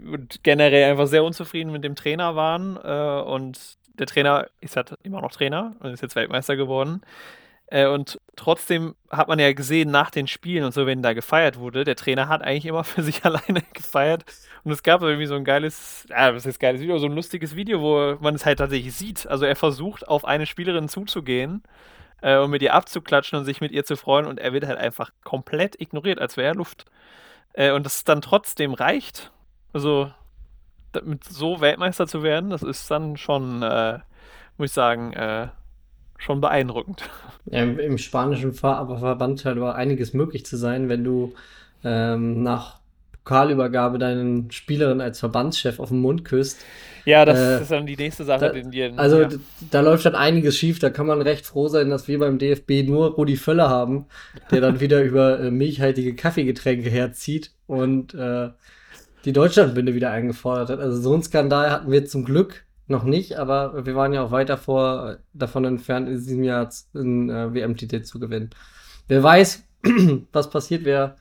und 0.00 0.44
generell 0.44 0.90
einfach 0.90 1.08
sehr 1.08 1.24
unzufrieden 1.24 1.72
mit 1.72 1.82
dem 1.82 1.96
Trainer 1.96 2.36
waren. 2.36 2.76
Äh, 2.76 3.22
und 3.22 3.58
der 3.98 4.06
Trainer 4.06 4.46
ist 4.60 4.76
halt 4.76 4.94
immer 5.02 5.20
noch 5.20 5.32
Trainer 5.32 5.74
und 5.80 5.92
ist 5.92 6.02
jetzt 6.02 6.14
Weltmeister 6.14 6.54
geworden. 6.54 7.00
Äh, 7.66 7.86
und 7.88 8.20
trotzdem 8.36 8.94
hat 9.10 9.28
man 9.28 9.38
ja 9.38 9.52
gesehen, 9.52 9.90
nach 9.90 10.10
den 10.10 10.28
Spielen 10.28 10.64
und 10.64 10.72
so, 10.72 10.86
wenn 10.86 11.02
da 11.02 11.14
gefeiert 11.14 11.58
wurde, 11.58 11.84
der 11.84 11.96
Trainer 11.96 12.28
hat 12.28 12.42
eigentlich 12.42 12.66
immer 12.66 12.84
für 12.84 13.02
sich 13.02 13.24
alleine 13.24 13.62
gefeiert. 13.72 14.24
Und 14.62 14.72
es 14.72 14.82
gab 14.82 15.02
irgendwie 15.02 15.26
so 15.26 15.34
ein 15.34 15.44
geiles, 15.44 16.06
ja, 16.10 16.34
was 16.34 16.46
ist 16.46 16.60
geiles 16.60 16.80
Video, 16.80 16.98
so 16.98 17.06
ein 17.06 17.14
lustiges 17.14 17.56
Video, 17.56 17.80
wo 17.80 18.16
man 18.20 18.34
es 18.34 18.46
halt 18.46 18.58
tatsächlich 18.58 18.94
sieht. 18.94 19.26
Also 19.26 19.46
er 19.46 19.56
versucht, 19.56 20.06
auf 20.06 20.24
eine 20.24 20.46
Spielerin 20.46 20.88
zuzugehen 20.88 21.62
äh, 22.22 22.38
und 22.38 22.50
mit 22.50 22.62
ihr 22.62 22.74
abzuklatschen 22.74 23.38
und 23.38 23.44
sich 23.44 23.60
mit 23.60 23.72
ihr 23.72 23.84
zu 23.84 23.96
freuen 23.96 24.26
und 24.26 24.38
er 24.38 24.52
wird 24.52 24.66
halt 24.66 24.78
einfach 24.78 25.10
komplett 25.24 25.80
ignoriert, 25.80 26.20
als 26.20 26.36
wäre 26.36 26.48
er 26.48 26.54
Luft. 26.54 26.84
Äh, 27.52 27.72
und 27.72 27.84
das 27.86 28.04
dann 28.04 28.20
trotzdem 28.20 28.74
reicht. 28.74 29.32
Also 29.72 30.10
damit 30.92 31.24
so 31.24 31.60
Weltmeister 31.60 32.06
zu 32.06 32.22
werden, 32.22 32.50
das 32.50 32.62
ist 32.62 32.90
dann 32.90 33.16
schon, 33.16 33.62
äh, 33.62 33.98
muss 34.56 34.70
ich 34.70 34.72
sagen, 34.72 35.12
äh, 35.12 35.48
schon 36.16 36.40
beeindruckend. 36.40 37.08
ja, 37.46 37.62
im, 37.62 37.98
spanischen 37.98 38.52
Ver 38.52 38.76
aber 38.76 38.98
Verband 38.98 39.44
halt 39.44 39.60
war 39.60 39.74
einiges 39.74 40.14
möglich 40.14 40.44
zu 40.46 40.56
sein, 40.56 40.88
wenn 40.88 41.04
du 41.04 41.34
ähm, 41.84 42.42
nach 42.42 42.80
Pokalübergabe 43.28 43.98
deinen 43.98 44.50
Spielerin 44.50 45.02
als 45.02 45.20
Verbandschef 45.20 45.78
auf 45.80 45.90
den 45.90 46.00
Mund 46.00 46.24
küsst. 46.24 46.64
Ja, 47.04 47.24
das 47.26 47.38
Äh, 47.38 47.62
ist 47.62 47.70
dann 47.70 47.86
die 47.86 47.96
nächste 47.96 48.24
Sache, 48.24 48.52
da- 48.52 48.68
die 48.70 48.82
Also 48.96 49.20
ja. 49.22 49.28
da 49.70 49.80
läuft 49.82 50.06
dann 50.06 50.14
einiges 50.14 50.56
schief. 50.56 50.78
Da 50.78 50.88
kann 50.88 51.06
man 51.06 51.20
recht 51.20 51.44
froh 51.46 51.68
sein, 51.68 51.90
dass 51.90 52.08
wir 52.08 52.18
beim 52.18 52.38
DFB 52.38 52.84
nur 52.88 53.12
Rudi 53.14 53.36
Völler 53.36 53.68
haben, 53.68 54.06
der 54.50 54.60
dann 54.62 54.80
wieder 54.80 55.02
über 55.04 55.40
äh, 55.40 55.50
milchhaltige 55.50 56.14
Kaffeegetränke 56.14 56.88
herzieht 56.88 57.52
und 57.66 58.14
äh, 58.14 58.48
die 59.26 59.32
Deutschlandbinde 59.32 59.94
wieder 59.94 60.10
eingefordert 60.10 60.70
hat. 60.70 60.80
Also 60.80 60.98
so 61.00 61.12
einen 61.12 61.22
Skandal 61.22 61.70
hatten 61.70 61.90
wir 61.92 62.06
zum 62.06 62.24
Glück 62.24 62.64
noch 62.86 63.04
nicht, 63.04 63.36
aber 63.38 63.84
wir 63.84 63.94
waren 63.94 64.14
ja 64.14 64.22
auch 64.22 64.30
weit 64.30 64.48
davor, 64.48 65.18
davon 65.34 65.66
entfernt, 65.66 66.08
in 66.08 66.14
diesem 66.14 66.42
Jahr 66.42 66.70
einen 66.94 67.28
äh, 67.28 67.52
WM-Titel 67.52 68.02
zu 68.02 68.18
gewinnen. 68.18 68.48
Wer 69.06 69.22
weiß, 69.22 69.64
was 70.32 70.48
passiert 70.48 70.84
wäre, 70.86 71.16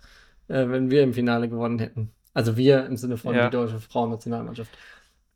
äh, 0.48 0.68
wenn 0.70 0.92
wir 0.92 1.04
im 1.04 1.14
Finale 1.14 1.50
gewonnen 1.50 1.80
hätten. 1.80 2.12
Also 2.34 2.56
wir 2.58 2.86
im 2.86 2.98
Sinne 2.98 3.18
von 3.18 3.36
Ja. 3.36 3.46
die 3.46 3.52
deutsche 3.56 3.80
Frauennationalmannschaft. 3.80 4.70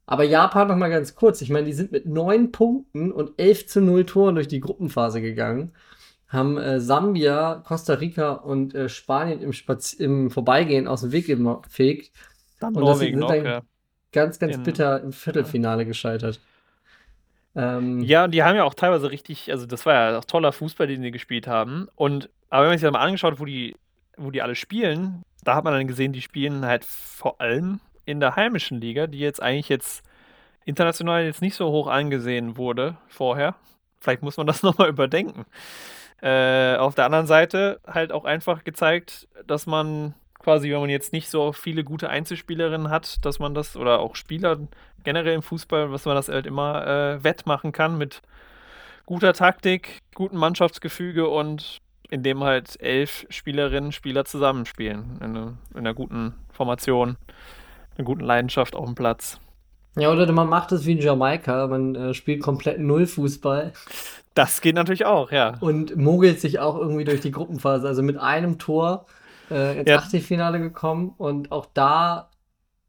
Aber 0.06 0.24
Japan 0.24 0.68
noch 0.68 0.76
mal 0.76 0.90
ganz 0.90 1.16
kurz. 1.16 1.42
Ich 1.42 1.50
meine, 1.50 1.66
die 1.68 1.74
sind 1.74 1.92
mit 1.92 2.06
neun 2.06 2.52
Punkten 2.52 3.12
und 3.12 3.32
11 3.38 3.68
zu 3.68 3.82
0 3.82 4.06
Toren 4.06 4.36
durch 4.36 4.48
die 4.48 4.60
Gruppenphase 4.60 5.22
gegangen. 5.22 5.72
Haben 6.28 6.58
äh, 6.58 6.80
Sambia, 6.80 7.56
Costa 7.66 7.94
Rica 7.96 8.32
und 8.34 8.74
äh, 8.76 8.88
Spanien 8.90 9.42
im, 9.42 9.54
Spaz 9.54 9.94
im 9.94 10.32
Vorbeigehen 10.32 10.88
aus 10.88 11.02
dem 11.02 11.12
Weg 11.12 11.28
gefegt. 11.28 12.12
Dann 12.60 12.76
Und 12.76 12.82
das 12.86 12.96
Norwegen 12.98 13.18
sind 13.18 13.20
noch, 13.20 13.30
ein- 13.32 13.46
ja. 13.46 13.62
Ganz, 14.14 14.40
ganz 14.40 14.58
In- 14.58 14.64
bitter 14.64 15.02
im 15.02 15.14
Viertelfinale 15.14 15.86
gescheitert. 15.86 16.42
Ähm, 17.56 18.00
Ja, 18.02 18.26
und 18.26 18.32
die 18.32 18.44
haben 18.44 18.56
ja 18.56 18.64
auch 18.64 18.74
teilweise 18.74 19.12
richtig, 19.12 19.52
also 19.52 19.66
das 19.66 19.86
war 19.86 19.94
ja 19.94 20.18
auch 20.20 20.26
toller 20.26 20.52
Fußball, 20.52 20.88
den 20.88 21.02
die 21.02 21.12
gespielt 21.12 21.48
haben. 21.48 21.88
Und 21.96 22.30
aber 22.50 22.64
wenn 22.64 22.72
man 22.72 22.78
sich 22.78 22.86
das 22.86 22.92
mal 22.94 23.00
angeschaut, 23.00 23.40
wo 23.40 23.46
die, 23.46 23.76
wo 24.18 24.32
die 24.32 24.42
alle 24.42 24.56
spielen, 24.56 25.24
da 25.44 25.56
hat 25.56 25.64
man 25.64 25.74
dann 25.74 25.88
gesehen, 25.88 26.14
die 26.14 26.22
spielen 26.22 26.66
halt 26.66 26.86
vor 26.86 27.42
allem 27.42 27.80
in 28.06 28.20
der 28.20 28.36
heimischen 28.36 28.80
Liga, 28.80 29.08
die 29.08 29.20
jetzt 29.20 29.42
eigentlich 29.42 29.70
jetzt 29.70 30.04
international 30.66 31.24
jetzt 31.24 31.42
nicht 31.42 31.56
so 31.56 31.70
hoch 31.72 31.88
angesehen 31.88 32.58
wurde 32.58 32.98
vorher. 33.08 33.56
Vielleicht 34.00 34.22
muss 34.22 34.38
man 34.38 34.48
das 34.48 34.64
nochmal 34.64 34.90
überdenken. 34.90 35.46
Äh, 36.22 36.76
auf 36.76 36.94
der 36.96 37.06
anderen 37.06 37.26
Seite 37.26 37.80
halt 37.88 38.12
auch 38.12 38.26
einfach 38.26 38.64
gezeigt, 38.64 39.28
dass 39.48 39.66
man 39.66 40.14
quasi, 40.38 40.72
wenn 40.72 40.82
man 40.82 40.90
jetzt 40.90 41.14
nicht 41.14 41.30
so 41.30 41.52
viele 41.52 41.84
gute 41.84 42.10
Einzelspielerinnen 42.10 42.90
hat, 42.90 43.24
dass 43.26 43.40
man 43.40 43.54
das, 43.54 43.76
oder 43.76 44.00
auch 44.00 44.16
Spieler 44.16 44.60
generell 45.04 45.34
im 45.34 45.42
Fußball, 45.42 45.90
dass 45.90 46.06
man 46.06 46.16
das 46.16 46.30
halt 46.30 46.46
immer 46.46 46.86
äh, 46.86 47.24
wettmachen 47.24 47.72
kann 47.72 47.98
mit 47.98 48.22
guter 49.06 49.34
Taktik, 49.34 50.00
gutem 50.14 50.40
Mannschaftsgefüge 50.40 51.28
und 51.28 51.82
indem 52.12 52.44
halt 52.44 52.80
elf 52.80 53.26
Spielerinnen, 53.30 53.92
Spieler 53.92 54.26
zusammenspielen. 54.26 55.18
In, 55.22 55.24
einer- 55.24 55.54
in 55.74 55.80
einer 55.80 55.96
guten 55.96 56.36
Formation, 56.52 57.18
einer 57.98 58.06
guten 58.06 58.22
Leidenschaft 58.22 58.76
auf 58.76 58.86
dem 58.86 58.94
Platz. 58.94 59.40
Ja, 59.96 60.12
oder 60.12 60.32
man 60.32 60.48
macht 60.48 60.72
es 60.72 60.86
wie 60.86 60.92
in 60.94 61.00
Jamaika, 61.00 61.68
man 61.68 61.96
äh, 61.96 62.14
spielt 62.14 62.42
komplett 62.44 62.80
Null 62.80 63.08
Fußball 63.08 63.74
Das 64.36 64.62
geht 64.62 64.76
natürlich 64.76 65.06
auch, 65.06 65.32
ja. 65.32 65.58
und 65.60 65.98
mogelt 65.98 66.40
sich 66.40 66.60
auch 66.60 66.78
irgendwie 66.78 67.04
durch 67.04 67.20
die 67.22 67.32
Gruppenphase. 67.32 67.88
Also 67.88 68.02
mit 68.02 68.18
einem 68.18 68.58
Tor 68.60 69.06
äh, 69.50 69.80
ins 69.80 69.90
Ja. 69.90 69.98
Achtelfinale 69.98 70.60
gekommen 70.60 71.14
und 71.18 71.52
auch 71.52 71.66
da 71.74 72.30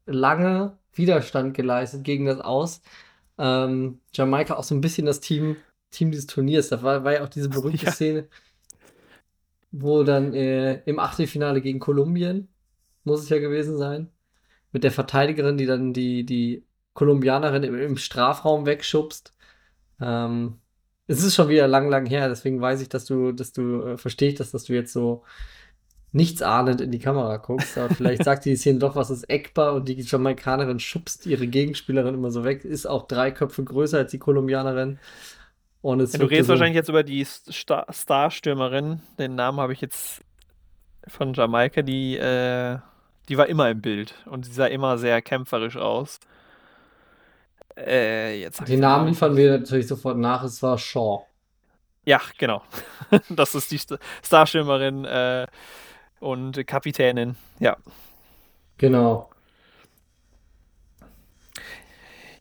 lange 0.05 0.77
Widerstand 0.93 1.53
geleistet 1.55 2.03
gegen 2.03 2.25
das 2.25 2.39
Aus. 2.39 2.81
Ähm, 3.37 3.99
Jamaika 4.13 4.55
auch 4.55 4.63
so 4.63 4.75
ein 4.75 4.81
bisschen 4.81 5.05
das 5.05 5.19
Team, 5.19 5.57
Team 5.91 6.11
dieses 6.11 6.27
Turniers. 6.27 6.69
Da 6.69 6.81
war, 6.83 7.03
war 7.03 7.13
ja 7.13 7.23
auch 7.23 7.29
diese 7.29 7.49
berühmte 7.49 7.85
Ja. 7.85 7.91
Szene, 7.91 8.27
wo 9.73 10.03
dann 10.03 10.33
äh, 10.33 10.81
im 10.85 10.99
Achtelfinale 10.99 11.59
gegen 11.59 11.79
Kolumbien, 11.79 12.47
muss 13.03 13.23
es 13.23 13.29
ja 13.29 13.39
gewesen 13.39 13.77
sein, 13.77 14.09
mit 14.71 14.83
der 14.83 14.91
Verteidigerin, 14.91 15.57
die 15.57 15.65
dann 15.65 15.93
die, 15.93 16.25
die 16.25 16.63
Kolumbianerin 16.93 17.63
im, 17.63 17.75
im 17.79 17.97
Strafraum 17.97 18.67
wegschubst. 18.67 19.33
Ähm, 19.99 20.59
es 21.07 21.23
ist 21.23 21.35
schon 21.35 21.49
wieder 21.49 21.67
lang, 21.67 21.89
lang 21.89 22.05
her, 22.05 22.29
deswegen 22.29 22.61
weiß 22.61 22.81
ich, 22.81 22.89
dass 22.89 23.05
du, 23.05 23.31
dass 23.31 23.51
du 23.51 23.81
äh, 23.81 23.97
verstehst, 23.97 24.39
dass, 24.39 24.51
dass 24.51 24.65
du 24.65 24.73
jetzt 24.73 24.93
so 24.93 25.23
nichtsahnend 26.11 26.79
in 26.79 26.91
die 26.91 26.99
Kamera 26.99 27.37
guckst. 27.37 27.75
Aber 27.79 27.93
vielleicht 27.95 28.23
sagt 28.25 28.45
die 28.45 28.55
Szene 28.55 28.77
doch 28.77 28.95
was, 28.95 29.09
ist 29.09 29.23
Eckbar 29.23 29.73
und 29.73 29.89
die 29.89 29.99
Jamaikanerin 29.99 30.79
schubst 30.79 31.25
ihre 31.25 31.47
Gegenspielerin 31.47 32.13
immer 32.13 32.29
so 32.29 32.43
weg, 32.43 32.63
ist 32.63 32.85
auch 32.85 33.07
drei 33.07 33.31
Köpfe 33.31 33.63
größer 33.63 33.97
als 33.97 34.11
die 34.11 34.19
Kolumbianerin. 34.19 34.99
Und 35.83 35.99
es 35.99 36.13
Ja, 36.13 36.19
du 36.19 36.25
redest 36.25 36.47
so- 36.47 36.53
wahrscheinlich 36.53 36.75
jetzt 36.77 36.89
über 36.89 37.03
die 37.03 37.23
Star 37.25 37.85
Starstürmerin. 37.91 39.01
Den 39.19 39.35
Namen 39.35 39.59
habe 39.59 39.73
ich 39.73 39.81
jetzt 39.81 40.23
von 41.07 41.33
Jamaika. 41.33 41.81
Die, 41.83 42.17
äh, 42.17 42.79
die 43.29 43.37
war 43.37 43.47
immer 43.47 43.69
im 43.69 43.81
Bild 43.81 44.15
und 44.25 44.45
sie 44.45 44.53
sah 44.53 44.65
immer 44.65 44.97
sehr 44.97 45.21
kämpferisch 45.21 45.75
aus. 45.77 46.19
Äh, 47.75 48.39
jetzt 48.39 48.67
Den 48.67 48.79
Namen 48.79 49.07
liefern 49.09 49.35
wir 49.35 49.59
natürlich 49.59 49.87
sofort 49.87 50.17
nach, 50.17 50.43
es 50.43 50.63
war 50.63 50.77
Shaw. 50.77 51.25
Ja, 52.05 52.21
genau. 52.37 52.61
Das 53.29 53.53
ist 53.55 53.71
die 53.71 53.77
St 53.77 53.97
Starstürmerin 54.23 55.05
äh, 55.05 55.47
und 56.19 56.65
Kapitänin. 56.65 57.35
Ja. 57.59 57.75
Genau. 58.77 59.29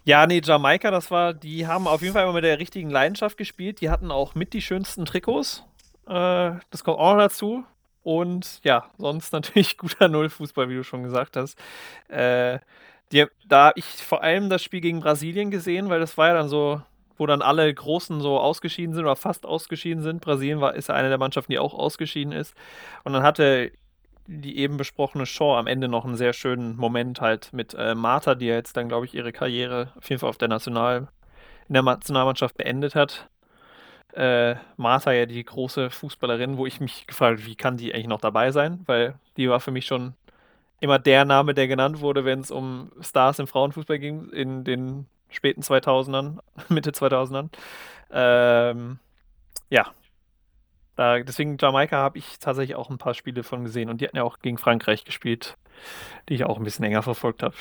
Ja, 0.05 0.27
nee, 0.27 0.41
Jamaika, 0.43 0.91
das 0.91 1.11
war, 1.13 1.33
die 1.33 1.67
haben 1.67 1.87
auf 1.87 2.03
jeden 2.03 2.15
Fall 2.15 2.25
immer 2.25 2.33
mit 2.33 2.45
der 2.45 2.59
richtigen 2.59 2.91
Leidenschaft 2.91 3.37
gespielt. 3.37 3.81
Die 3.81 3.89
hatten 3.91 4.11
auch 4.11 4.35
mit 4.35 4.53
die 4.53 4.63
schönsten 4.63 5.05
Trikots. 5.05 5.65
Äh, 6.09 6.53
das 6.71 6.83
kommt 6.83 6.99
auch 6.99 7.13
noch 7.13 7.21
dazu. 7.21 7.65
Und 8.03 8.61
ja, 8.65 8.87
sonst 8.99 9.33
natürlich 9.33 9.79
guter 9.79 10.09
Null-Fußball, 10.09 10.69
wie 10.69 10.75
du 10.75 10.83
schon 10.83 11.05
gesagt 11.05 11.37
hast. 11.37 11.57
Äh, 12.09 12.59
die, 13.13 13.27
da 13.47 13.67
hab 13.67 13.77
ich 13.79 13.85
vor 13.85 14.23
allem 14.23 14.51
das 14.51 14.63
Spiel 14.65 14.81
gegen 14.81 15.01
Brasilien 15.01 15.51
gesehen, 15.51 15.89
weil 15.89 16.01
das 16.01 16.19
war 16.19 16.29
ja 16.29 16.35
dann 16.35 16.49
so, 16.49 16.83
wo 17.17 17.27
dann 17.27 17.43
alle 17.43 17.73
Großen 17.73 18.21
so 18.21 18.41
ausgeschieden 18.41 18.95
sind 18.95 19.05
oder 19.05 19.15
fast 19.17 19.47
ausgeschieden 19.47 20.03
sind. 20.03 20.21
Brasilien 20.21 20.61
war, 20.61 20.75
ist 20.75 20.89
ja 20.89 20.97
eine 20.97 21.11
der 21.11 21.19
Mannschaften, 21.19 21.53
die 21.53 21.59
auch 21.61 21.75
ausgeschieden 21.75 22.33
ist. 22.33 22.55
Und 23.05 23.13
dann 23.13 23.23
hatte 23.23 23.71
die 24.27 24.59
eben 24.59 24.77
besprochene 24.77 25.27
Shaw 25.27 25.59
am 25.59 25.67
Ende 25.67 25.89
noch 25.89 26.05
einen 26.05 26.17
sehr 26.17 26.33
schönen 26.33 26.77
Moment 26.77 27.21
halt 27.21 27.53
mit 27.53 27.75
äh, 27.75 27.95
Martha, 27.95 28.35
die 28.35 28.47
ja 28.47 28.55
jetzt 28.55 28.77
dann, 28.77 28.89
glaube 28.89 29.07
ich, 29.07 29.15
ihre 29.15 29.33
Karriere 29.33 29.93
auf 29.97 30.09
jeden 30.09 30.21
Fall 30.21 30.31
auf 30.31 30.39
der 30.39 30.49
National, 30.49 31.09
in 31.69 31.75
der 31.75 31.83
Nationalmannschaft 31.83 32.57
beendet 32.57 32.95
hat. 32.95 33.29
Äh, 34.15 34.57
Martha 34.77 35.13
ja 35.13 35.27
die 35.27 35.43
große 35.43 35.91
Fußballerin, 35.91 36.59
wo 36.59 36.67
ich 36.67 36.81
mich 36.81 37.07
gefragt 37.07 37.39
habe, 37.39 37.47
wie 37.47 37.57
kann 37.57 37.77
die 37.77 37.95
eigentlich 37.95 38.09
noch 38.09 38.21
dabei 38.21 38.51
sein? 38.51 38.83
Weil 38.87 39.15
die 39.37 39.49
war 39.49 39.61
für 39.61 39.71
mich 39.71 39.87
schon 39.87 40.15
immer 40.81 40.99
der 40.99 41.25
Name, 41.25 41.55
der 41.55 41.69
genannt 41.69 42.01
wurde, 42.01 42.25
wenn 42.25 42.41
es 42.41 42.51
um 42.51 42.93
Stars 43.01 43.39
im 43.39 43.47
Frauenfußball 43.47 43.99
ging, 43.99 44.29
in 44.31 44.65
den 44.65 45.07
späten 45.31 45.63
2000ern, 45.63 46.39
Mitte 46.69 46.91
2000ern. 46.91 47.49
Ähm, 48.11 48.99
ja, 49.71 49.87
da, 50.97 51.21
deswegen 51.21 51.57
Jamaika 51.59 51.97
habe 51.97 52.19
ich 52.19 52.39
tatsächlich 52.39 52.77
auch 52.77 52.91
ein 52.91 52.99
paar 52.99 53.15
Spiele 53.15 53.43
von 53.43 53.65
gesehen 53.65 53.89
und 53.89 54.01
die 54.01 54.07
hatten 54.07 54.17
ja 54.17 54.25
auch 54.25 54.39
gegen 54.41 54.59
Frankreich 54.59 55.05
gespielt, 55.05 55.57
die 56.29 56.35
ich 56.35 56.45
auch 56.45 56.59
ein 56.59 56.65
bisschen 56.65 56.85
enger 56.85 57.03
verfolgt 57.03 57.43
habe. 57.43 57.55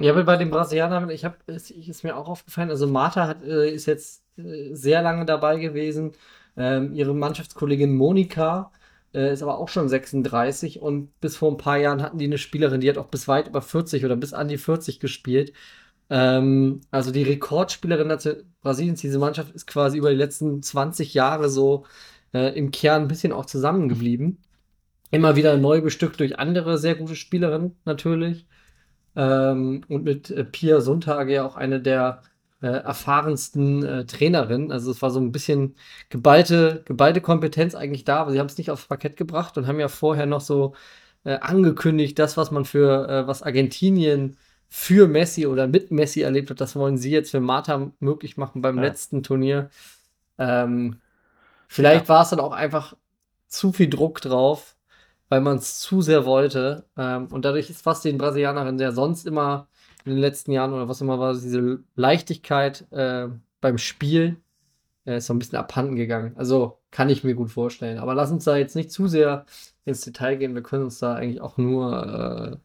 Ja, 0.00 0.12
aber 0.12 0.24
bei 0.24 0.36
den 0.36 0.50
Brasilianern, 0.50 1.08
ich 1.10 1.24
habe, 1.24 1.36
ist, 1.46 1.70
ist 1.70 2.02
mir 2.02 2.16
auch 2.16 2.28
aufgefallen, 2.28 2.70
also 2.70 2.88
Marta 2.88 3.28
hat, 3.28 3.44
äh, 3.44 3.70
ist 3.70 3.86
jetzt 3.86 4.24
äh, 4.36 4.74
sehr 4.74 5.02
lange 5.02 5.24
dabei 5.24 5.58
gewesen. 5.58 6.12
Ähm, 6.56 6.92
ihre 6.94 7.14
Mannschaftskollegin 7.14 7.94
Monika 7.94 8.72
äh, 9.14 9.32
ist 9.32 9.42
aber 9.42 9.58
auch 9.58 9.68
schon 9.68 9.88
36 9.88 10.80
und 10.82 11.18
bis 11.20 11.36
vor 11.36 11.52
ein 11.52 11.56
paar 11.58 11.78
Jahren 11.78 12.02
hatten 12.02 12.18
die 12.18 12.24
eine 12.24 12.38
Spielerin, 12.38 12.80
die 12.80 12.88
hat 12.88 12.98
auch 12.98 13.06
bis 13.06 13.28
weit 13.28 13.48
über 13.48 13.62
40 13.62 14.04
oder 14.04 14.16
bis 14.16 14.32
an 14.32 14.48
die 14.48 14.58
40 14.58 14.98
gespielt. 15.00 15.52
Ähm, 16.10 16.80
also 16.90 17.12
die 17.12 17.22
Rekordspielerin 17.22 18.08
Brasiliens, 18.62 19.00
diese 19.00 19.18
Mannschaft 19.18 19.54
ist 19.54 19.66
quasi 19.66 19.98
über 19.98 20.10
die 20.10 20.16
letzten 20.16 20.62
20 20.62 21.14
Jahre 21.14 21.48
so 21.48 21.84
äh, 22.34 22.48
im 22.58 22.70
Kern 22.70 23.02
ein 23.02 23.08
bisschen 23.08 23.32
auch 23.32 23.46
zusammengeblieben. 23.46 24.38
Immer 25.10 25.36
wieder 25.36 25.56
neu 25.56 25.80
bestückt 25.80 26.20
durch 26.20 26.38
andere 26.38 26.76
sehr 26.76 26.96
gute 26.96 27.16
Spielerinnen 27.16 27.76
natürlich. 27.84 28.46
Ähm, 29.16 29.82
und 29.88 30.04
mit 30.04 30.30
äh, 30.30 30.44
Pia 30.44 30.80
Sundhage 30.80 31.32
ja 31.32 31.46
auch 31.46 31.56
eine 31.56 31.80
der 31.80 32.22
äh, 32.60 32.66
erfahrensten 32.66 33.84
äh, 33.84 34.06
Trainerinnen. 34.06 34.72
Also 34.72 34.90
es 34.90 35.00
war 35.02 35.10
so 35.10 35.20
ein 35.20 35.30
bisschen 35.30 35.76
geballte, 36.08 36.82
geballte 36.84 37.20
Kompetenz 37.20 37.74
eigentlich 37.76 38.04
da, 38.04 38.16
aber 38.16 38.32
sie 38.32 38.40
haben 38.40 38.46
es 38.46 38.58
nicht 38.58 38.70
aufs 38.70 38.86
Parkett 38.86 39.16
gebracht 39.16 39.56
und 39.56 39.68
haben 39.68 39.78
ja 39.78 39.88
vorher 39.88 40.26
noch 40.26 40.40
so 40.40 40.74
äh, 41.24 41.38
angekündigt, 41.38 42.18
das, 42.18 42.36
was 42.36 42.50
man 42.50 42.64
für, 42.64 43.08
äh, 43.08 43.26
was 43.26 43.42
Argentinien 43.42 44.36
für 44.68 45.06
Messi 45.06 45.46
oder 45.46 45.68
mit 45.68 45.92
Messi 45.92 46.22
erlebt 46.22 46.50
hat, 46.50 46.60
das 46.60 46.74
wollen 46.74 46.98
sie 46.98 47.10
jetzt 47.12 47.30
für 47.30 47.40
Marta 47.40 47.92
möglich 48.00 48.36
machen 48.36 48.62
beim 48.62 48.76
Ja. 48.76 48.82
letzten 48.82 49.22
Turnier. 49.22 49.70
Ähm, 50.38 50.96
vielleicht 51.74 52.08
war 52.08 52.22
es 52.22 52.30
dann 52.30 52.40
auch 52.40 52.52
einfach 52.52 52.96
zu 53.48 53.72
viel 53.72 53.88
Druck 53.90 54.20
drauf, 54.20 54.76
weil 55.28 55.40
man 55.40 55.56
es 55.58 55.78
zu 55.80 56.02
sehr 56.02 56.24
wollte. 56.24 56.84
Ähm, 56.96 57.26
und 57.28 57.44
dadurch 57.44 57.70
ist 57.70 57.82
fast 57.82 58.04
den 58.04 58.18
Brasilianerinnen, 58.18 58.78
der 58.78 58.92
sonst 58.92 59.26
immer 59.26 59.68
in 60.04 60.12
den 60.12 60.20
letzten 60.20 60.52
Jahren 60.52 60.72
oder 60.72 60.88
was 60.88 61.00
immer 61.00 61.18
war, 61.18 61.32
diese 61.34 61.80
Leichtigkeit 61.96 62.84
äh, 62.92 63.28
beim 63.60 63.78
Spiel 63.78 64.36
äh, 65.06 65.16
ist 65.18 65.26
so 65.26 65.34
ein 65.34 65.38
bisschen 65.38 65.58
abhanden 65.58 65.96
gegangen. 65.96 66.32
Also 66.36 66.78
kann 66.90 67.08
ich 67.08 67.24
mir 67.24 67.34
gut 67.34 67.50
vorstellen. 67.50 67.98
Aber 67.98 68.14
lass 68.14 68.30
uns 68.30 68.44
da 68.44 68.56
jetzt 68.56 68.76
nicht 68.76 68.90
zu 68.90 69.08
sehr 69.08 69.46
ins 69.84 70.02
Detail 70.02 70.36
gehen. 70.36 70.54
Wir 70.54 70.62
können 70.62 70.84
uns 70.84 70.98
da 70.98 71.14
eigentlich 71.14 71.40
auch 71.40 71.56
nur. 71.56 72.60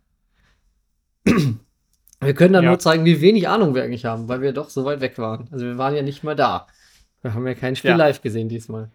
Äh, 1.26 1.32
wir 2.22 2.34
können 2.34 2.54
da 2.54 2.62
Ja. 2.62 2.70
nur 2.70 2.80
zeigen, 2.80 3.06
wie 3.06 3.22
wenig 3.22 3.48
Ahnung 3.48 3.74
wir 3.76 3.84
eigentlich 3.84 4.06
haben, 4.06 4.28
weil 4.28 4.42
wir 4.42 4.52
doch 4.54 4.70
so 4.70 4.86
weit 4.86 5.02
weg 5.02 5.18
waren. 5.18 5.48
Also 5.52 5.66
wir 5.66 5.78
waren 5.78 5.96
ja 5.96 6.02
nicht 6.02 6.24
mal 6.24 6.36
da. 6.36 6.68
Wir 7.22 7.34
haben 7.34 7.46
ja 7.48 7.54
kein 7.54 7.76
Spiel 7.76 7.92
Ja. 7.92 7.96
live 7.98 8.22
gesehen 8.22 8.50
diesmal. 8.50 8.92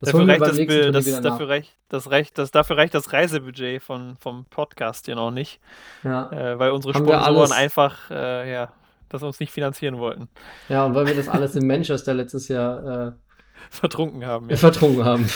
Das 0.00 0.12
dafür, 0.12 0.28
reicht 0.28 0.40
das, 0.42 0.56
Bild- 0.56 0.94
das, 0.94 1.20
dafür, 1.22 1.48
reicht, 1.48 1.76
das, 1.88 2.10
reicht, 2.10 2.38
das, 2.38 2.50
dafür 2.50 2.76
reicht 2.76 2.94
das 2.94 3.12
Reisebudget 3.12 3.82
von, 3.82 4.16
vom 4.20 4.44
Podcast 4.46 5.06
hier 5.06 5.16
noch 5.16 5.30
nicht, 5.30 5.60
Ja. 6.04 6.30
äh, 6.30 6.58
weil 6.58 6.70
unsere 6.70 6.94
Haben 6.94 7.06
Sponsoren 7.08 7.52
einfach 7.52 8.10
äh, 8.10 8.52
ja, 8.52 8.72
das 9.08 9.22
uns 9.22 9.40
nicht 9.40 9.52
finanzieren 9.52 9.98
wollten, 9.98 10.28
ja, 10.68 10.84
und 10.84 10.94
weil 10.94 11.06
wir 11.06 11.14
das 11.16 11.28
alles 11.28 11.56
in 11.56 11.66
Manchester 11.66 12.14
letztes 12.14 12.48
Jahr 12.48 13.08
äh, 13.08 13.12
vertrunken 13.70 14.24
haben. 14.26 14.48
Ja. 14.50 14.56
vertrunken 14.56 15.04
haben. 15.04 15.28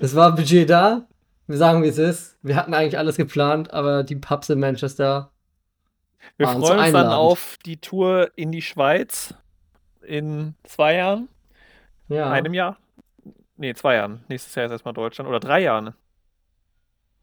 es 0.00 0.14
war 0.16 0.34
Budget 0.34 0.68
da, 0.68 1.06
wir 1.46 1.56
sagen, 1.58 1.82
wie 1.82 1.88
es 1.88 1.98
ist. 1.98 2.38
Wir 2.42 2.56
hatten 2.56 2.72
eigentlich 2.74 2.98
alles 2.98 3.16
geplant, 3.16 3.72
aber 3.72 4.02
die 4.04 4.16
Pubs 4.16 4.48
in 4.48 4.58
Manchester. 4.60 5.30
Wir 6.36 6.46
freuen 6.46 6.60
uns 6.62 6.68
dann 6.70 6.80
einladend. 6.80 7.12
auf 7.12 7.56
die 7.66 7.76
Tour 7.78 8.30
in 8.36 8.52
die 8.52 8.62
Schweiz 8.62 9.34
in 10.02 10.54
zwei 10.64 10.94
Jahren, 10.96 11.28
Ja. 12.08 12.30
einem 12.30 12.54
Jahr. 12.54 12.78
Nee, 13.62 13.74
zwei 13.74 13.94
Jahren. 13.94 14.24
Nächstes 14.28 14.52
Jahr 14.56 14.66
ist 14.66 14.72
erstmal 14.72 14.92
Deutschland. 14.92 15.28
Oder 15.28 15.38
drei 15.38 15.60
Jahren. 15.60 15.94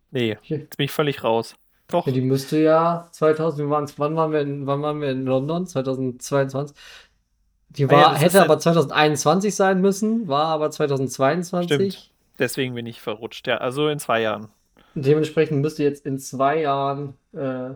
Nee, 0.09 0.37
jetzt 0.43 0.77
bin 0.77 0.85
ich 0.85 0.91
völlig 0.91 1.21
raus. 1.21 1.55
Doch, 1.89 2.07
Ja, 2.07 2.13
die 2.13 2.21
müsste 2.21 2.57
ja 2.59 3.09
2000, 3.11 3.59
wir 3.67 3.69
waren, 3.69 3.91
wann 3.97 4.15
waren 4.15 4.31
wir 4.31 4.39
in, 4.39 4.65
wann 4.65 4.81
waren 4.81 5.01
wir 5.01 5.11
in 5.11 5.25
London? 5.25 5.67
2022. 5.67 6.73
Die 7.71 7.83
Ah 7.85 7.91
ja, 7.91 7.97
war, 7.97 8.17
hätte 8.17 8.41
aber 8.41 8.53
ja- 8.53 8.59
2021 8.59 9.53
sein 9.53 9.81
müssen, 9.81 10.29
war 10.29 10.45
aber 10.45 10.71
2022. 10.71 11.93
stimmt. 11.93 12.11
Deswegen 12.39 12.73
bin 12.73 12.85
ich 12.85 13.01
verrutscht. 13.01 13.45
Ja, 13.47 13.57
also 13.57 13.89
in 13.89 13.99
zwei 13.99 14.21
Jahren. 14.21 14.47
Dementsprechend 14.95 15.61
müsste 15.61 15.83
jetzt 15.83 16.05
in 16.05 16.19
zwei 16.19 16.61
Jahren 16.61 17.15
äh, 17.33 17.71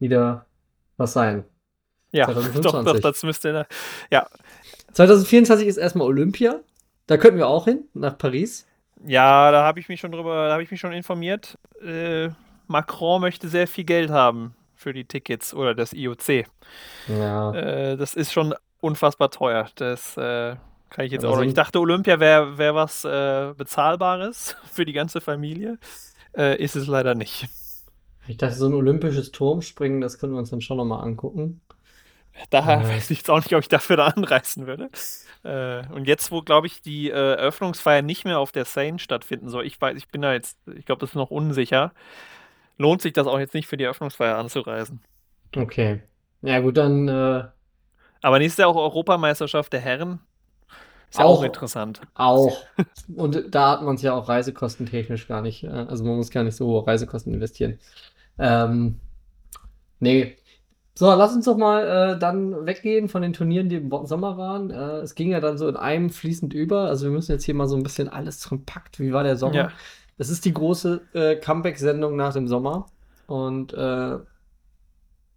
wieder 0.00 0.44
was 0.96 1.12
sein. 1.12 1.44
Ja, 2.10 2.26
doch, 2.32 2.34
2025. 2.34 2.92
doch, 3.02 3.10
das 3.10 3.22
müsste. 3.22 3.66
Ja, 4.10 4.26
2024 4.92 5.68
ist 5.68 5.76
erstmal 5.76 6.08
Olympia. 6.08 6.58
Da 7.06 7.16
könnten 7.16 7.38
wir 7.38 7.48
auch 7.48 7.66
hin, 7.66 7.84
nach 7.94 8.16
Paris. 8.16 8.66
Ja, 9.06 9.50
da 9.50 9.64
habe 9.64 9.80
ich 9.80 9.88
mich 9.88 10.00
schon 10.00 10.12
drüber, 10.12 10.48
da 10.48 10.52
habe 10.52 10.62
ich 10.62 10.70
mich 10.70 10.80
schon 10.80 10.92
informiert. 10.92 11.58
Äh, 11.82 12.30
Macron 12.66 13.20
möchte 13.20 13.48
sehr 13.48 13.68
viel 13.68 13.84
Geld 13.84 14.10
haben 14.10 14.54
für 14.74 14.92
die 14.92 15.04
Tickets 15.04 15.52
oder 15.52 15.74
das 15.74 15.92
IOC. 15.92 16.46
Ja. 17.08 17.52
Äh, 17.52 17.96
das 17.96 18.14
ist 18.14 18.32
schon 18.32 18.54
unfassbar 18.80 19.30
teuer. 19.30 19.68
Das 19.74 20.16
äh, 20.16 20.56
kann 20.90 21.04
ich 21.04 21.12
jetzt 21.12 21.24
Aber 21.24 21.34
auch 21.34 21.38
noch. 21.38 21.44
Ich 21.44 21.54
dachte, 21.54 21.80
Olympia 21.80 22.20
wäre 22.20 22.56
wär 22.56 22.74
was 22.74 23.04
äh, 23.04 23.52
Bezahlbares 23.56 24.56
für 24.72 24.84
die 24.84 24.92
ganze 24.92 25.20
Familie. 25.20 25.78
Äh, 26.36 26.62
ist 26.62 26.76
es 26.76 26.86
leider 26.86 27.14
nicht. 27.14 27.48
Ich 28.26 28.38
dachte, 28.38 28.54
so 28.54 28.66
ein 28.66 28.74
olympisches 28.74 29.32
Turmspringen, 29.32 30.00
das 30.00 30.18
können 30.18 30.32
wir 30.32 30.38
uns 30.38 30.50
dann 30.50 30.62
schon 30.62 30.78
nochmal 30.78 31.04
angucken. 31.04 31.60
Daher 32.50 32.80
Äh. 32.80 32.88
weiß 32.88 33.10
ich 33.10 33.18
jetzt 33.18 33.30
auch 33.30 33.38
nicht, 33.38 33.54
ob 33.54 33.60
ich 33.60 33.68
dafür 33.68 33.96
da 33.96 34.06
anreißen 34.08 34.66
würde. 34.66 34.90
Äh, 35.44 35.86
und 35.92 36.06
jetzt, 36.08 36.30
wo, 36.30 36.42
glaube 36.42 36.66
ich, 36.66 36.80
die 36.82 37.10
äh, 37.10 37.14
Eröffnungsfeier 37.14 38.02
nicht 38.02 38.24
mehr 38.24 38.38
auf 38.38 38.52
der 38.52 38.64
Seine 38.64 38.98
stattfinden 38.98 39.48
soll, 39.48 39.66
ich 39.66 39.80
weiß, 39.80 39.96
ich 39.96 40.08
bin 40.08 40.22
da 40.22 40.32
jetzt, 40.32 40.58
ich 40.76 40.86
glaube, 40.86 41.00
das 41.00 41.10
ist 41.10 41.16
noch 41.16 41.30
unsicher, 41.30 41.92
lohnt 42.78 43.02
sich 43.02 43.12
das 43.14 43.26
auch 43.28 43.38
jetzt 43.40 43.54
nicht 43.54 43.68
für 43.68 43.76
die 43.78 43.84
Eröffnungsfeier 43.84 44.38
anzureisen. 44.38 45.02
Okay. 45.56 46.02
Ja, 46.42 46.60
gut, 46.60 46.76
dann 46.76 47.08
äh, 47.08 47.44
Aber 48.22 48.38
nächstes 48.38 48.58
Jahr 48.58 48.68
auch 48.70 48.76
Europameisterschaft 48.76 49.72
der 49.72 49.80
Herren. 49.80 50.20
Ist 51.10 51.18
ja 51.20 51.26
auch, 51.26 51.42
Auch. 51.42 51.44
interessant. 51.44 52.02
auch. 52.14 52.68
Und 53.16 53.54
da 53.54 53.72
hat 53.72 53.82
man 53.82 53.96
es 53.96 54.02
ja 54.02 54.14
auch 54.14 54.28
reisekostentechnisch 54.28 55.28
gar 55.28 55.42
nicht. 55.42 55.64
äh, 55.64 55.68
Also 55.68 56.04
man 56.04 56.16
muss 56.16 56.30
gar 56.30 56.44
nicht 56.44 56.56
so 56.56 56.66
hohe 56.66 56.86
Reisekosten 56.86 57.34
investieren. 57.34 57.78
Ähm, 58.38 59.00
nee. 60.00 60.36
So, 60.96 61.12
lass 61.12 61.34
uns 61.34 61.46
doch 61.46 61.56
mal 61.56 62.14
äh, 62.14 62.18
dann 62.18 62.66
weggehen 62.66 63.08
von 63.08 63.22
den 63.22 63.32
Turnieren, 63.32 63.68
die 63.68 63.76
im 63.76 63.90
Sommer 64.06 64.38
waren. 64.38 64.70
Äh, 64.70 64.98
es 64.98 65.16
ging 65.16 65.30
ja 65.30 65.40
dann 65.40 65.58
so 65.58 65.68
in 65.68 65.76
einem 65.76 66.10
fließend 66.10 66.54
über. 66.54 66.82
Also 66.82 67.06
wir 67.06 67.12
müssen 67.12 67.32
jetzt 67.32 67.44
hier 67.44 67.54
mal 67.54 67.66
so 67.66 67.76
ein 67.76 67.82
bisschen 67.82 68.08
alles 68.08 68.48
kompakt. 68.48 69.00
Wie 69.00 69.12
war 69.12 69.24
der 69.24 69.36
Sommer? 69.36 69.54
Ja. 69.54 69.70
Es 70.18 70.30
ist 70.30 70.44
die 70.44 70.54
große 70.54 71.00
äh, 71.14 71.36
Comeback-Sendung 71.36 72.14
nach 72.14 72.32
dem 72.32 72.46
Sommer. 72.46 72.86
Und 73.26 73.72
äh, 73.74 74.18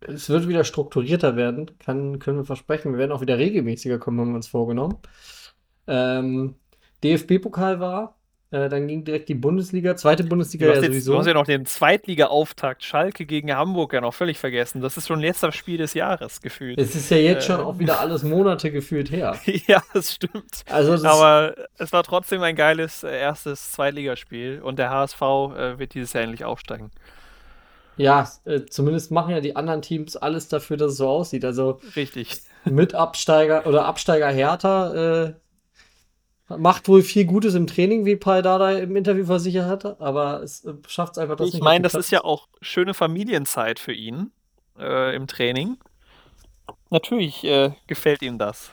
es 0.01 0.29
wird 0.29 0.47
wieder 0.47 0.63
strukturierter 0.63 1.35
werden, 1.35 1.71
kann, 1.79 2.19
können 2.19 2.37
wir 2.37 2.45
versprechen. 2.45 2.91
Wir 2.91 2.99
werden 2.99 3.11
auch 3.11 3.21
wieder 3.21 3.37
regelmäßiger 3.37 3.97
kommen, 3.97 4.19
haben 4.19 4.29
wir 4.29 4.35
uns 4.35 4.47
vorgenommen. 4.47 4.97
Ähm, 5.87 6.55
DFB-Pokal 7.03 7.79
war, 7.79 8.16
äh, 8.51 8.69
dann 8.69 8.87
ging 8.87 9.03
direkt 9.03 9.29
die 9.29 9.35
Bundesliga, 9.35 9.95
zweite 9.95 10.23
Bundesliga 10.23 10.67
Du 10.67 10.71
ja 10.73 10.77
jetzt, 10.81 10.85
sowieso. 10.85 11.13
du 11.13 11.17
hast 11.19 11.27
ja 11.27 11.33
noch 11.33 11.45
den 11.45 11.65
Zweitliga-Auftakt 11.65 12.83
Schalke 12.83 13.25
gegen 13.25 13.53
Hamburg 13.53 13.93
ja 13.93 14.01
noch 14.01 14.13
völlig 14.13 14.37
vergessen. 14.39 14.81
Das 14.81 14.95
ist 14.97 15.07
schon 15.07 15.19
letzter 15.19 15.51
Spiel 15.51 15.77
des 15.77 15.93
Jahres 15.93 16.41
gefühlt. 16.41 16.79
Es 16.79 16.95
ist 16.95 17.09
ja 17.11 17.17
jetzt 17.17 17.45
schon 17.45 17.59
Äh. 17.59 17.63
auch 17.63 17.79
wieder 17.79 17.99
alles 17.99 18.23
Monate 18.23 18.71
gefühlt 18.71 19.11
her. 19.11 19.37
ja, 19.67 19.81
das 19.93 20.13
stimmt. 20.13 20.61
Also 20.69 20.93
das 20.93 21.03
Aber 21.03 21.55
es 21.77 21.91
war 21.93 22.03
trotzdem 22.03 22.41
ein 22.41 22.55
geiles 22.55 23.03
äh, 23.03 23.17
erstes 23.19 23.71
Zweitligaspiel 23.73 24.61
und 24.61 24.79
der 24.79 24.89
HSV 24.91 25.21
äh, 25.21 25.79
wird 25.79 25.93
dieses 25.93 26.13
Jahr 26.13 26.23
endlich 26.23 26.45
aufsteigen. 26.45 26.91
ja, 27.97 28.29
äh, 28.45 28.61
zumindest 28.65 29.11
machen 29.11 29.31
ja 29.31 29.41
die 29.41 29.55
anderen 29.55 29.81
Teams 29.81 30.15
alles 30.15 30.47
dafür, 30.47 30.77
dass 30.77 30.91
es 30.93 30.97
so 30.97 31.07
aussieht. 31.09 31.43
Also 31.43 31.79
Richtig. 31.95 32.41
mit 32.65 32.93
Absteiger 32.95 33.65
oder 33.65 33.85
Absteiger 33.85 34.29
Hertha 34.29 35.33
macht 36.49 36.87
wohl 36.87 37.01
viel 37.01 37.25
Gutes 37.25 37.55
im 37.55 37.67
Training, 37.67 38.05
wie 38.05 38.15
Paul 38.15 38.41
Dardai 38.41 38.79
im 38.81 38.95
Interview 38.95 39.25
versichert 39.25 39.67
hatte, 39.67 39.97
aber 39.99 40.41
es 40.43 40.63
äh, 40.65 40.73
schafft 40.87 41.13
es 41.13 41.17
einfach 41.17 41.35
das 41.35 41.53
Ich 41.53 41.59
meine, 41.61 41.83
das 41.83 41.95
ist 41.95 42.11
ja 42.11 42.23
auch 42.23 42.47
schöne 42.61 42.93
Familienzeit 42.93 43.79
für 43.79 43.93
ihn 43.93 44.31
äh, 44.79 45.15
im 45.15 45.27
Training. 45.27 45.77
Natürlich 46.89 47.43
äh, 47.43 47.71
gefällt 47.87 48.21
ihm 48.21 48.37
das. 48.37 48.71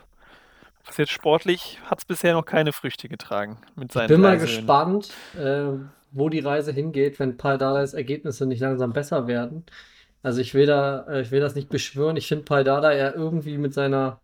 Was 0.86 0.98
jetzt 0.98 1.12
sportlich 1.12 1.80
hat 1.86 1.98
es 1.98 2.04
bisher 2.04 2.34
noch 2.34 2.44
keine 2.44 2.72
Früchte 2.72 3.08
getragen 3.08 3.58
mit 3.74 3.92
Ich 3.92 3.92
seinen 3.92 4.06
bin 4.06 4.20
mal 4.20 4.36
drei 4.36 4.38
Söhnen. 4.38 4.76
gespannt, 4.76 5.24
äh, 5.32 5.72
wo 6.12 6.28
die 6.28 6.40
Reise 6.40 6.72
hingeht, 6.72 7.18
wenn 7.18 7.36
Paul 7.36 7.58
Dardais 7.58 7.94
Ergebnisse 7.94 8.46
nicht 8.46 8.60
langsam 8.60 8.92
besser 8.92 9.26
werden. 9.26 9.64
Also 10.22 10.40
ich 10.40 10.54
will 10.54 10.66
da, 10.66 11.06
äh, 11.08 11.22
ich 11.22 11.30
will 11.32 11.40
das 11.40 11.54
nicht 11.54 11.70
beschwören. 11.70 12.16
Ich 12.16 12.28
finde 12.28 12.44
Paul 12.44 12.64
Dardai 12.64 12.98
ja 12.98 13.12
irgendwie 13.12 13.58
mit 13.58 13.74
seiner 13.74 14.20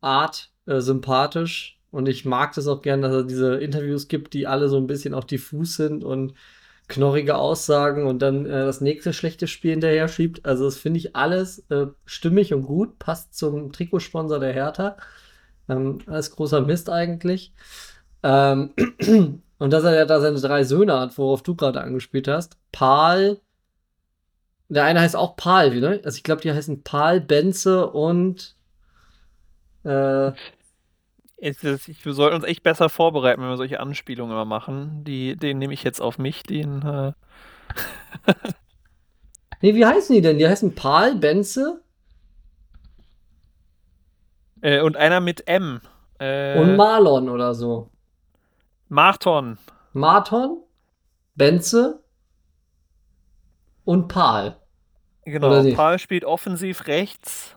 Art 0.00 0.50
sympathisch 0.66 1.79
und 1.90 2.08
ich 2.08 2.24
mag 2.24 2.54
das 2.54 2.68
auch 2.68 2.82
gern, 2.82 3.02
dass 3.02 3.12
er 3.12 3.24
diese 3.24 3.56
Interviews 3.56 4.08
gibt, 4.08 4.34
die 4.34 4.46
alle 4.46 4.68
so 4.68 4.76
ein 4.76 4.86
bisschen 4.86 5.14
auch 5.14 5.24
diffus 5.24 5.76
sind 5.76 6.04
und 6.04 6.34
knorrige 6.88 7.36
Aussagen 7.36 8.06
und 8.06 8.20
dann 8.20 8.46
äh, 8.46 8.64
das 8.66 8.80
nächste 8.80 9.12
schlechte 9.12 9.46
Spiel 9.46 9.72
hinterher 9.72 10.08
schiebt. 10.08 10.44
Also 10.44 10.64
das 10.64 10.76
finde 10.76 10.98
ich 10.98 11.16
alles 11.16 11.60
äh, 11.70 11.86
stimmig 12.04 12.52
und 12.52 12.62
gut, 12.64 12.98
passt 12.98 13.34
zum 13.36 13.72
Trikotsponsor 13.72 14.40
der 14.40 14.52
Hertha. 14.52 14.96
Ähm, 15.68 15.98
alles 16.06 16.30
großer 16.32 16.60
Mist 16.60 16.90
eigentlich. 16.90 17.54
Ähm, 18.22 18.74
und 19.58 19.72
dass 19.72 19.84
er 19.84 19.94
ja 19.94 20.04
da 20.04 20.20
seine 20.20 20.40
drei 20.40 20.64
Söhne 20.64 20.98
hat, 20.98 21.16
worauf 21.16 21.42
du 21.42 21.54
gerade 21.54 21.80
angespielt 21.80 22.28
hast. 22.28 22.56
Paul. 22.72 23.40
Der 24.68 24.84
eine 24.84 25.00
heißt 25.00 25.16
auch 25.16 25.34
Paul, 25.36 25.80
ne? 25.80 26.00
Also 26.04 26.16
ich 26.16 26.22
glaube, 26.22 26.42
die 26.42 26.52
heißen 26.52 26.82
Paul, 26.84 27.20
Benze 27.20 27.90
und 27.90 28.54
äh, 29.84 30.32
ist- 31.40 32.04
Wir 32.04 32.12
sollten 32.12 32.36
uns 32.36 32.44
echt 32.44 32.62
besser 32.62 32.88
vorbereiten, 32.88 33.40
wenn 33.42 33.48
wir 33.48 33.56
solche 33.56 33.80
Anspielungen 33.80 34.32
immer 34.32 34.44
machen. 34.44 35.04
Die, 35.04 35.36
den 35.36 35.58
nehme 35.58 35.72
ich 35.74 35.82
jetzt 35.82 36.00
auf 36.00 36.18
mich, 36.18 36.42
den 36.42 36.82
äh, 36.82 37.12
nee, 39.60 39.74
wie 39.74 39.86
heißen 39.86 40.14
die 40.14 40.20
denn? 40.22 40.38
Die 40.38 40.46
heißen 40.48 40.74
Paul, 40.74 41.14
Benze 41.16 41.82
äh, 44.62 44.80
und 44.80 44.96
einer 44.96 45.20
mit 45.20 45.46
M. 45.48 45.80
Äh, 46.18 46.58
und 46.58 46.76
Marlon 46.76 47.28
oder 47.28 47.54
so. 47.54 47.90
Marton. 48.88 49.58
Marton, 49.92 50.58
Benze 51.34 52.02
und 53.84 54.08
Paul. 54.08 54.56
Genau. 55.24 55.62
Paul 55.74 55.98
spielt 55.98 56.24
offensiv 56.24 56.86
rechts. 56.86 57.56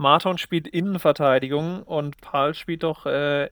Marton 0.00 0.38
spielt 0.38 0.66
Innenverteidigung 0.66 1.82
und 1.82 2.20
Paul 2.20 2.54
spielt 2.54 2.82
doch 2.82 3.06
äh, 3.06 3.48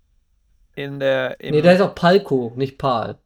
in 0.74 0.98
der. 0.98 1.38
Im, 1.40 1.54
Nee, 1.54 1.62
der 1.62 1.74
ist 1.74 1.80
auch 1.80 1.94
Palko, 1.94 2.52
nicht 2.56 2.78
Paul. 2.78 3.16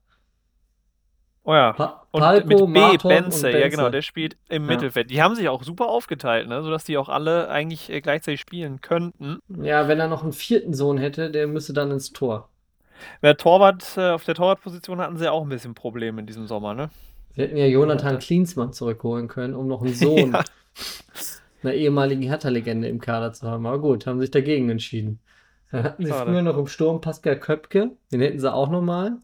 oh 1.45 1.55
ja. 1.55 1.73
Pa 1.73 2.07
Und 2.11 2.21
Palko, 2.21 2.47
mit 2.49 2.59
B, 2.59 2.81
Marton 2.81 3.09
Benze, 3.09 3.47
und 3.47 3.53
ja 3.53 3.61
Benze. 3.61 3.77
genau, 3.77 3.89
der 3.91 4.03
spielt 4.03 4.37
im 4.49 4.65
Ja. 4.65 4.69
Mittelfeld. 4.75 5.11
Die 5.11 5.23
haben 5.23 5.35
sich 5.37 5.49
auch 5.49 5.63
super 5.63 5.87
aufgeteilt, 5.87 6.49
ne? 6.49 6.63
sodass 6.63 6.85
die 6.85 6.99
auch 6.99 7.09
alle 7.09 7.49
eigentlich 7.49 7.91
äh, 7.91 8.01
gleichzeitig 8.01 8.41
spielen 8.41 8.81
könnten. 8.81 9.39
Ja, 9.49 9.87
wenn 9.89 10.01
er 10.01 10.09
noch 10.09 10.23
einen 10.25 10.33
vierten 10.33 10.75
Sohn 10.75 10.99
hätte, 10.99 11.31
der 11.31 11.47
müsste 11.47 11.73
dann 11.73 11.91
ins 11.93 12.13
Tor. 12.13 12.49
Der 13.23 13.37
Torwart, 13.37 13.97
äh, 13.97 14.11
auf 14.11 14.25
der 14.25 14.35
Torwartposition 14.35 15.01
hatten 15.01 15.17
sie 15.17 15.31
auch 15.31 15.43
ein 15.43 15.49
bisschen 15.49 15.75
Probleme 15.75 16.21
in 16.21 16.27
diesem 16.27 16.47
Sommer, 16.47 16.75
ne? 16.75 16.91
Wir 17.35 17.47
hätten 17.47 17.57
ja 17.57 17.67
Jonathan. 17.67 18.19
Klinsmann 18.19 18.73
zurückholen 18.73 19.27
können, 19.29 19.55
um 19.55 19.67
noch 19.69 19.83
einen 19.83 19.95
Sohn 19.95 20.33
Ja. 20.33 20.45
Einer 21.65 21.75
ehemaligen 21.75 22.23
Hertha-Legende 22.23 22.89
im 22.89 23.01
Kader 23.01 23.33
zu 23.33 23.47
haben. 23.49 23.67
Aber 23.67 23.79
gut, 23.81 24.07
haben 24.07 24.21
sich 24.21 24.31
dagegen 24.31 24.69
entschieden. 24.71 25.21
Dann 25.71 25.85
hatten 25.85 26.05
sie 26.05 26.11
Schade. 26.11 26.31
früher 26.31 26.43
noch 26.43 26.59
im 26.59 26.67
Sturm 26.67 27.01
Pascal 27.01 27.39
Köpke, 27.39 27.93
den 28.13 28.21
hätten 28.21 28.39
sie 28.39 28.53
auch 28.53 28.69
nochmal. 28.71 29.19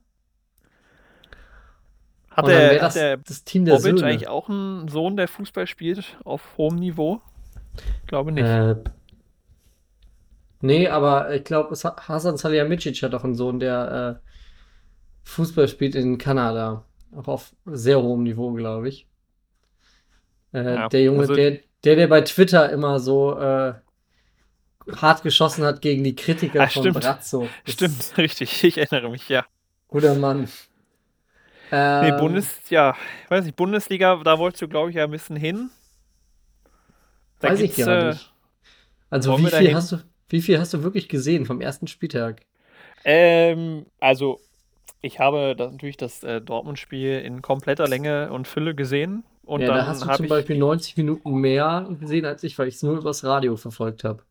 Hat 2.31 2.45
Und 2.45 2.51
dann 2.53 2.61
der, 2.61 2.71
wäre 2.71 2.81
hat 2.81 2.87
das 2.89 2.95
der 2.95 3.17
das 3.19 3.45
Team 3.45 3.65
der 3.65 3.73
Bobic 3.75 3.99
Söhne. 3.99 4.07
eigentlich 4.07 4.29
auch 4.29 4.49
einen 4.49 4.89
Sohn, 4.89 5.17
der 5.17 5.29
Fußball 5.29 5.67
spielt 5.67 6.17
auf 6.25 6.57
hohem 6.57 6.77
Niveau? 6.77 7.21
Ich 8.03 8.07
glaube 8.09 8.33
nicht. 8.33 8.45
Äh, 8.45 8.77
nee, 10.61 10.89
aber 10.89 11.35
ich 11.35 11.45
glaube, 11.45 11.75
Hasan 11.75 12.37
Salihamidzic 12.37 13.03
hat 13.03 13.15
auch 13.15 13.25
einen 13.25 13.35
Sohn, 13.35 13.61
der 13.61 14.21
äh, 14.23 14.29
Fußball 15.25 15.69
spielt 15.69 15.95
in 15.95 16.19
Kanada. 16.19 16.85
Auch 17.17 17.29
auf 17.29 17.55
sehr 17.67 18.01
hohem 18.03 18.23
Niveau, 18.23 18.53
glaube 18.53 18.89
ich. 18.89 19.07
Äh, 20.53 20.75
Ja, 20.75 20.89
der 20.89 21.03
Junge, 21.03 21.21
also- 21.21 21.35
der, 21.35 21.59
der, 21.85 21.97
der 21.97 22.07
bei 22.09 22.21
Twitter 22.23 22.71
immer 22.71 23.01
so 23.01 23.39
äh, 23.39 23.75
hart 24.91 25.23
geschossen 25.23 25.65
hat 25.65 25.81
gegen 25.83 26.05
die 26.05 26.15
Kritiker 26.17 26.65
Ah, 26.65 26.69
von 26.69 26.89
stimmt. 26.89 26.95
Brazzo. 26.95 27.57
Das 27.65 27.75
Stimmt, 27.75 28.15
richtig. 28.19 28.65
Ich 28.65 28.79
erinnere 28.79 29.11
mich, 29.11 29.29
ja. 29.29 29.47
Guter 29.89 30.15
Mann. 30.15 30.49
Nee, 32.01 32.13
Ähm, 32.13 32.13
Bundes, 32.13 32.71
ja, 32.71 32.97
ich 33.25 33.31
weiß 33.31 33.45
nicht, 33.45 33.57
Bundesliga, 33.57 34.17
da 34.25 34.39
wolltest 34.39 34.63
du, 34.63 34.69
glaube 34.69 34.91
ich, 34.91 34.97
ja 34.97 35.05
ein 35.05 35.11
bisschen 35.11 35.37
hin. 35.37 35.71
Da 37.41 37.49
weiß 37.49 37.61
ich 37.61 37.75
gar 37.75 37.89
äh, 37.89 38.05
nicht. 38.05 38.33
Also 39.11 39.37
wie 39.39 39.51
viel 39.51 39.75
hast 39.75 39.93
du, 39.93 39.99
wie 40.29 40.43
viel 40.43 40.59
hast 40.59 40.75
du 40.75 40.83
wirklich 40.83 41.09
gesehen 41.09 41.47
vom 41.47 41.61
ersten 41.61 41.87
Spieltag? 41.89 42.47
Ähm, 43.05 43.87
also, 44.01 44.41
ich 45.03 45.21
habe 45.21 45.57
das, 45.57 45.73
natürlich 45.73 45.97
das 45.97 46.23
äh, 46.25 46.41
Dortmund-Spiel 46.41 47.21
in 47.21 47.43
kompletter 47.43 47.89
Länge 47.89 48.33
und 48.33 48.49
Fülle 48.49 48.75
gesehen. 48.75 49.25
Und 49.49 49.65
Ja, 49.65 49.69
da 49.69 49.87
hast 49.87 50.05
dann 50.05 50.07
du 50.07 50.11
zum 50.11 50.27
Beispiel 50.29 50.57
90 50.57 50.97
Minuten 50.97 51.33
mehr 51.35 51.87
gesehen 52.01 52.25
als 52.25 52.43
ich, 52.45 52.59
weil 52.59 52.69
ich 52.69 52.77
es 52.77 52.83
nur 52.83 52.97
übers 52.99 53.25
Radio 53.25 53.57
verfolgt 53.57 54.05
habe. 54.05 54.23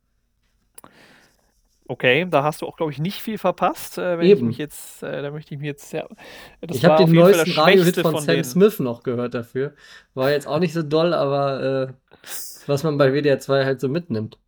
okay, 1.87 2.25
da 2.29 2.43
hast 2.43 2.61
du 2.61 2.67
auch, 2.67 2.77
glaube 2.77 2.91
ich, 2.91 2.99
nicht 2.99 3.21
viel 3.21 3.37
verpasst, 3.37 3.97
äh, 3.97 4.17
wenn 4.19 4.31
ich 4.31 4.45
mich 4.45 4.57
Eben. 4.57 4.57
jetzt, 4.57 5.03
äh, 5.03 5.21
da 5.21 5.31
möchte 5.31 5.53
ich 5.53 5.59
mich 5.59 5.67
jetzt, 5.67 5.91
ja, 5.93 6.07
das 6.61 6.79
Ich 6.79 6.85
habe 6.85 6.95
den 6.95 7.13
neuesten 7.13 7.51
Radiohit 7.51 7.97
von 7.97 8.17
von 8.17 8.17
Sam 8.17 8.43
denen. 8.43 8.43
Smith 8.43 8.79
noch 8.79 9.03
gehört 9.03 9.33
dafür. 9.33 9.75
War 10.13 10.31
jetzt 10.31 10.47
auch 10.47 10.59
nicht 10.59 10.73
so 10.73 10.83
doll, 10.83 11.13
aber 11.13 11.61
äh, 11.89 11.93
was 12.65 12.83
man 12.83 12.97
bei 12.97 13.11
WDR 13.13 13.39
2 13.39 13.65
halt 13.65 13.79
so 13.81 13.89
mitnimmt. 13.89 14.39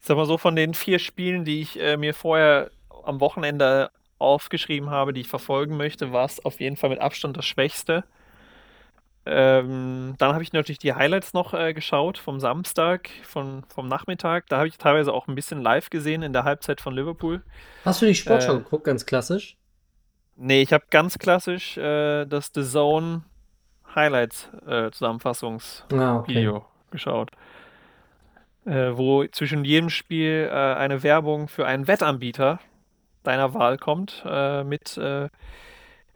Ich 0.00 0.06
sag 0.06 0.16
mal 0.16 0.26
so, 0.26 0.38
von 0.38 0.56
den 0.56 0.74
vier 0.74 0.98
Spielen, 0.98 1.44
die 1.44 1.60
ich 1.60 1.78
äh, 1.80 1.96
mir 1.96 2.14
vorher 2.14 2.70
am 3.04 3.20
Wochenende 3.20 3.90
aufgeschrieben 4.18 4.90
habe, 4.90 5.12
die 5.12 5.20
ich 5.22 5.28
verfolgen 5.28 5.76
möchte, 5.76 6.12
war 6.12 6.24
es 6.24 6.44
auf 6.44 6.60
jeden 6.60 6.76
Fall 6.76 6.90
mit 6.90 7.00
Abstand 7.00 7.36
das 7.36 7.46
Schwächste. 7.46 8.04
Ähm, 9.30 10.14
dann 10.18 10.32
habe 10.32 10.42
ich 10.42 10.52
natürlich 10.52 10.78
die 10.78 10.94
Highlights 10.94 11.32
noch 11.34 11.52
äh, 11.54 11.74
geschaut 11.74 12.18
vom 12.18 12.40
Samstag, 12.40 13.10
von, 13.22 13.64
vom 13.68 13.88
Nachmittag. 13.88 14.46
Da 14.48 14.58
habe 14.58 14.68
ich 14.68 14.78
teilweise 14.78 15.12
auch 15.12 15.28
ein 15.28 15.34
bisschen 15.34 15.62
live 15.62 15.90
gesehen 15.90 16.22
in 16.22 16.32
der 16.32 16.44
Halbzeit 16.44 16.80
von 16.80 16.94
Liverpool. 16.94 17.42
Hast 17.84 18.00
du 18.02 18.06
die 18.06 18.14
Sportschau 18.14 18.54
Äh, 18.54 18.58
geguckt, 18.58 18.84
ganz 18.84 19.06
klassisch? 19.06 19.56
nee, 20.36 20.62
ich 20.62 20.72
habe 20.72 20.84
ganz 20.90 21.18
klassisch 21.18 21.76
äh, 21.76 22.24
das 22.26 22.50
The 22.54 22.62
Zone 22.62 23.22
Highlights 23.94 24.48
äh, 24.66 24.70
Ah, 24.70 24.86
okay. 24.86 24.92
Zusammenfassungsvideo 24.92 26.64
geschaut, 26.90 27.30
äh, 28.64 28.90
wo 28.96 29.26
zwischen 29.26 29.64
jedem 29.64 29.90
Spiel 29.90 30.48
äh, 30.50 30.54
eine 30.54 31.02
Werbung 31.02 31.48
für 31.48 31.66
einen 31.66 31.86
Wettanbieter 31.86 32.60
deiner 33.24 33.52
Wahl 33.52 33.76
kommt, 33.76 34.24
mit 34.64 34.98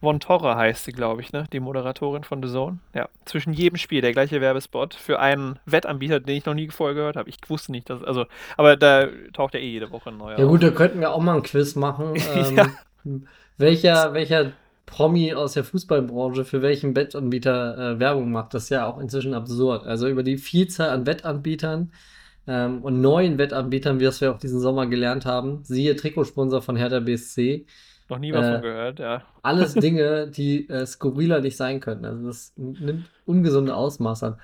Von 0.03 0.19
Torra 0.19 0.57
heißt 0.57 0.85
sie, 0.85 0.93
glaube 0.93 1.21
ich, 1.23 1.33
ne? 1.33 1.45
Die 1.53 1.61
Moderatorin 1.61 2.25
von 2.25 2.43
The 2.43 2.49
Zone. 2.51 2.79
Ja, 2.93 3.09
zwischen 3.25 3.53
jedem 3.53 3.77
Spiel 3.77 4.01
der 4.01 4.13
gleiche 4.13 4.41
Werbespot 4.41 4.95
für 4.95 5.21
einen 5.21 5.61
Wettanbieter, 5.65 6.19
den 6.21 6.37
ich 6.37 6.45
noch 6.45 6.55
nie 6.55 6.69
vorher 6.71 6.95
gehört 6.97 7.17
habe. 7.17 7.31
Ich 7.31 7.37
wusste 7.49 7.71
nicht, 7.71 7.89
dass, 7.89 8.03
also, 8.03 8.27
aber 8.57 8.77
da 8.77 9.07
taucht 9.33 9.55
ja 9.55 9.61
eh 9.61 9.71
jede 9.71 9.93
Woche 9.93 10.11
ein 10.11 10.17
neuer 10.17 10.39
Ja 10.39 10.47
auf. 10.47 10.51
gut, 10.51 10.63
da 10.65 10.71
könnten 10.71 11.01
wir 11.01 11.13
auch 11.13 11.21
mal 11.21 11.37
ein 11.37 11.43
Quiz 11.45 11.77
machen. 11.77 12.15
Ja, 12.57 12.67
Ähm, 13.05 13.27
welcher, 13.59 14.13
welcher 14.15 14.53
Promi 14.87 15.35
aus 15.35 15.53
der 15.55 15.65
Fußballbranche 15.65 16.45
für 16.45 16.63
welchen 16.63 16.95
Wettanbieter 16.97 17.93
äh, 17.95 17.99
Werbung 18.01 18.33
macht? 18.33 18.55
Das 18.55 18.65
ist 18.65 18.69
ja 18.71 18.87
auch 18.87 18.99
inzwischen 18.99 19.35
absurd. 19.35 19.87
Also 19.87 20.09
über 20.09 20.23
die 20.23 20.37
Vielzahl 20.39 20.91
an 20.91 21.07
Wettanbietern 21.07 21.93
ähm, 22.47 22.83
und 22.83 23.01
neuen 23.01 23.39
Wettanbietern, 23.39 24.01
wie 24.01 24.05
das 24.05 24.21
wir 24.21 24.33
auch 24.33 24.39
diesen 24.39 24.61
Sommer 24.61 24.87
gelernt 24.87 25.27
haben, 25.27 25.61
siehe 25.65 25.95
Trikotsponsor 25.97 26.63
von 26.63 26.77
Hertha 26.77 27.01
BSC, 27.01 27.67
noch 28.13 28.19
nie 28.19 28.33
was 28.33 28.47
von 28.47 28.57
äh, 28.57 28.61
gehört, 28.61 28.99
ja. 28.99 29.23
alles 29.43 29.75
Dinge, 29.75 30.29
die 30.29 30.69
äh, 30.69 30.87
skurriler 30.87 31.41
nicht 31.41 31.57
sein 31.57 31.81
könnten. 31.81 32.05
Also 32.05 32.27
das 32.27 32.53
nimmt 32.57 33.11
ungesunde 33.27 33.75
Ausmaße 33.75 34.27
an. 34.27 34.41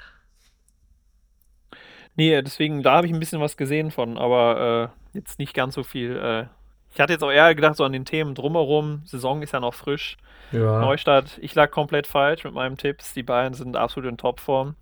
Nee, 2.17 2.43
deswegen, 2.43 2.83
da 2.83 2.95
habe 2.95 3.07
ich 3.07 3.13
ein 3.13 3.21
bisschen 3.21 3.41
was 3.41 3.57
gesehen 3.57 3.93
von, 3.93 4.19
aber 4.19 4.93
äh, 5.15 5.17
jetzt 5.17 5.39
nicht 5.39 5.55
ganz 5.55 5.75
so 5.75 5.85
viel. 5.85 6.17
Äh, 6.17 6.47
ich 6.93 7.01
hatte 7.01 7.13
jetzt 7.13 7.23
auch 7.23 7.31
eher 7.31 7.55
gedacht, 7.55 7.77
so 7.77 7.85
an 7.85 7.93
den 7.93 8.05
Themen 8.05 8.35
drumherum. 8.35 9.03
Saison 9.05 9.43
ist 9.43 9.53
ja 9.53 9.61
noch 9.61 9.75
frisch. 9.75 10.17
Ja. 10.51 10.81
Neustart, 10.81 11.39
ich 11.41 11.55
lag 11.55 11.71
komplett 11.71 12.07
falsch 12.07 12.45
mit 12.45 12.55
meinem 12.55 12.77
Tipps. 12.77 13.13
Die 13.15 13.23
Bayern 13.23 13.55
sind 13.55 13.77
absolut 13.77 14.11
in 14.11 14.17
Topform. 14.17 14.75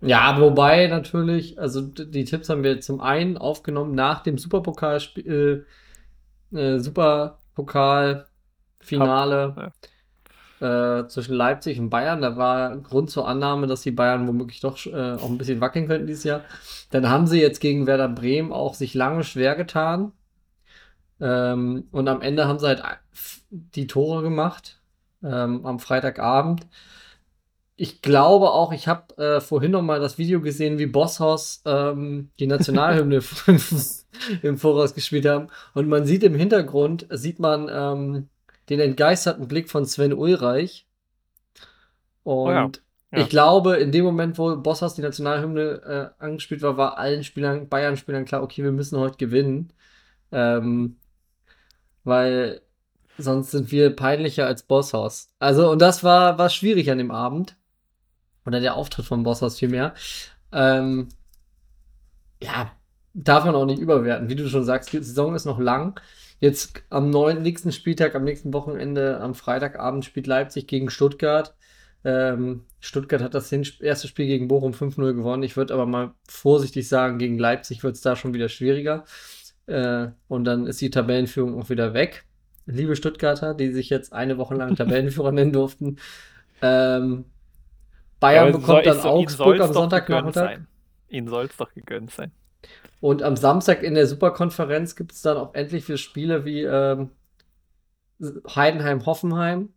Ja, 0.00 0.40
wobei 0.40 0.86
natürlich, 0.86 1.58
also 1.58 1.80
die 1.80 2.24
Tipps 2.24 2.48
haben 2.48 2.62
wir 2.62 2.80
zum 2.80 3.00
einen 3.00 3.36
aufgenommen 3.36 3.96
nach 3.96 4.22
dem 4.22 4.38
Superpokalspiel, 4.38 5.66
äh, 6.54 6.56
äh, 6.56 6.78
Cup, 7.66 8.28
Superpokalfinale 8.80 9.72
ja. 10.60 11.00
äh, 11.00 11.08
zwischen 11.08 11.34
Leipzig 11.34 11.78
und 11.78 11.90
Bayern. 11.90 12.20
Da 12.20 12.36
war 12.36 12.76
Grund 12.78 13.10
zur 13.10 13.26
Annahme, 13.28 13.66
dass 13.66 13.82
die 13.82 13.90
Bayern 13.90 14.26
womöglich 14.28 14.60
doch 14.60 14.84
äh, 14.86 15.14
auch 15.14 15.28
ein 15.28 15.38
bisschen 15.38 15.60
wackeln 15.60 15.86
könnten 15.88 16.06
dieses 16.06 16.24
Jahr. 16.24 16.42
Dann 16.90 17.08
haben 17.08 17.26
sie 17.26 17.40
jetzt 17.40 17.60
gegen 17.60 17.86
Werder 17.86 18.08
Bremen 18.08 18.52
auch 18.52 18.74
sich 18.74 18.94
lange 18.94 19.24
schwer 19.24 19.54
getan. 19.54 20.12
Ähm, 21.20 21.88
und 21.90 22.08
am 22.08 22.20
Ende 22.20 22.46
haben 22.46 22.58
sie 22.58 22.66
halt 22.66 22.82
die 23.50 23.86
Tore 23.86 24.22
gemacht 24.22 24.80
ähm, 25.22 25.66
am 25.66 25.78
Freitagabend. 25.78 26.66
Ich 27.80 28.02
glaube 28.02 28.50
auch, 28.50 28.72
ich 28.72 28.88
habe 28.88 29.16
äh, 29.18 29.40
vorhin 29.40 29.70
noch 29.70 29.82
mal 29.82 30.00
das 30.00 30.18
Video 30.18 30.40
gesehen, 30.40 30.80
wie 30.80 30.86
Bosshaus 30.86 31.62
ähm, 31.64 32.30
die 32.40 32.48
Nationalhymne 32.48 33.22
im 34.42 34.58
Voraus 34.58 34.94
gespielt 34.94 35.26
haben. 35.26 35.46
Und 35.74 35.88
man 35.88 36.04
sieht 36.04 36.24
im 36.24 36.34
Hintergrund, 36.34 37.06
sieht 37.10 37.38
man 37.38 37.68
ähm, 37.70 38.28
den 38.68 38.80
entgeisterten 38.80 39.46
Blick 39.46 39.70
von 39.70 39.86
Sven 39.86 40.12
Ulreich. 40.12 40.88
Oh 42.24 42.50
ja, 42.50 42.64
Und 42.64 42.82
ja. 43.12 43.20
ich 43.20 43.28
glaube, 43.28 43.76
in 43.76 43.92
dem 43.92 44.04
Moment, 44.04 44.38
wo 44.38 44.56
Bosshaus 44.56 44.96
die 44.96 45.02
Nationalhymne 45.02 46.14
äh, 46.18 46.24
angespielt 46.24 46.62
war, 46.62 46.76
war 46.76 46.98
allen 46.98 47.22
Spielern, 47.22 47.68
Bayern-Spielern 47.68 48.24
klar, 48.24 48.42
okay, 48.42 48.64
wir 48.64 48.72
müssen 48.72 48.98
heute 48.98 49.18
gewinnen. 49.18 49.72
Ähm, 50.32 50.96
weil 52.02 52.60
sonst 53.18 53.52
sind 53.52 53.70
wir 53.70 53.94
peinlicher 53.94 54.46
als 54.46 54.64
Bosshaus. 54.64 55.30
Also, 55.38 55.70
und 55.70 55.80
das 55.80 56.02
war, 56.02 56.38
war 56.38 56.50
schwierig 56.50 56.90
an 56.90 56.98
dem 56.98 57.12
Abend. 57.12 57.56
Oder 58.48 58.60
der 58.60 58.76
Auftritt 58.76 59.04
von 59.04 59.24
Bosshaus 59.24 59.58
vielmehr. 59.58 59.92
Ähm, 60.52 61.08
ja, 62.42 62.72
darf 63.12 63.44
man 63.44 63.54
auch 63.54 63.66
nicht 63.66 63.78
überwerten. 63.78 64.30
Wie 64.30 64.36
du 64.36 64.48
schon 64.48 64.64
sagst, 64.64 64.90
die 64.90 65.02
Saison 65.02 65.34
ist 65.34 65.44
noch 65.44 65.60
lang. 65.60 66.00
Jetzt 66.40 66.82
am 66.88 67.10
neuen, 67.10 67.42
nächsten 67.42 67.72
Spieltag, 67.72 68.14
am 68.14 68.24
nächsten 68.24 68.54
Wochenende, 68.54 69.20
am 69.20 69.34
Freitagabend 69.34 70.06
spielt 70.06 70.26
Leipzig 70.26 70.66
gegen 70.66 70.88
Stuttgart. 70.88 71.54
Ähm, 72.04 72.64
Stuttgart 72.80 73.20
hat 73.20 73.34
das 73.34 73.52
erste 73.52 74.08
Spiel 74.08 74.26
gegen 74.26 74.48
Bochum 74.48 74.72
5-0 74.72 75.12
gewonnen. 75.12 75.42
Ich 75.42 75.58
würde 75.58 75.74
aber 75.74 75.84
mal 75.84 76.14
vorsichtig 76.26 76.88
sagen, 76.88 77.18
gegen 77.18 77.38
Leipzig 77.38 77.84
wird 77.84 77.96
es 77.96 78.00
da 78.00 78.16
schon 78.16 78.32
wieder 78.32 78.48
schwieriger. 78.48 79.04
Äh, 79.66 80.08
und 80.26 80.44
dann 80.44 80.66
ist 80.66 80.80
die 80.80 80.88
Tabellenführung 80.88 81.60
auch 81.60 81.68
wieder 81.68 81.92
weg. 81.92 82.24
Liebe 82.64 82.96
Stuttgarter, 82.96 83.52
die 83.52 83.72
sich 83.74 83.90
jetzt 83.90 84.14
eine 84.14 84.38
Woche 84.38 84.54
lang 84.54 84.74
Tabellenführer 84.76 85.32
nennen 85.32 85.52
durften. 85.52 85.98
Ähm, 86.62 87.26
Bayern 88.20 88.48
aber 88.48 88.52
soll, 88.52 88.60
bekommt 88.60 88.86
dann 88.86 88.96
ist, 88.96 89.02
so- 89.02 89.08
ihnen 89.08 89.18
Augsburg 89.18 89.46
soll 89.56 89.62
am 89.62 89.72
Sonntagnachmittag. 89.72 90.58
Ihnen 91.08 91.28
soll 91.28 91.44
es 91.46 91.56
doch 91.56 91.72
gegönnt 91.72 92.10
sein. 92.10 92.32
Und 93.00 93.22
am 93.22 93.36
Samstag 93.36 93.82
in 93.82 93.94
der 93.94 94.06
Superkonferenz 94.06 94.96
gibt 94.96 95.12
es 95.12 95.22
dann 95.22 95.36
auch 95.36 95.54
endlich 95.54 95.84
für 95.84 95.96
Spiele 95.96 96.44
wie 96.44 96.62
ähm, 96.62 97.10
Heidenheim-Hoffenheim. 98.54 99.72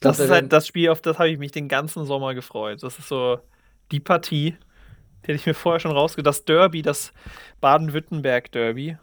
Das 0.00 0.16
da 0.18 0.24
ist 0.24 0.30
halt 0.30 0.52
das 0.52 0.66
Spiel, 0.66 0.88
auf 0.90 1.00
das 1.00 1.18
habe 1.18 1.30
ich 1.30 1.38
mich 1.38 1.52
den 1.52 1.68
ganzen 1.68 2.06
Sommer 2.06 2.34
gefreut. 2.34 2.82
Das 2.82 2.98
ist 2.98 3.08
so 3.08 3.38
die 3.90 4.00
Partie, 4.00 4.56
die 5.22 5.28
hätte 5.28 5.34
ich 5.34 5.46
mir 5.46 5.54
vorher 5.54 5.80
schon 5.80 5.92
rausgedacht. 5.92 6.26
Das 6.26 6.44
Derby, 6.44 6.82
das 6.82 7.12
Baden-Württemberg-Derby. 7.60 8.96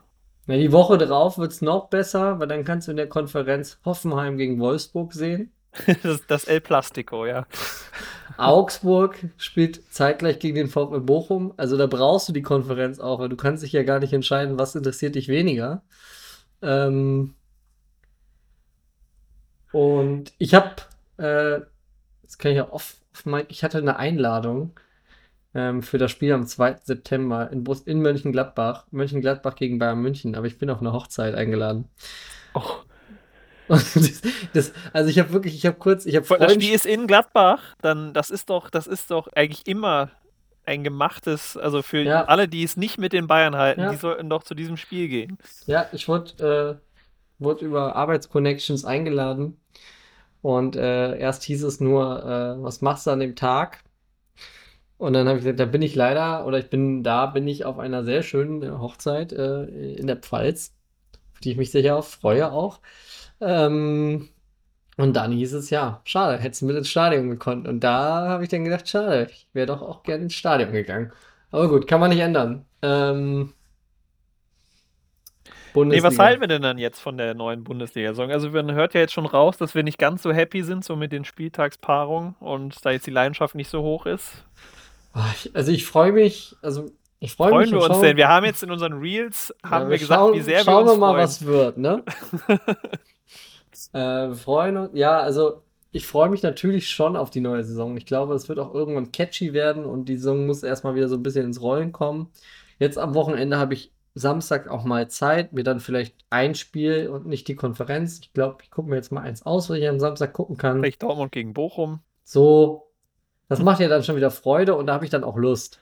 Ja, 0.47 0.57
die 0.57 0.71
Woche 0.71 0.97
drauf 0.97 1.37
wird 1.37 1.51
es 1.51 1.61
noch 1.61 1.89
besser, 1.89 2.39
weil 2.39 2.47
dann 2.47 2.63
kannst 2.63 2.87
du 2.87 2.91
in 2.91 2.97
der 2.97 3.07
Konferenz 3.07 3.79
Hoffenheim 3.85 4.37
gegen 4.37 4.59
Wolfsburg 4.59 5.13
sehen. 5.13 5.53
Das, 6.03 6.25
das 6.27 6.43
El 6.45 6.61
Plastico, 6.61 7.25
ja. 7.25 7.45
Augsburg 8.37 9.17
spielt 9.37 9.81
zeitgleich 9.93 10.39
gegen 10.39 10.55
den 10.55 10.67
VfL 10.67 11.01
Bochum. 11.01 11.53
Also 11.57 11.77
da 11.77 11.87
brauchst 11.87 12.29
du 12.29 12.33
die 12.33 12.41
Konferenz 12.41 12.99
auch, 12.99 13.19
weil 13.19 13.29
du 13.29 13.35
kannst 13.35 13.63
dich 13.63 13.73
ja 13.73 13.83
gar 13.83 13.99
nicht 13.99 14.13
entscheiden, 14.13 14.57
was 14.57 14.75
interessiert 14.75 15.15
dich 15.15 15.27
weniger. 15.27 15.83
Ähm, 16.61 17.35
und 19.71 20.33
ich 20.37 20.53
habe, 20.53 20.75
äh, 21.17 21.61
das 22.23 22.37
kann 22.37 22.51
ich 22.51 22.57
ja 22.57 22.71
off, 22.71 22.97
off 23.13 23.25
mic- 23.25 23.47
ich 23.49 23.63
hatte 23.63 23.77
eine 23.79 23.97
Einladung 23.97 24.79
ähm, 25.55 25.83
für 25.83 25.97
das 25.97 26.11
Spiel 26.11 26.33
am 26.33 26.47
2. 26.47 26.85
September 26.85 27.51
in, 27.51 27.63
Bus 27.63 27.81
in 27.83 28.01
Mönchengladbach. 28.01 28.87
Mönchengladbach 28.91 29.55
gegen 29.55 29.79
Bayern 29.79 30.01
München, 30.01 30.35
aber 30.35 30.47
ich 30.47 30.59
bin 30.59 30.69
auf 30.69 30.81
eine 30.81 30.93
Hochzeit 30.93 31.35
eingeladen. 31.35 31.89
Oh. 32.53 32.83
Das, 33.93 34.21
das, 34.53 34.73
also 34.93 35.09
ich 35.09 35.19
habe 35.19 35.31
wirklich, 35.31 35.55
ich 35.55 35.65
habe 35.65 35.77
kurz, 35.77 36.05
ich 36.05 36.15
habe 36.15 36.25
Das 36.39 36.53
Spiel 36.53 36.73
ist 36.73 36.85
in 36.85 37.07
Gladbach, 37.07 37.75
dann 37.81 38.13
das 38.13 38.29
ist 38.29 38.49
doch, 38.49 38.69
das 38.69 38.87
ist 38.87 39.11
doch 39.11 39.27
eigentlich 39.35 39.67
immer 39.67 40.09
ein 40.65 40.83
gemachtes, 40.83 41.55
also 41.57 41.81
für 41.81 42.01
Ja. 42.01 42.25
alle, 42.25 42.47
die 42.47 42.63
es 42.63 42.77
nicht 42.77 42.97
mit 42.97 43.13
den 43.13 43.27
Bayern 43.27 43.55
halten, 43.55 43.81
Ja. 43.81 43.91
die 43.91 43.97
sollten 43.97 44.29
doch 44.29 44.43
zu 44.43 44.55
diesem 44.55 44.77
Spiel 44.77 45.07
gehen. 45.07 45.37
Ja, 45.67 45.87
ich 45.93 46.07
wurde, 46.07 46.79
äh, 47.39 47.43
wurde 47.43 47.65
über 47.65 47.95
Arbeitsconnections 47.95 48.85
eingeladen 48.85 49.57
und 50.41 50.75
äh, 50.75 51.17
erst 51.17 51.43
hieß 51.43 51.63
es 51.63 51.79
nur, 51.79 52.23
äh, 52.23 52.63
was 52.63 52.81
machst 52.81 53.07
du 53.07 53.11
an 53.11 53.19
dem 53.19 53.35
Tag? 53.35 53.83
Und 54.97 55.13
dann 55.13 55.27
habe 55.27 55.37
ich 55.37 55.43
gesagt, 55.45 55.59
da 55.59 55.65
bin 55.65 55.81
ich 55.81 55.95
leider, 55.95 56.45
oder 56.45 56.59
ich 56.59 56.69
bin 56.69 57.03
da, 57.03 57.25
bin 57.27 57.47
ich 57.47 57.63
auf 57.65 57.79
einer 57.79 58.03
sehr 58.03 58.21
schönen 58.21 58.79
Hochzeit 58.81 59.31
äh, 59.31 59.63
in 59.93 60.07
der 60.07 60.17
Pfalz, 60.17 60.73
auf 61.33 61.39
die 61.39 61.51
ich 61.51 61.57
mich 61.57 61.71
sicher 61.71 61.95
auch 61.97 62.03
freue 62.05 62.51
auch. 62.51 62.81
Ähm, 63.41 64.29
Und 64.97 65.13
dann 65.15 65.31
hieß 65.33 65.53
es 65.53 65.69
ja, 65.71 66.01
schade, 66.05 66.37
hättest 66.39 66.61
du 66.63 66.67
mit 66.67 66.77
ins 66.77 66.89
Stadion 66.89 67.29
gekonnt. 67.29 67.67
Und 67.67 67.81
da 67.81 68.27
habe 68.29 68.43
ich 68.43 68.49
dann 68.49 68.65
gedacht, 68.65 68.87
schade, 68.89 69.29
ich 69.31 69.47
wäre 69.53 69.67
doch 69.67 69.81
auch 69.81 70.03
gerne 70.03 70.23
ins 70.25 70.35
Stadion 70.35 70.71
gegangen. 70.73 71.13
Aber 71.51 71.69
gut, 71.69 71.87
kann 71.87 71.99
man 72.01 72.11
nicht 72.11 72.19
ändern. 72.21 72.65
Ähm, 72.81 73.53
Nee, 75.91 76.03
was 76.03 76.19
halten 76.19 76.41
wir 76.41 76.47
denn 76.47 76.61
dann 76.61 76.77
jetzt 76.77 76.99
von 76.99 77.17
der 77.17 77.33
neuen 77.35 77.63
Bundesliga-Saison? 77.63 78.31
Also 78.31 78.49
man 78.51 78.71
hört 78.73 78.93
ja 78.93 79.01
jetzt 79.01 79.13
schon 79.13 79.25
raus, 79.25 79.57
dass 79.57 79.75
wir 79.75 79.83
nicht 79.83 79.97
ganz 79.97 80.21
so 80.23 80.31
happy 80.33 80.63
sind, 80.63 80.83
so 80.83 80.95
mit 80.95 81.11
den 81.11 81.25
Spieltagspaarungen 81.25 82.35
und 82.39 82.83
da 82.85 82.91
jetzt 82.91 83.07
die 83.07 83.11
Leidenschaft 83.11 83.55
nicht 83.55 83.69
so 83.69 83.81
hoch 83.81 84.05
ist. 84.05 84.45
Also 85.53 85.71
ich 85.71 85.85
freue 85.85 86.11
mich, 86.11 86.57
also 86.61 86.91
ich 87.19 87.33
freue 87.35 87.53
Freuen 87.53 87.71
mich. 87.71 87.71
wir 87.71 87.81
uns 87.81 87.85
schauen, 87.87 88.01
denn? 88.01 88.17
Wir 88.17 88.27
haben 88.29 88.45
jetzt 88.45 88.63
in 88.63 88.71
unseren 88.71 88.93
Reels, 88.93 89.53
haben 89.63 89.87
ja, 89.87 89.89
wir 89.89 89.97
gesagt, 89.99 90.19
schauen, 90.19 90.33
wie 90.33 90.41
sehr 90.41 90.65
wir 90.65 90.65
schauen 90.65 90.83
uns 90.83 90.93
wir 90.93 90.97
mal, 90.97 91.13
freuen. 91.13 91.23
was 91.23 91.45
wird, 91.45 91.77
ne? 91.77 92.03
äh, 93.93 94.29
wir 94.29 94.35
freuen 94.35 94.77
uns, 94.77 94.91
ja, 94.93 95.19
also 95.19 95.63
ich 95.91 96.05
freue 96.05 96.29
mich 96.29 96.43
natürlich 96.43 96.89
schon 96.89 97.15
auf 97.15 97.29
die 97.29 97.41
neue 97.41 97.63
Saison. 97.63 97.97
Ich 97.97 98.05
glaube, 98.05 98.35
es 98.35 98.47
wird 98.47 98.59
auch 98.59 98.73
irgendwann 98.73 99.11
catchy 99.11 99.53
werden 99.53 99.85
und 99.85 100.05
die 100.05 100.17
Saison 100.17 100.45
muss 100.45 100.63
erstmal 100.63 100.95
wieder 100.95 101.09
so 101.09 101.15
ein 101.15 101.23
bisschen 101.23 101.45
ins 101.45 101.61
Rollen 101.61 101.91
kommen. 101.91 102.29
Jetzt 102.77 102.97
am 102.97 103.15
Wochenende 103.15 103.57
habe 103.57 103.73
ich 103.73 103.91
Samstag 104.13 104.67
auch 104.67 104.83
mal 104.83 105.09
Zeit, 105.09 105.53
mir 105.53 105.63
dann 105.63 105.79
vielleicht 105.79 106.15
ein 106.29 106.55
Spiel 106.55 107.07
und 107.09 107.25
nicht 107.25 107.47
die 107.47 107.55
Konferenz. 107.55 108.19
Ich 108.21 108.33
glaube, 108.33 108.57
ich 108.63 108.71
gucke 108.71 108.89
mir 108.89 108.95
jetzt 108.95 109.11
mal 109.11 109.21
eins 109.21 109.45
aus, 109.45 109.69
was 109.69 109.77
ich 109.77 109.87
am 109.87 109.99
Samstag 109.99 110.33
gucken 110.33 110.57
kann. 110.57 110.79
Vielleicht 110.79 111.01
Dortmund 111.03 111.31
gegen 111.31 111.53
Bochum. 111.53 111.99
So, 112.23 112.91
das 113.47 113.61
macht 113.61 113.79
ja 113.79 113.87
dann 113.87 114.03
schon 114.03 114.15
wieder 114.15 114.31
Freude 114.31 114.75
und 114.75 114.87
da 114.87 114.93
habe 114.93 115.05
ich 115.05 115.11
dann 115.11 115.23
auch 115.23 115.37
Lust. 115.37 115.79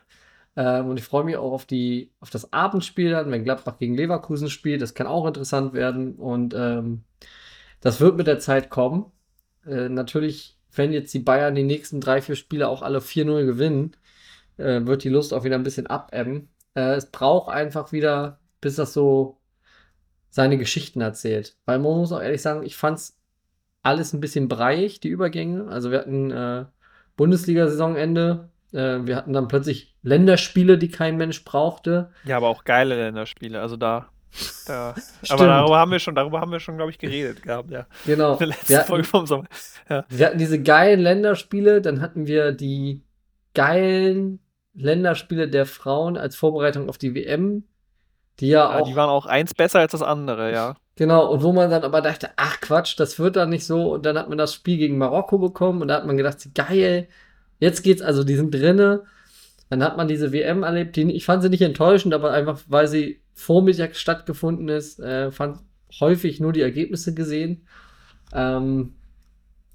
Ähm, 0.56 0.90
und 0.90 0.98
ich 0.98 1.06
freue 1.06 1.24
mich 1.24 1.38
auch 1.38 1.52
auf 1.52 1.66
die, 1.66 2.12
auf 2.20 2.30
das 2.30 2.52
Abendspiel 2.54 3.12
dann, 3.12 3.30
wenn 3.32 3.44
Gladbach 3.44 3.78
gegen 3.78 3.96
Leverkusen 3.96 4.50
spielt. 4.50 4.82
Das 4.82 4.94
kann 4.94 5.08
auch 5.08 5.28
interessant 5.28 5.74
werden 5.74 6.16
und 6.16 6.54
ähm, 6.58 7.04
das 7.82 8.00
wird 8.00 8.18
mit 8.18 8.28
der 8.28 8.40
Zeit 8.40 8.70
kommen. 8.70 9.12
Äh, 9.66 9.90
natürlich, 9.90 10.58
wenn 10.74 10.94
jetzt 10.94 11.14
die 11.14 11.20
Bayern 11.20 11.56
die 11.56 11.64
nächsten 11.64 12.02
drei, 12.02 12.22
vier 12.22 12.36
Spiele 12.36 12.68
auch 12.70 12.82
alle 12.82 13.00
4-0 13.00 13.46
gewinnen, 13.46 13.96
äh, 14.58 14.86
wird 14.86 15.04
die 15.04 15.10
Lust 15.10 15.34
auch 15.34 15.44
wieder 15.44 15.56
ein 15.56 15.64
bisschen 15.64 15.88
abebben. 15.88 16.50
Äh, 16.76 16.96
es 16.96 17.12
braucht 17.12 17.54
einfach 17.54 17.92
wieder, 17.92 18.40
bis 18.62 18.76
das 18.76 18.94
so 18.94 19.40
seine 20.30 20.58
Geschichten 20.58 21.02
erzählt. 21.02 21.56
Weil 21.66 21.80
man 21.80 21.98
muss 21.98 22.12
auch 22.12 22.22
ehrlich 22.22 22.42
sagen, 22.42 22.64
ich 22.64 22.76
fand 22.78 23.00
es 23.00 23.18
alles 23.84 24.14
ein 24.14 24.20
bisschen 24.20 24.48
breiig, 24.48 25.00
die 25.02 25.10
Übergänge. 25.10 25.68
Also 25.70 25.92
wir 25.92 26.00
hatten 26.00 26.32
äh, 26.32 26.66
Bundesliga-Saisonende. 27.16 28.50
Äh, 28.74 29.06
wir 29.06 29.16
hatten 29.16 29.34
dann 29.34 29.48
plötzlich 29.48 29.96
Länderspiele, 30.04 30.78
die 30.78 30.90
kein 30.90 31.18
Mensch 31.18 31.44
brauchte. 31.44 32.12
Ja, 32.26 32.38
aber 32.38 32.50
auch 32.50 32.64
geile 32.64 32.96
Länderspiele. 32.96 33.62
Also 33.62 33.78
da. 33.78 34.10
Stimmt. 34.30 35.32
aber 35.32 35.48
darüber 35.48 35.78
haben 35.78 35.92
wir 35.92 36.00
schon, 36.00 36.16
darüber 36.16 36.42
haben 36.42 36.52
wir 36.52 36.60
schon, 36.60 36.76
glaube 36.78 36.92
ich, 36.92 36.98
geredet 36.98 37.42
gehabt, 37.42 37.72
ja. 37.72 37.88
Genau. 38.06 38.34
In 38.34 38.40
der 38.40 38.48
letzten 38.48 38.76
hatten, 38.76 38.88
Folge 38.88 39.04
vom 39.06 39.26
Sommer. 39.26 39.46
Ja. 39.90 40.06
wir 40.10 40.26
hatten 40.26 40.38
diese 40.38 40.62
geilen 40.62 41.00
Länderspiele, 41.00 41.82
dann 41.82 42.02
hatten 42.02 42.28
wir 42.28 42.52
die 42.52 43.04
geilen 43.54 44.40
Länderspiele 44.74 45.50
der 45.50 45.66
Frauen 45.66 46.18
als 46.18 46.36
Vorbereitung 46.36 46.90
auf 46.90 46.98
die 46.98 47.16
WM, 47.16 47.64
die 48.40 48.50
ja 48.50 48.72
Ja, 48.72 48.80
auch 48.80 48.88
die 48.88 48.96
waren 48.96 49.10
auch 49.10 49.26
eins 49.26 49.54
besser 49.54 49.80
als 49.80 49.94
das 49.94 50.04
andere, 50.04 50.52
ja. 50.52 50.76
Genau, 50.98 51.32
und 51.32 51.44
wo 51.44 51.54
man 51.54 51.70
dann 51.70 51.84
aber 51.84 52.02
dachte, 52.02 52.32
ach 52.38 52.60
Quatsch, 52.60 53.00
das 53.00 53.20
wird 53.20 53.36
dann 53.36 53.50
nicht 53.50 53.66
so. 53.66 53.94
Und 53.94 54.06
dann 54.06 54.18
hat 54.18 54.30
man 54.30 54.38
das 54.38 54.54
Spiel 54.54 54.78
gegen 54.78 54.98
Marokko 54.98 55.38
bekommen 55.38 55.82
und 55.82 55.88
da 55.90 55.96
hat 55.96 56.08
man 56.08 56.18
gedacht, 56.18 56.40
geil, 56.56 57.08
jetzt 57.60 57.84
geht's, 57.84 58.02
also 58.02 58.24
die 58.24 58.36
sind 58.36 58.54
drinne. 58.54 59.04
Dann 59.70 59.84
hat 59.84 59.98
man 59.98 60.08
diese 60.08 60.32
WM 60.32 60.64
erlebt, 60.64 60.96
die, 60.96 61.12
ich 61.12 61.26
fand 61.26 61.44
sie 61.44 61.50
nicht 61.50 61.62
enttäuschend, 61.62 62.14
aber 62.14 62.32
einfach, 62.32 62.62
weil 62.68 62.88
sie 62.88 63.22
vormittags 63.34 64.00
stattgefunden 64.00 64.70
ist, 64.70 65.00
äh, 65.00 65.32
fand 65.32 65.60
häufig 66.00 66.40
nur 66.40 66.54
die 66.54 66.62
Ergebnisse 66.62 67.14
gesehen. 67.14 67.68
Ähm, 68.34 68.96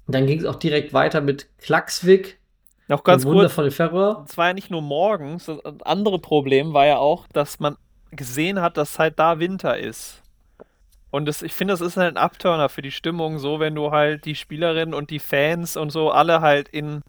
dann 0.07 0.27
ging 0.27 0.39
es 0.39 0.45
auch 0.45 0.55
direkt 0.55 0.93
weiter 0.93 1.21
mit 1.21 1.47
Klaxvik, 1.59 2.39
Noch 2.87 3.03
ganz 3.03 3.23
kurz, 3.23 3.53
Ferrer. 3.53 4.25
es 4.27 4.37
war 4.37 4.47
ja 4.47 4.53
nicht 4.53 4.69
nur 4.69 4.81
morgens, 4.81 5.45
das 5.45 5.59
andere 5.83 6.19
Problem 6.19 6.73
war 6.73 6.85
ja 6.85 6.97
auch, 6.97 7.27
dass 7.31 7.59
man 7.59 7.77
gesehen 8.11 8.61
hat, 8.61 8.77
dass 8.77 8.99
halt 8.99 9.17
da 9.17 9.39
Winter 9.39 9.77
ist. 9.77 10.21
Und 11.09 11.25
das, 11.25 11.43
ich 11.43 11.53
finde, 11.53 11.73
das 11.73 11.81
ist 11.81 11.95
halt 11.95 12.17
ein 12.17 12.23
Upturner 12.23 12.69
für 12.69 12.81
die 12.81 12.91
Stimmung, 12.91 13.37
so 13.37 13.59
wenn 13.59 13.75
du 13.75 13.91
halt 13.91 14.25
die 14.25 14.35
Spielerinnen 14.35 14.95
und 14.95 15.11
die 15.11 15.19
Fans 15.19 15.77
und 15.77 15.91
so 15.91 16.09
alle 16.09 16.41
halt 16.41 16.67
in 16.69 17.03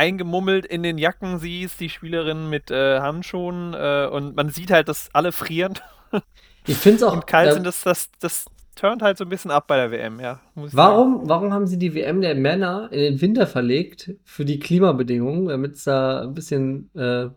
eingemummelt 0.00 0.64
in 0.64 0.82
den 0.82 0.96
Jacken 0.96 1.38
siehst, 1.38 1.78
die 1.78 1.90
Spielerinnen 1.90 2.48
mit 2.48 2.70
äh, 2.70 3.00
Handschuhen 3.00 3.74
äh, 3.74 4.08
und 4.10 4.34
man 4.34 4.48
sieht 4.48 4.70
halt, 4.70 4.88
dass 4.88 5.10
alle 5.12 5.30
frieren 5.30 5.74
Ich 6.66 6.76
finde 6.78 6.96
es 6.96 7.02
auch. 7.02 7.12
und 7.12 7.26
kalt 7.26 7.52
sind, 7.52 7.66
das, 7.66 7.82
das, 7.82 8.10
das 8.18 8.44
turnt 8.76 9.02
halt 9.02 9.18
so 9.18 9.24
ein 9.24 9.28
bisschen 9.28 9.50
ab 9.50 9.66
bei 9.66 9.76
der 9.76 9.90
WM, 9.90 10.20
ja. 10.20 10.40
Sagen. 10.54 10.70
Warum, 10.72 11.28
warum 11.28 11.52
haben 11.52 11.66
sie 11.66 11.78
die 11.78 11.94
WM 11.94 12.20
der 12.22 12.34
Männer 12.34 12.88
in 12.92 13.00
den 13.00 13.20
Winter 13.20 13.46
verlegt 13.46 14.12
für 14.24 14.44
die 14.46 14.58
Klimabedingungen, 14.58 15.46
damit 15.48 15.74
es 15.74 15.84
da 15.84 16.22
ein 16.22 16.32
bisschen 16.34 16.90
äh, 16.94 17.28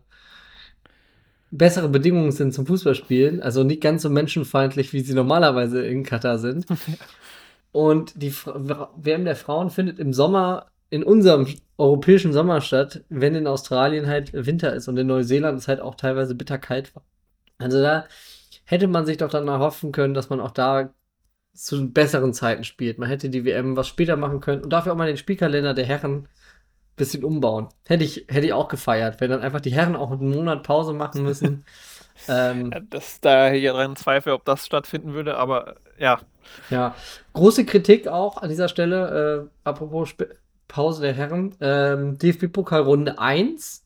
bessere 1.50 1.88
Bedingungen 1.88 2.32
sind 2.32 2.52
zum 2.54 2.66
Fußballspielen? 2.66 3.42
Also 3.42 3.62
nicht 3.62 3.82
ganz 3.82 4.02
so 4.02 4.10
menschenfeindlich, 4.10 4.92
wie 4.92 5.00
sie 5.00 5.14
normalerweise 5.14 5.84
in 5.84 6.02
Katar 6.02 6.38
sind. 6.38 6.66
Und 7.72 8.22
die 8.22 8.30
Fra- 8.30 8.90
WM 8.96 9.24
der 9.24 9.36
Frauen 9.36 9.70
findet 9.70 9.98
im 9.98 10.12
Sommer 10.12 10.66
in 10.94 11.02
unserem 11.02 11.48
europäischen 11.76 12.32
Sommer 12.32 12.60
statt, 12.60 13.02
wenn 13.08 13.34
in 13.34 13.48
Australien 13.48 14.06
halt 14.06 14.32
Winter 14.32 14.72
ist 14.72 14.86
und 14.86 14.96
in 14.96 15.08
Neuseeland 15.08 15.58
es 15.58 15.66
halt 15.66 15.80
auch 15.80 15.96
teilweise 15.96 16.36
bitterkalt 16.36 16.94
war. 16.94 17.02
Also 17.58 17.82
da 17.82 18.06
hätte 18.64 18.86
man 18.86 19.04
sich 19.04 19.16
doch 19.16 19.28
dann 19.28 19.48
erhoffen 19.48 19.90
können, 19.90 20.14
dass 20.14 20.30
man 20.30 20.40
auch 20.40 20.52
da 20.52 20.94
zu 21.52 21.90
besseren 21.90 22.32
Zeiten 22.32 22.62
spielt. 22.62 22.98
Man 22.98 23.08
hätte 23.08 23.28
die 23.28 23.44
WM 23.44 23.76
was 23.76 23.88
später 23.88 24.16
machen 24.16 24.38
können 24.38 24.62
und 24.62 24.72
dafür 24.72 24.92
auch 24.92 24.96
mal 24.96 25.08
den 25.08 25.16
Spielkalender 25.16 25.74
der 25.74 25.84
Herren 25.84 26.14
ein 26.14 26.28
bisschen 26.94 27.24
umbauen. 27.24 27.70
Hätte 27.86 28.04
ich, 28.04 28.26
hätte 28.28 28.46
ich 28.46 28.52
auch 28.52 28.68
gefeiert, 28.68 29.20
wenn 29.20 29.30
dann 29.30 29.42
einfach 29.42 29.60
die 29.60 29.72
Herren 29.72 29.96
auch 29.96 30.12
einen 30.12 30.30
Monat 30.30 30.62
Pause 30.62 30.92
machen 30.92 31.24
müssen. 31.24 31.64
ähm, 32.28 32.70
Ja, 32.72 32.80
das, 32.88 33.20
da 33.20 33.46
hätte 33.46 33.56
ich 33.56 33.64
ja 33.64 33.72
dran 33.72 33.96
Zweifel, 33.96 34.32
ob 34.32 34.44
das 34.44 34.64
stattfinden 34.64 35.12
würde, 35.12 35.36
aber 35.36 35.74
ja, 35.98 36.20
ja, 36.70 36.94
große 37.32 37.64
Kritik 37.64 38.06
auch 38.06 38.36
an 38.36 38.48
dieser 38.48 38.68
Stelle, 38.68 39.48
äh, 39.48 39.68
apropos 39.68 40.10
Sp 40.14 40.30
Pause 40.68 41.02
der 41.02 41.12
Herren. 41.14 41.54
Ähm, 41.60 42.18
DFB-Pokal 42.18 42.82
Runde 42.82 43.18
1 43.18 43.84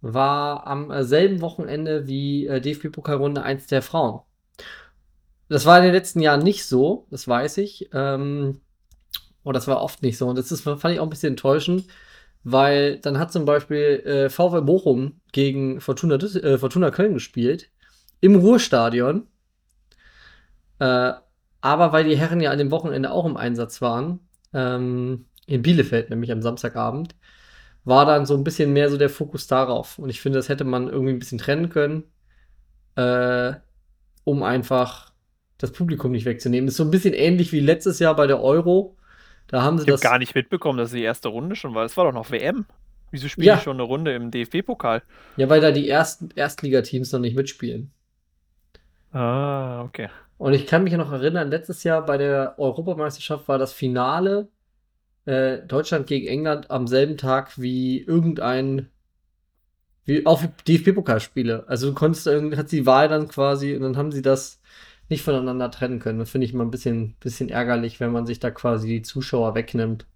war 0.00 0.66
am 0.66 0.90
äh, 0.90 1.04
selben 1.04 1.40
Wochenende 1.40 2.06
wie 2.06 2.46
äh, 2.46 2.60
DFB-Pokal 2.60 3.16
Runde 3.16 3.42
1 3.42 3.68
der 3.68 3.82
Frauen. 3.82 4.20
Das 5.48 5.66
war 5.66 5.78
in 5.78 5.84
den 5.84 5.92
letzten 5.92 6.20
Jahren 6.20 6.42
nicht 6.42 6.66
so, 6.66 7.06
das 7.10 7.28
weiß 7.28 7.58
ich. 7.58 7.90
Ähm, 7.92 8.60
und 9.42 9.54
das 9.54 9.68
war 9.68 9.82
oft 9.82 10.02
nicht 10.02 10.18
so. 10.18 10.28
Und 10.28 10.36
das 10.36 10.52
ist, 10.52 10.62
fand 10.62 10.84
ich 10.86 11.00
auch 11.00 11.04
ein 11.06 11.10
bisschen 11.10 11.32
enttäuschend, 11.32 11.86
weil 12.44 12.98
dann 12.98 13.18
hat 13.18 13.32
zum 13.32 13.44
Beispiel 13.44 14.02
äh, 14.04 14.30
VW 14.30 14.60
Bochum 14.62 15.20
gegen 15.32 15.80
Fortuna, 15.80 16.16
äh, 16.16 16.58
Fortuna 16.58 16.90
Köln 16.90 17.14
gespielt. 17.14 17.70
Im 18.20 18.36
Ruhrstadion. 18.36 19.26
Äh, 20.78 21.12
aber 21.60 21.92
weil 21.92 22.04
die 22.04 22.16
Herren 22.16 22.40
ja 22.40 22.50
an 22.50 22.58
dem 22.58 22.70
Wochenende 22.70 23.10
auch 23.12 23.24
im 23.24 23.36
Einsatz 23.36 23.80
waren, 23.80 24.20
ähm, 24.52 25.26
in 25.46 25.62
Bielefeld, 25.62 26.10
nämlich 26.10 26.32
am 26.32 26.42
Samstagabend, 26.42 27.14
war 27.84 28.06
dann 28.06 28.26
so 28.26 28.34
ein 28.36 28.44
bisschen 28.44 28.72
mehr 28.72 28.90
so 28.90 28.96
der 28.96 29.10
Fokus 29.10 29.46
darauf. 29.48 29.98
Und 29.98 30.10
ich 30.10 30.20
finde, 30.20 30.38
das 30.38 30.48
hätte 30.48 30.64
man 30.64 30.88
irgendwie 30.88 31.12
ein 31.12 31.18
bisschen 31.18 31.38
trennen 31.38 31.68
können, 31.68 32.04
äh, 32.96 33.54
um 34.24 34.42
einfach 34.42 35.12
das 35.58 35.72
Publikum 35.72 36.12
nicht 36.12 36.24
wegzunehmen. 36.26 36.68
Ist 36.68 36.76
so 36.76 36.84
ein 36.84 36.90
bisschen 36.90 37.14
ähnlich 37.14 37.52
wie 37.52 37.60
letztes 37.60 37.98
Jahr 37.98 38.16
bei 38.16 38.26
der 38.26 38.42
Euro. 38.42 38.96
Da 39.48 39.62
haben 39.62 39.78
sie 39.78 39.84
ich 39.84 39.88
habe 39.88 39.94
das. 39.94 40.00
gar 40.00 40.18
nicht 40.18 40.34
mitbekommen, 40.34 40.78
dass 40.78 40.92
die 40.92 41.02
erste 41.02 41.28
Runde 41.28 41.56
schon 41.56 41.74
war. 41.74 41.84
Es 41.84 41.96
war 41.96 42.04
doch 42.04 42.12
noch 42.12 42.30
WM. 42.30 42.66
Wieso 43.10 43.28
spielen 43.28 43.48
Ja. 43.48 43.56
die 43.56 43.60
schon 43.60 43.76
eine 43.76 43.82
Runde 43.84 44.14
im 44.14 44.30
DFB-Pokal? 44.30 45.02
Ja, 45.36 45.48
weil 45.48 45.60
da 45.60 45.70
die 45.72 45.88
ersten 45.88 46.30
Erstligateams 46.34 47.12
noch 47.12 47.20
nicht 47.20 47.36
mitspielen. 47.36 47.92
Ah, 49.12 49.82
okay. 49.82 50.08
Und 50.38 50.54
ich 50.54 50.66
kann 50.66 50.84
mich 50.84 50.92
noch 50.94 51.12
erinnern, 51.12 51.50
letztes 51.50 51.84
Jahr 51.84 52.04
bei 52.04 52.16
der 52.18 52.58
Europameisterschaft 52.58 53.46
war 53.48 53.58
das 53.58 53.72
Finale 53.72 54.48
äh, 55.24 55.58
Deutschland 55.66 56.06
gegen 56.06 56.26
England 56.26 56.70
am 56.70 56.86
selben 56.86 57.16
Tag 57.16 57.58
wie 57.60 58.00
irgendein, 58.02 58.88
wie 60.04 60.26
auch 60.26 60.42
DFB-Pokalspiele. 60.66 61.64
Also 61.68 61.88
du 61.90 61.94
konntest 61.94 62.26
irgendwie, 62.26 62.56
hat 62.56 62.72
die 62.72 62.86
Wahl 62.86 63.08
dann 63.08 63.28
quasi 63.28 63.74
und 63.74 63.82
dann 63.82 63.96
haben 63.96 64.12
sie 64.12 64.22
das 64.22 64.60
nicht 65.08 65.22
voneinander 65.22 65.70
trennen 65.70 65.98
können. 66.00 66.18
Das 66.18 66.30
finde 66.30 66.46
ich 66.46 66.54
mal 66.54 66.64
ein 66.64 66.70
bisschen, 66.70 67.14
bisschen 67.20 67.48
ärgerlich, 67.50 68.00
wenn 68.00 68.12
man 68.12 68.26
sich 68.26 68.40
da 68.40 68.50
quasi 68.50 68.88
die 68.88 69.02
Zuschauer 69.02 69.54
wegnimmt. 69.54 70.06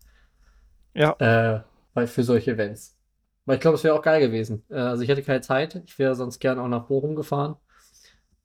Ja. 0.95 1.13
Äh, 1.19 1.61
weil 1.95 2.07
für 2.07 2.23
solche 2.23 2.53
Events. 2.53 2.97
Weil 3.45 3.57
ich 3.57 3.61
glaube, 3.61 3.77
es 3.77 3.85
wäre 3.85 3.95
auch 3.95 4.03
geil 4.03 4.21
gewesen. 4.21 4.65
Äh, 4.71 4.77
also 4.77 5.03
ich 5.03 5.09
hätte 5.09 5.23
keine 5.23 5.41
Zeit. 5.43 5.83
Ich 5.87 5.99
wäre 5.99 6.15
sonst 6.15 6.39
gern 6.41 6.59
auch 6.59 6.69
nach 6.69 6.85
Bochum 6.87 7.15
gefahren. 7.15 7.57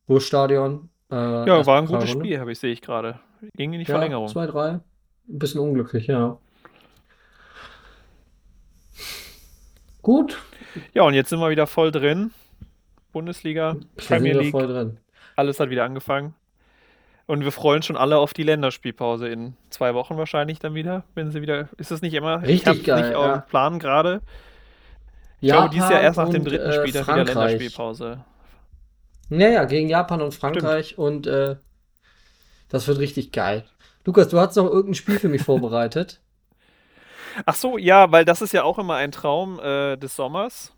Ruhrstadion. 0.10 0.90
Äh, 1.10 1.16
Ja, 1.16 1.66
war 1.66 1.78
ein 1.78 1.86
gutes 1.86 2.02
Pokalrunde. 2.02 2.08
Spiel, 2.08 2.40
habe 2.40 2.52
ich, 2.52 2.60
sehe 2.60 2.72
ich 2.74 2.82
gerade. 2.82 3.20
Ging 3.56 3.74
in 3.74 3.80
die 3.80 3.86
Ja, 3.86 3.96
Verlängerung. 3.96 4.28
zwei, 4.28 4.46
drei. 4.46 4.70
Ein 4.72 5.40
bisschen 5.40 5.62
unglücklich, 5.62 6.08
ja. 6.08 6.38
Gut. 10.02 10.38
Ja, 10.94 11.04
und 11.04 11.14
jetzt 11.14 11.30
sind 11.30 11.40
wir 11.40 11.50
wieder 11.50 11.68
voll 11.68 11.92
drin. 11.92 12.32
Bundesliga, 13.12 13.76
Premier 13.98 14.34
League, 14.34 14.52
voll 14.52 14.68
drin. 14.68 14.98
alles 15.36 15.60
hat 15.60 15.70
wieder 15.70 15.84
angefangen. 15.84 16.34
Und 17.28 17.44
wir 17.44 17.52
freuen 17.52 17.82
schon 17.82 17.98
alle 17.98 18.18
auf 18.18 18.34
die 18.34 18.44
Länderspielpause 18.44 19.28
in 19.28 19.56
zwei 19.70 19.94
Wochen 19.94 20.18
wahrscheinlich 20.18 20.60
dann 20.60 20.74
wieder, 20.74 21.04
wenn 21.14 21.32
sie 21.32 21.42
wieder. 21.42 21.70
Ist 21.78 21.92
das 21.92 22.02
nicht 22.02 22.14
immer? 22.14 22.42
Richtig 22.42 22.62
ich 22.62 22.68
hab's 22.68 22.84
geil, 22.84 23.02
nicht 23.02 23.12
ja. 23.12 23.36
auf 23.36 23.48
Plan 23.48 23.80
gerade. 23.80 24.22
Ich 25.40 25.50
glaube, 25.50 25.70
dieses 25.70 25.90
Jahr 25.90 26.02
erst 26.02 26.18
nach 26.18 26.30
dem 26.30 26.44
dritten 26.44 26.70
äh, 26.70 26.74
Spieltag 26.74 27.08
wieder. 27.08 27.24
Länderspielpause. 27.26 28.24
Naja, 29.30 29.64
gegen 29.64 29.88
Japan 29.88 30.22
und 30.22 30.34
Frankreich 30.34 30.98
und 30.98 31.26
äh, 31.26 31.56
das 32.70 32.88
wird 32.88 33.00
richtig 33.00 33.32
geil. 33.32 33.64
Lukas, 34.06 34.30
du 34.30 34.40
hast 34.40 34.56
noch 34.56 34.66
irgendein 34.66 34.96
Spiel 34.96 35.20
für 35.20 35.30
mich 35.30 35.42
vorbereitet. 35.46 36.20
Ach 37.46 37.56
so, 37.56 37.78
ja, 37.78 38.12
weil 38.12 38.26
das 38.26 38.42
ist 38.42 38.54
ja 38.54 38.64
auch 38.64 38.80
immer 38.80 38.96
ein 38.96 39.12
Traum 39.12 39.60
äh, 39.60 39.98
des 39.98 40.16
Sommers. 40.16 40.74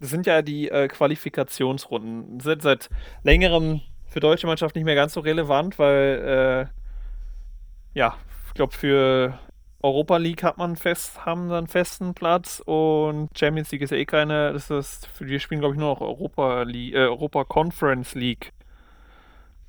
Das 0.00 0.10
sind 0.10 0.26
ja 0.26 0.42
die 0.42 0.68
äh, 0.68 0.88
Qualifikationsrunden. 0.88 2.40
Sind 2.40 2.62
seit 2.62 2.90
längerem 3.22 3.80
für 4.08 4.20
deutsche 4.20 4.46
Mannschaft 4.46 4.74
nicht 4.74 4.84
mehr 4.84 4.94
ganz 4.94 5.14
so 5.14 5.20
relevant, 5.20 5.78
weil 5.78 6.68
äh, 7.94 7.98
ja, 7.98 8.16
ich 8.48 8.54
glaube 8.54 8.74
für 8.74 9.38
Europa 9.82 10.16
League 10.16 10.42
hat 10.42 10.58
man 10.58 10.76
fest, 10.76 11.24
haben 11.26 11.48
dann 11.48 11.58
einen 11.58 11.66
festen 11.66 12.14
Platz 12.14 12.62
und 12.64 13.30
Champions 13.36 13.70
League 13.72 13.82
ist 13.82 13.90
ja 13.90 13.96
eh 13.96 14.04
keine. 14.06 14.52
Das 14.52 14.70
ist, 14.70 15.06
für 15.08 15.24
die 15.24 15.40
spielen 15.40 15.60
glaube 15.60 15.74
ich 15.74 15.80
nur 15.80 15.90
noch 15.90 16.00
Europa 16.00 16.62
League, 16.62 16.94
äh, 16.94 16.98
Europa 16.98 17.44
Conference 17.44 18.14
League 18.14 18.52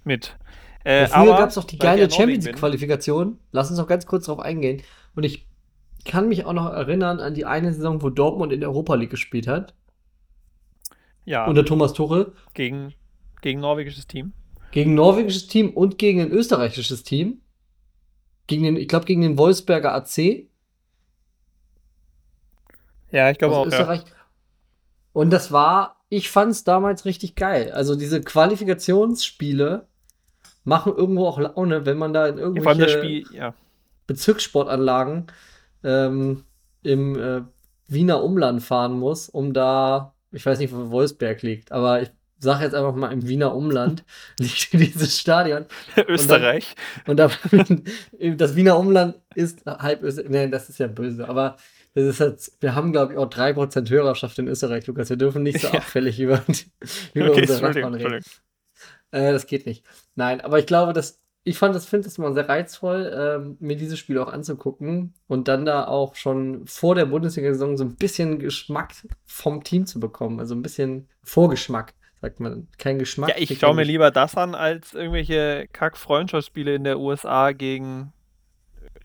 mit. 0.03 0.37
Äh, 0.85 1.01
Ja, 1.03 1.07
früher 1.07 1.37
gab 1.37 1.49
es 1.49 1.55
doch 1.55 1.63
die 1.63 1.77
geile 1.77 2.09
Champions 2.11 2.45
League-Qualifikation. 2.45 3.39
Lass 3.51 3.69
uns 3.69 3.79
noch 3.79 3.87
ganz 3.87 4.05
kurz 4.05 4.25
darauf 4.25 4.41
eingehen. 4.43 4.81
Und 5.15 5.23
ich 5.23 5.47
kann 6.05 6.27
mich 6.27 6.45
auch 6.45 6.53
noch 6.53 6.71
erinnern 6.71 7.19
an 7.19 7.33
die 7.33 7.45
eine 7.45 7.73
Saison, 7.73 8.01
wo 8.01 8.09
Dortmund 8.09 8.51
in 8.53 8.59
der 8.59 8.69
Europa 8.69 8.95
League 8.95 9.09
gespielt 9.11 9.47
hat. 9.47 9.73
Ja, 11.25 11.45
Unter 11.47 11.65
Thomas 11.65 11.93
Tuchel. 11.93 12.33
gegen, 12.53 12.93
gegen 13.41 13.59
norwegisches 13.61 14.07
Team. 14.07 14.33
Gegen 14.71 14.93
norwegisches 14.95 15.47
Team 15.47 15.69
und 15.69 15.97
gegen 15.97 16.19
ein 16.21 16.31
österreichisches 16.31 17.03
Team. 17.03 17.41
Gegen 18.47 18.63
den, 18.63 18.75
ich 18.75 18.87
glaube, 18.87 19.05
gegen 19.05 19.21
den 19.21 19.37
Wolfsberger 19.37 19.93
AC 19.93 20.47
Ja, 23.11 23.29
ich 23.29 23.37
glaube 23.37 23.55
auch. 23.55 23.65
Ja. 23.65 23.67
Österreich. 23.67 24.03
Und 25.13 25.29
das 25.29 25.51
war, 25.51 26.01
ich 26.09 26.29
fand 26.29 26.51
es 26.51 26.63
damals 26.63 27.05
richtig 27.05 27.35
geil. 27.35 27.71
Also 27.71 27.95
diese 27.95 28.21
Qualifikationsspiele 28.21 29.87
machen 30.63 30.93
irgendwo 30.95 31.27
auch 31.27 31.39
Laune, 31.39 31.85
wenn 31.85 31.97
man 31.97 32.13
da 32.13 32.27
in 32.27 32.37
Ja, 32.37 32.43
irgendwelche 32.43 32.89
Spiel, 32.89 33.25
ja. 33.31 33.53
Bezirkssportanlagen 34.07 35.27
ähm, 35.83 36.43
im 36.83 37.19
äh, 37.19 37.41
Wiener 37.87 38.23
Umland 38.23 38.61
fahren 38.63 38.97
muss, 38.99 39.29
um 39.29 39.53
da, 39.53 40.13
ich 40.31 40.45
weiß 40.45 40.59
nicht, 40.59 40.73
wo 40.73 40.89
Wolfsberg 40.89 41.41
liegt, 41.41 41.71
aber 41.71 42.01
ich 42.01 42.11
sage 42.39 42.63
jetzt 42.65 42.75
einfach 42.75 42.93
mal, 42.95 43.11
im 43.11 43.27
Wiener 43.27 43.55
Umland 43.55 44.03
liegt 44.39 44.73
dieses 44.73 45.19
Stadion. 45.19 45.65
Österreich. 46.07 46.75
Und 47.07 47.17
da, 47.17 47.29
das 48.37 48.55
Wiener 48.55 48.77
Umland 48.77 49.15
ist 49.35 49.65
halb 49.65 50.03
Österreich. 50.03 50.29
Nein, 50.29 50.51
das 50.51 50.69
ist 50.69 50.79
ja 50.79 50.87
böse, 50.87 51.27
aber 51.27 51.57
das 51.95 52.05
ist 52.05 52.19
halt, 52.19 52.51
wir 52.59 52.73
haben, 52.75 52.91
glaube 52.91 53.13
ich, 53.13 53.19
auch 53.19 53.29
3% 53.29 53.89
Hörerschaft 53.89 54.39
in 54.39 54.47
Österreich, 54.47 54.87
Lukas. 54.87 55.09
Wir 55.09 55.17
dürfen 55.17 55.43
nicht 55.43 55.59
so 55.61 55.67
Ja. 55.67 55.75
abfällig 55.75 56.19
über, 56.19 56.43
über 57.13 57.29
Okay, 57.31 57.41
unsere 57.41 57.61
Nachbarn 57.61 57.93
reden. 57.93 58.23
Äh, 59.11 59.31
das 59.31 59.45
geht 59.45 59.65
nicht. 59.67 59.85
Nein, 60.15 60.41
aber 60.41 60.57
ich 60.59 60.65
glaube, 60.65 60.93
dass 60.93 61.21
ich 61.45 61.57
fand 61.57 61.75
das, 61.75 61.85
finde 61.85 62.05
das 62.05 62.17
mal 62.17 62.33
sehr 62.33 62.47
reizvoll, 62.47 63.11
ähm, 63.13 63.57
mir 63.59 63.75
dieses 63.75 63.99
Spiel 63.99 64.17
auch 64.17 64.31
anzugucken 64.31 65.13
und 65.27 65.47
dann 65.47 65.65
da 65.65 65.85
auch 65.87 66.15
schon 66.15 66.65
vor 66.65 66.95
der 66.95 67.05
Bundesliga-Saison 67.05 67.77
so 67.77 67.83
ein 67.83 67.95
bisschen 67.95 68.39
Geschmack 68.39 68.93
vom 69.25 69.63
Team 69.63 69.85
zu 69.85 69.99
bekommen. 69.99 70.39
Also 70.39 70.55
ein 70.55 70.61
bisschen 70.61 71.09
Vorgeschmack, 71.23 71.93
sagt 72.21 72.39
man. 72.39 72.67
Kein 72.77 72.97
Geschmack. 72.97 73.29
Ja, 73.29 73.35
ich 73.37 73.59
schaue 73.59 73.75
mir 73.75 73.83
lieber 73.83 74.09
das 74.09 74.37
an, 74.37 74.55
als 74.55 74.93
irgendwelche 74.93 75.67
Kack-Freundschaftsspiele 75.73 76.75
in 76.75 76.85
der 76.85 76.99
USA 76.99 77.51
gegen 77.51 78.13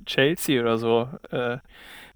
Chelsea 0.07 0.61
oder 0.61 0.79
so. 0.79 1.09
Äh, 1.31 1.59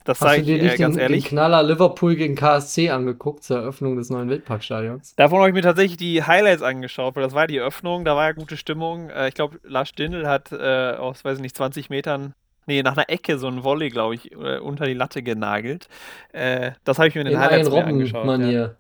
das 0.05 0.21
Hast 0.21 0.29
sage 0.29 0.43
du 0.43 0.53
ich 0.53 0.59
dir 0.59 0.63
äh, 0.63 0.65
nicht 0.65 0.79
ganz 0.79 0.95
den, 0.97 1.03
ehrlich. 1.03 1.25
den 1.25 1.29
Knaller 1.31 1.63
Liverpool 1.63 2.17
gegen 2.17 2.35
KSC 2.35 2.91
angeguckt 2.91 3.45
zur 3.45 3.59
Eröffnung 3.59 3.97
des 3.97 4.11
neuen 4.11 4.29
Wildparkstadions? 4.29 5.15
Davon 5.17 5.39
habe 5.39 5.49
ich 5.49 5.55
mir 5.55 5.63
tatsächlich 5.63 5.97
die 5.97 6.23
Highlights 6.23 6.63
angeschaut, 6.63 7.17
weil 7.17 7.23
das 7.23 7.35
war 7.35 7.47
die 7.47 7.61
Öffnung, 7.61 8.05
da 8.05 8.17
war 8.17 8.27
ja 8.27 8.33
gute 8.33 8.57
Stimmung. 8.57 9.11
Äh, 9.11 9.29
ich 9.29 9.35
glaube, 9.35 9.61
Lars 9.65 9.89
Stindl 9.89 10.27
hat 10.27 10.53
äh, 10.53 10.93
aus, 10.93 11.25
weiß 11.25 11.39
ich 11.39 11.43
nicht, 11.43 11.57
20 11.57 11.91
Metern, 11.91 12.35
nee, 12.67 12.83
nach 12.83 12.97
einer 12.97 13.09
Ecke 13.09 13.39
so 13.39 13.49
ein 13.49 13.65
Volley, 13.65 13.89
glaube 13.91 14.15
ich, 14.15 14.33
äh, 14.33 14.59
unter 14.59 14.87
die 14.87 14.95
Latte 14.95 15.23
genagelt. 15.23 15.89
Äh, 16.33 16.73
das 16.85 16.99
habe 16.99 17.09
ich 17.09 17.15
mir 17.15 17.23
in 17.23 17.27
den 17.29 17.35
In 17.35 17.41
Highlights 17.41 17.71
mir 17.71 17.85
angeschaut. 17.85 18.27
Robben-Manier. 18.27 18.77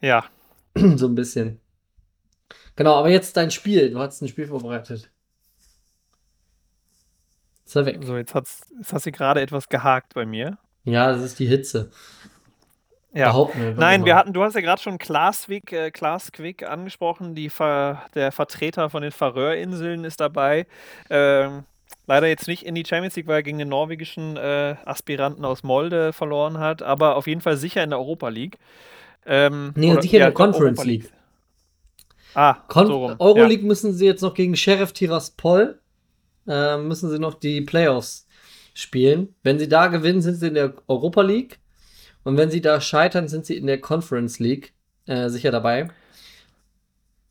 Ja. 0.00 0.24
so 0.74 1.06
ein 1.06 1.14
bisschen. 1.14 1.60
Genau, 2.76 2.94
aber 2.94 3.08
jetzt 3.08 3.36
dein 3.36 3.50
Spiel. 3.50 3.90
Du 3.90 3.98
hast 3.98 4.20
ein 4.20 4.28
Spiel 4.28 4.46
vorbereitet. 4.46 5.10
Ist 7.66 7.76
er 7.76 7.84
weg? 7.86 7.98
ja. 8.00 8.06
So, 8.06 8.16
jetzt, 8.16 8.34
hat's, 8.34 8.60
jetzt 8.78 8.92
hast 8.92 9.06
du 9.06 9.12
gerade 9.12 9.40
etwas 9.40 9.68
gehakt 9.68 10.14
bei 10.14 10.24
mir. 10.24 10.56
Ja, 10.84 11.12
das 11.12 11.22
ist 11.22 11.38
die 11.38 11.46
Hitze. 11.46 11.90
Ja. 13.12 13.28
Einfach 13.34 13.54
Nein, 13.76 14.04
wir 14.04 14.14
hatten, 14.14 14.32
du 14.34 14.42
hast 14.42 14.54
ja 14.54 14.60
gerade 14.60 14.80
schon 14.80 14.98
Klaasvik, 14.98 15.72
äh, 15.72 15.90
Klaas 15.90 16.32
Quick 16.32 16.62
angesprochen, 16.68 17.34
die 17.34 17.48
Ver, 17.48 18.02
der 18.14 18.30
Vertreter 18.30 18.90
von 18.90 19.02
den 19.02 19.10
Färöerinseln 19.10 20.04
ist 20.04 20.20
dabei. 20.20 20.66
Ähm, 21.08 21.64
leider 22.06 22.26
jetzt 22.28 22.46
nicht 22.46 22.64
in 22.64 22.74
die 22.74 22.84
Champions 22.86 23.16
League, 23.16 23.26
weil 23.26 23.36
er 23.36 23.42
gegen 23.42 23.58
den 23.58 23.70
norwegischen 23.70 24.36
äh, 24.36 24.76
Aspiranten 24.84 25.44
aus 25.46 25.62
Molde 25.62 26.12
verloren 26.12 26.58
hat, 26.58 26.82
aber 26.82 27.16
auf 27.16 27.26
jeden 27.26 27.40
Fall 27.40 27.56
sicher 27.56 27.82
in 27.82 27.90
der 27.90 27.98
Europa 27.98 28.28
League. 28.28 28.58
Ähm, 29.24 29.72
Nee, 29.74 29.92
oder- 29.92 30.02
sicher 30.02 30.18
in 30.18 30.22
der 30.22 30.32
Conference 30.32 30.78
Europa 30.78 30.82
League. 30.90 31.12
Ah, 32.34 32.58
Kon 32.68 32.86
so. 32.86 33.16
Euroleague 33.18 33.66
müssen 33.66 33.94
sie 33.94 34.04
jetzt 34.04 34.20
noch 34.20 34.34
gegen 34.34 34.56
Sheriff 34.56 34.92
Tiraspol, 34.92 35.80
äh, 36.46 36.76
müssen 36.78 37.10
sie 37.10 37.18
noch 37.18 37.34
die 37.34 37.60
Playoffs 37.60 38.26
spielen. 38.74 39.34
Wenn 39.42 39.58
sie 39.58 39.68
da 39.68 39.86
gewinnen, 39.88 40.20
sind 40.20 40.34
sie 40.34 40.48
in 40.48 40.54
der 40.54 40.74
Europa 40.86 41.22
League. 41.22 41.58
Und 42.24 42.36
wenn 42.36 42.50
sie 42.50 42.60
da 42.60 42.80
scheitern, 42.80 43.28
sind 43.28 43.46
sie 43.46 43.56
in 43.56 43.66
der 43.66 43.80
Conference 43.80 44.38
League 44.38 44.74
äh, 45.06 45.28
sicher 45.28 45.50
dabei. 45.50 45.88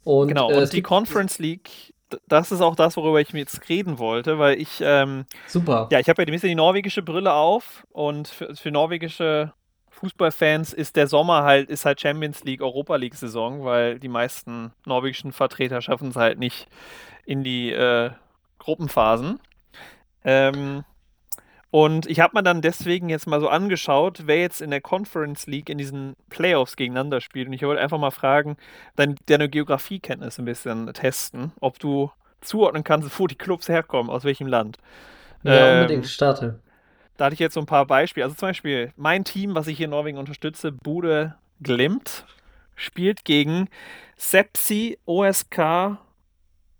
Und, 0.04 0.30
Genau, 0.30 0.52
äh, 0.52 0.58
und 0.62 0.74
die 0.74 0.82
Conference 0.82 1.40
League, 1.40 1.94
das 2.28 2.52
ist 2.52 2.62
auch 2.62 2.76
das, 2.76 2.96
worüber 2.96 3.20
ich 3.20 3.34
mir 3.34 3.40
jetzt 3.40 3.68
reden 3.68 4.00
wollte, 4.00 4.40
weil 4.40 4.60
ich, 4.62 4.80
ähm, 4.82 5.26
Super. 5.48 5.90
ja, 5.92 6.00
ich 6.00 6.08
habe 6.08 6.22
ja 6.22 6.28
ein 6.28 6.32
bisschen 6.32 6.50
die 6.50 6.56
norwegische 6.56 7.02
Brille 7.02 7.34
auf 7.34 7.86
und 7.92 8.28
für, 8.28 8.56
für 8.56 8.72
norwegische 8.72 9.54
Fußballfans 9.90 10.74
ist 10.74 10.96
der 10.96 11.08
Sommer 11.08 11.44
halt, 11.44 11.70
ist 11.70 11.86
halt 11.86 12.02
Champions 12.02 12.44
League, 12.44 12.62
Europa 12.62 12.96
League 12.98 13.16
Saison, 13.16 13.64
weil 13.64 14.00
die 14.00 14.10
meisten 14.10 14.74
norwegischen 14.86 15.32
Vertreter 15.32 15.82
schaffen 15.82 16.10
es 16.10 16.16
halt 16.16 16.38
nicht 16.38 16.68
in 17.26 17.44
die 17.44 17.72
äh, 17.72 18.12
Gruppenphasen. 18.66 19.40
Ähm, 20.24 20.84
und 21.70 22.08
ich 22.08 22.20
habe 22.20 22.36
mir 22.38 22.44
dann 22.44 22.62
deswegen 22.62 23.10
jetzt 23.10 23.28
mal 23.28 23.40
so 23.40 23.50
angeschaut, 23.50 24.24
wer 24.26 24.40
jetzt 24.40 24.62
in 24.62 24.72
der 24.72 24.82
Conference 24.82 25.46
League 25.46 25.70
in 25.70 25.78
diesen 25.78 26.16
Playoffs 26.30 26.78
gegeneinander 26.78 27.22
spielt. 27.22 27.48
Und 27.48 27.54
ich 27.54 27.64
wollte 27.64 27.82
einfach 27.82 28.00
mal 28.00 28.12
fragen, 28.12 28.58
dein, 28.96 29.16
deine 29.28 29.50
Geografiekenntnis 29.50 30.40
ein 30.40 30.46
bisschen 30.46 30.92
testen, 30.94 31.52
ob 31.60 31.78
du 31.80 32.12
zuordnen 32.42 32.84
kannst, 32.84 33.20
wo 33.20 33.28
die 33.28 33.36
Clubs 33.36 33.70
herkommen, 33.70 34.10
aus 34.10 34.24
welchem 34.24 34.48
Land. 34.48 34.78
Ja, 35.44 35.68
Ähm, 35.68 35.82
unbedingt. 35.82 36.08
Starte. 36.08 36.60
Da 37.18 37.26
hatte 37.26 37.34
ich 37.34 37.40
jetzt 37.40 37.54
so 37.54 37.60
ein 37.60 37.66
paar 37.66 37.86
Beispiele. 37.86 38.26
Also 38.26 38.36
zum 38.36 38.50
Beispiel 38.50 38.92
mein 38.96 39.24
Team, 39.24 39.54
was 39.56 39.68
ich 39.68 39.78
hier 39.78 39.86
in 39.86 39.92
Norwegen 39.92 40.18
unterstütze, 40.18 40.72
Bude 40.72 41.36
Glimt, 41.62 42.26
spielt 42.76 43.26
gegen 43.26 43.70
Sepsi 44.18 44.98
OSK 45.06 45.98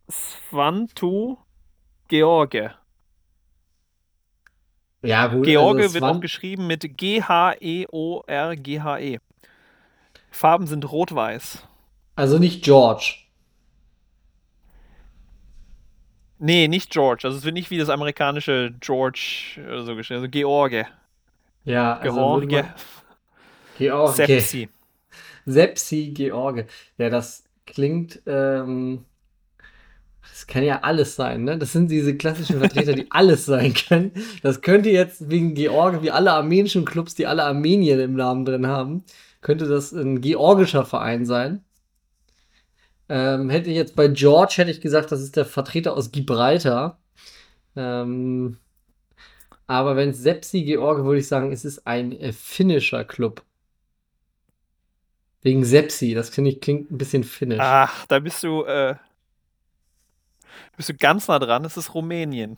Svantu 0.10 1.38
George. 2.08 2.74
Ja, 5.04 5.28
gut. 5.28 5.46
George 5.46 5.84
also 5.84 5.94
wird 5.94 6.04
auch 6.04 6.20
geschrieben 6.20 6.68
mit 6.68 6.98
G-H-E-O-R-G-H-E. 6.98 7.60
Farben 10.32 10.68
sind 10.68 10.92
rot-weiß. 10.92 11.66
Also 12.16 12.38
nicht 12.40 12.64
George. 12.64 13.16
Nee, 16.38 16.68
nicht 16.68 16.90
George. 16.92 17.22
Also 17.26 17.38
es 17.38 17.44
wird 17.46 17.54
nicht 17.54 17.70
wie 17.72 17.78
das 17.78 17.90
amerikanische 17.90 18.74
George 18.80 19.56
äh, 19.58 19.82
so 19.84 19.96
geschrieben. 19.96 20.20
Also 20.22 20.30
George. 20.30 20.86
Ja, 21.64 21.98
also 21.98 22.16
George. 22.16 22.48
man- 22.48 22.74
George. 23.78 24.14
Sepsi. 24.14 24.70
Sepsi 25.46 26.12
George. 26.14 26.68
Ja, 26.98 27.10
das 27.10 27.44
klingt, 27.66 28.22
ähm, 28.26 29.06
das 30.30 30.48
kann 30.48 30.64
ja 30.64 30.82
alles 30.82 31.16
sein, 31.16 31.44
ne? 31.44 31.58
Das 31.58 31.72
sind 31.72 31.90
diese 31.90 32.16
klassischen 32.16 32.60
Vertreter, 32.60 32.94
die 32.94 33.08
alles 33.12 33.46
sein 33.46 33.74
können. 33.74 34.12
Das 34.42 34.62
könnte 34.62 34.90
jetzt 34.90 35.30
wegen 35.30 35.56
George, 35.56 36.02
wie 36.02 36.12
alle 36.12 36.34
armenischen 36.34 36.86
Clubs, 36.86 37.16
die 37.16 37.28
alle 37.28 37.44
Armenien 37.44 38.00
im 38.00 38.16
Namen 38.16 38.46
drin 38.46 38.68
haben, 38.68 39.04
könnte 39.42 39.68
das 39.68 39.92
ein 39.92 40.22
georgischer 40.22 40.86
Verein 40.86 41.26
sein. 41.26 41.64
Ähm, 43.08 43.50
hätte 43.50 43.70
ich 43.70 43.76
jetzt 43.76 43.96
bei 43.96 44.08
George, 44.08 44.56
hätte 44.58 44.72
ich 44.72 44.82
gesagt, 44.82 45.12
das 45.12 45.22
ist 45.22 45.36
der 45.36 45.46
Vertreter 45.46 45.96
aus 45.96 46.12
Gibraltar. 46.12 47.00
Ähm, 47.76 48.58
aber 49.68 49.96
wenn 49.96 50.10
es 50.10 50.20
Sepsi 50.20 50.64
George, 50.64 51.04
würde 51.06 51.20
ich 51.20 51.28
sagen, 51.28 51.52
es 51.52 51.66
ist 51.66 51.86
ein 51.86 52.12
äh, 52.20 52.34
finnischer 52.34 53.04
Club. 53.04 53.44
Wegen 55.42 55.64
Sepsi, 55.64 56.16
das 56.16 56.30
finde 56.30 56.52
ich 56.52 56.62
klingt 56.62 56.92
ein 56.92 56.98
bisschen 56.98 57.24
finnisch. 57.24 57.60
Ach, 57.62 58.08
da 58.08 58.20
bist 58.20 58.44
du, 58.44 58.64
äh, 58.64 58.96
bist 60.78 60.90
du 60.90 60.94
ganz 60.94 61.28
nah 61.28 61.40
dran. 61.40 61.66
Es 61.66 61.78
ist 61.78 61.94
Rumänien. 61.94 62.58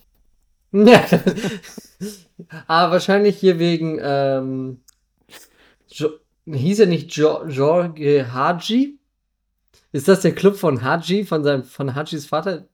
Ja. 0.72 1.06
Aber 2.68 2.94
wahrscheinlich 2.94 3.38
hier 3.40 3.60
wegen, 3.60 4.00
ähm, 4.02 4.82
jo 5.90 6.10
hieß 6.46 6.80
er 6.80 6.86
nicht 6.88 7.14
jo 7.16 7.46
Jorge 7.46 8.32
Haji? 8.34 8.98
Ist 9.92 10.08
das 10.08 10.22
der 10.22 10.36
Club 10.36 10.56
von 10.56 10.84
Haji, 10.84 11.26
von 11.26 11.44
seinem, 11.44 11.64
von 11.64 11.96
Hajis 11.96 12.26
Vater? 12.26 12.66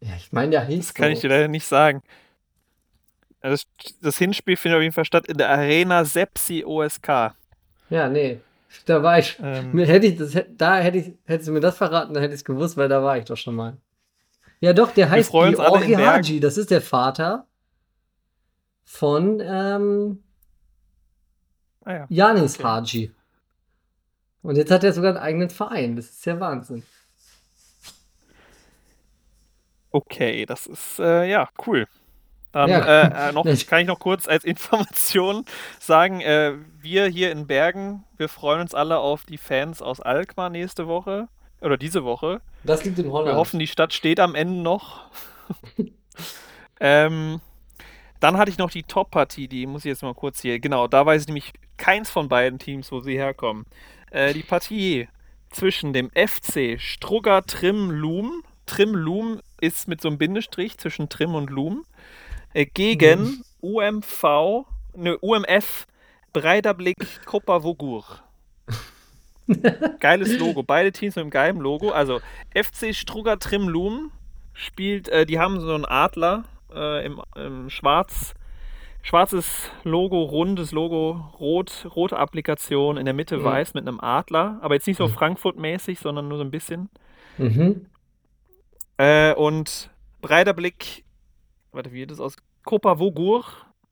Ja, 0.00 0.14
ich 0.16 0.32
meine, 0.32 0.50
der 0.50 0.64
hieß 0.66 0.88
Das 0.88 0.94
kann 0.94 1.06
so. 1.06 1.12
ich 1.12 1.20
dir 1.20 1.28
leider 1.28 1.48
nicht 1.48 1.66
sagen. 1.66 2.02
Das, 3.40 3.66
das 4.00 4.18
Hinspiel 4.18 4.56
findet 4.56 4.78
auf 4.78 4.82
jeden 4.82 4.94
Fall 4.94 5.04
statt 5.04 5.26
in 5.26 5.38
der 5.38 5.50
Arena 5.50 6.04
Sepsi 6.04 6.64
OSK. 6.64 7.34
Ja, 7.90 8.08
nee. 8.08 8.40
Da 8.86 9.02
war 9.02 9.18
ich. 9.18 9.38
Ähm, 9.42 9.78
hätte 9.78 10.06
ich 10.06 10.16
das, 10.16 10.36
da 10.56 10.78
hätte 10.78 10.98
ich, 10.98 11.12
hättest 11.24 11.48
du 11.48 11.52
mir 11.52 11.60
das 11.60 11.76
verraten, 11.76 12.14
dann 12.14 12.22
hätte 12.22 12.34
ich 12.34 12.40
es 12.40 12.44
gewusst, 12.44 12.76
weil 12.76 12.88
da 12.88 13.02
war 13.02 13.18
ich 13.18 13.24
doch 13.24 13.36
schon 13.36 13.54
mal. 13.54 13.76
Ja, 14.60 14.72
doch, 14.72 14.92
der 14.92 15.10
heißt 15.10 15.30
Georgi. 15.30 15.94
Haji. 15.94 16.40
Das 16.40 16.56
ist 16.56 16.70
der 16.70 16.80
Vater 16.80 17.46
von 18.84 19.40
ähm, 19.40 20.22
ah 21.84 21.92
ja. 21.92 22.06
Janis 22.08 22.58
Okay. 22.58 22.64
Haji. 22.64 23.12
Und 24.42 24.56
jetzt 24.56 24.70
hat 24.70 24.84
er 24.84 24.92
sogar 24.92 25.10
einen 25.10 25.22
eigenen 25.22 25.50
Verein. 25.50 25.96
Das 25.96 26.06
ist 26.06 26.24
ja 26.26 26.38
Wahnsinn. 26.38 26.82
Okay, 29.90 30.44
das 30.44 30.66
ist 30.66 30.98
äh, 30.98 31.30
ja 31.30 31.48
cool. 31.66 31.86
Dann 32.54 32.70
Ja. 32.70 32.78
äh, 33.26 33.28
äh, 33.28 33.32
noch, 33.32 33.44
kann 33.68 33.80
ich 33.80 33.86
noch 33.86 33.98
kurz 33.98 34.28
als 34.28 34.44
Information 34.54 35.44
sagen, 35.80 36.20
äh, 36.20 36.54
wir 36.80 37.06
hier 37.06 37.32
in 37.32 37.46
Bergen, 37.46 38.04
wir 38.16 38.28
freuen 38.28 38.60
uns 38.60 38.74
alle 38.74 38.98
auf 38.98 39.24
die 39.24 39.38
Fans 39.38 39.82
aus 39.82 40.00
Alkmaar 40.00 40.50
nächste 40.50 40.86
Woche 40.86 41.28
oder 41.60 41.76
diese 41.76 42.04
Woche. 42.04 42.40
Das 42.62 42.84
liegt 42.84 42.98
in 42.98 43.10
Holland. 43.10 43.32
Wir 43.32 43.36
hoffen, 43.36 43.58
die 43.58 43.66
Stadt 43.66 43.92
steht 43.92 44.20
am 44.20 44.34
Ende 44.36 44.62
noch. 44.62 45.10
ähm, 46.80 47.40
dann 48.20 48.36
hatte 48.38 48.50
ich 48.50 48.58
noch 48.58 48.70
die 48.70 48.84
Top-Partie, 48.84 49.48
die 49.48 49.66
muss 49.66 49.84
ich 49.84 49.88
jetzt 49.90 50.02
mal 50.02 50.14
kurz 50.14 50.40
hier. 50.40 50.60
Genau, 50.60 50.86
da 50.86 51.04
weiß 51.04 51.22
ich 51.22 51.28
nämlich 51.28 51.52
keins 51.76 52.08
von 52.08 52.28
beiden 52.28 52.58
Teams, 52.60 52.92
wo 52.92 53.00
sie 53.00 53.16
herkommen. 53.16 53.66
Äh, 54.12 54.32
die 54.32 54.44
Partie 54.44 55.08
zwischen 55.50 55.92
dem 55.92 56.10
FC 56.10 56.80
Strugger 56.80 57.42
Trim 57.42 57.90
Loom. 57.90 58.44
Trim 58.66 58.94
Loom 58.94 59.40
ist 59.60 59.88
mit 59.88 60.00
so 60.00 60.08
einem 60.08 60.18
Bindestrich 60.18 60.78
zwischen 60.78 61.08
Trim 61.08 61.34
und 61.34 61.50
Loom. 61.50 61.84
Äh, 62.54 62.66
gegen 62.66 63.42
UMV, 63.60 64.64
ne, 64.94 65.18
UMF 65.18 65.86
Breiderblick 66.32 66.96
Koppa 67.26 67.60
Vogur. 67.60 68.04
Geiles 70.00 70.38
Logo. 70.38 70.62
Beide 70.62 70.90
Teams 70.92 71.16
mit 71.16 71.22
einem 71.22 71.30
geilen 71.30 71.58
Logo. 71.58 71.90
Also 71.90 72.20
FC 72.54 72.94
Strugger 72.94 73.38
Trim 73.38 73.68
Loom 73.68 74.10
spielt, 74.54 75.08
äh, 75.08 75.26
die 75.26 75.38
haben 75.38 75.60
so 75.60 75.74
einen 75.74 75.84
Adler 75.84 76.44
äh, 76.74 77.04
im, 77.04 77.20
im 77.36 77.68
Schwarz, 77.70 78.34
schwarzes 79.02 79.70
Logo, 79.82 80.22
rundes 80.22 80.72
Logo, 80.72 81.32
rot, 81.38 81.86
rote 81.94 82.16
Applikation, 82.16 82.96
in 82.96 83.04
der 83.04 83.14
Mitte 83.14 83.38
Mhm. 83.38 83.44
weiß 83.44 83.74
mit 83.74 83.86
einem 83.86 84.00
Adler, 84.00 84.58
aber 84.62 84.74
jetzt 84.74 84.86
nicht 84.86 84.96
so 84.96 85.08
Frankfurt-mäßig, 85.08 85.98
sondern 85.98 86.28
nur 86.28 86.38
so 86.38 86.44
ein 86.44 86.50
bisschen. 86.50 86.88
Mhm. 87.36 87.86
Äh, 88.96 89.34
und 89.34 89.90
breiter 90.22 90.54
Blick, 90.54 91.03
warte, 91.74 91.92
wie 91.92 91.98
geht 91.98 92.10
das 92.10 92.20
aus? 92.20 92.36
Copa 92.64 92.96
Vogur, 92.98 93.44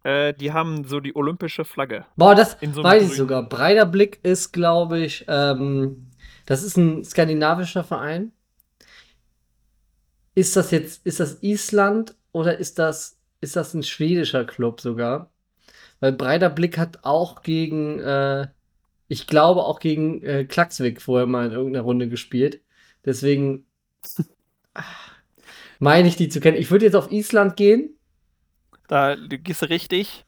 äh, 0.04 0.34
die 0.34 0.52
haben 0.52 0.84
so 0.84 1.00
die 1.00 1.14
olympische 1.14 1.64
Flagge. 1.64 2.06
Boah, 2.16 2.34
das 2.34 2.56
so 2.60 2.82
weiß 2.82 3.04
ich 3.04 3.16
sogar. 3.16 3.48
Breiter 3.48 3.86
Blick 3.86 4.20
ist, 4.22 4.52
glaube 4.52 5.00
ich, 5.00 5.24
ähm, 5.28 6.08
das 6.46 6.62
ist 6.62 6.76
ein 6.76 7.04
skandinavischer 7.04 7.84
Verein. 7.84 8.32
Ist 10.34 10.56
das 10.56 10.70
jetzt, 10.70 11.06
ist 11.06 11.20
das 11.20 11.42
Island 11.42 12.16
oder 12.32 12.58
ist 12.58 12.78
das, 12.78 13.18
ist 13.40 13.56
das 13.56 13.74
ein 13.74 13.82
schwedischer 13.82 14.44
Club 14.44 14.80
sogar? 14.80 15.30
Weil 16.00 16.12
Breiter 16.12 16.50
Blick 16.50 16.78
hat 16.78 17.00
auch 17.04 17.42
gegen, 17.42 18.00
äh, 18.00 18.48
ich 19.08 19.26
glaube 19.26 19.64
auch 19.64 19.78
gegen 19.78 20.22
äh, 20.22 20.44
Klaksvik 20.44 21.00
vorher 21.00 21.26
mal 21.26 21.46
in 21.46 21.52
irgendeiner 21.52 21.84
Runde 21.84 22.08
gespielt. 22.08 22.60
Deswegen 23.04 23.66
meine 25.82 26.06
ich 26.06 26.14
die 26.14 26.28
zu 26.28 26.38
kennen. 26.38 26.56
Ich 26.56 26.70
würde 26.70 26.84
jetzt 26.84 26.94
auf 26.94 27.10
Island 27.10 27.56
gehen. 27.56 27.98
Da 28.86 29.16
gehst 29.16 29.62
du 29.62 29.66
richtig. 29.66 30.24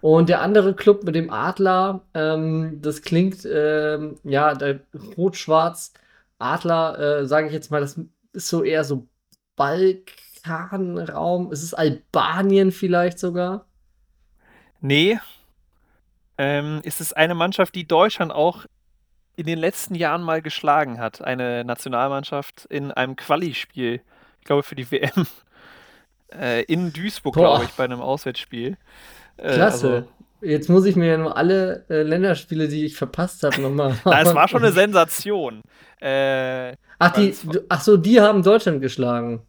Und 0.00 0.30
der 0.30 0.40
andere 0.40 0.74
Club 0.74 1.04
mit 1.04 1.14
dem 1.14 1.30
Adler, 1.30 2.06
ähm, 2.14 2.78
das 2.80 3.02
klingt, 3.02 3.44
ähm, 3.44 4.16
ja, 4.24 4.54
der 4.54 4.80
Rot-Schwarz 5.16 5.92
Adler, 6.38 6.98
äh, 6.98 7.26
sage 7.26 7.48
ich 7.48 7.52
jetzt 7.52 7.70
mal, 7.70 7.82
das 7.82 8.00
ist 8.32 8.48
so 8.48 8.62
eher 8.62 8.82
so 8.82 9.06
Balkanraum. 9.56 11.52
Es 11.52 11.62
ist 11.62 11.74
Albanien 11.74 12.72
vielleicht 12.72 13.18
sogar. 13.18 13.66
Nee. 14.80 15.18
Ähm, 16.38 16.80
es 16.82 17.00
ist 17.02 17.14
eine 17.14 17.34
Mannschaft, 17.34 17.74
die 17.74 17.86
Deutschland 17.86 18.32
auch 18.32 18.64
in 19.36 19.44
den 19.44 19.58
letzten 19.58 19.94
Jahren 19.94 20.22
mal 20.22 20.40
geschlagen 20.40 20.98
hat. 20.98 21.22
Eine 21.22 21.62
Nationalmannschaft 21.64 22.64
in 22.70 22.90
einem 22.90 23.16
Quali-Spiel. 23.16 24.00
Ich 24.44 24.46
glaube 24.46 24.62
für 24.62 24.74
die 24.74 24.90
WM. 24.90 25.26
Äh, 26.36 26.62
in 26.64 26.92
Duisburg, 26.92 27.34
glaube 27.36 27.62
ich, 27.64 27.70
bei 27.74 27.84
einem 27.84 28.00
Auswärtsspiel. 28.00 28.76
Äh, 29.36 29.54
Klasse. 29.54 29.88
also- 29.94 30.08
Jetzt 30.40 30.68
muss 30.68 30.84
ich 30.84 30.96
mir 30.96 31.06
ja 31.06 31.16
nur 31.16 31.36
alle 31.36 31.86
äh, 31.88 32.02
Länderspiele, 32.02 32.66
die 32.66 32.84
ich 32.86 32.96
verpasst 32.96 33.44
habe, 33.44 33.60
nochmal. 33.62 33.96
Na, 34.04 34.20
es 34.20 34.34
war 34.34 34.48
schon 34.48 34.64
eine 34.64 34.72
Sensation. 34.80 35.62
Äh, 36.00 36.74
Ach, 36.98 37.12
die, 37.12 37.32
ach 37.68 37.80
so, 37.80 37.96
die 37.96 38.20
haben 38.20 38.42
Deutschland 38.42 38.80
geschlagen. 38.80 39.42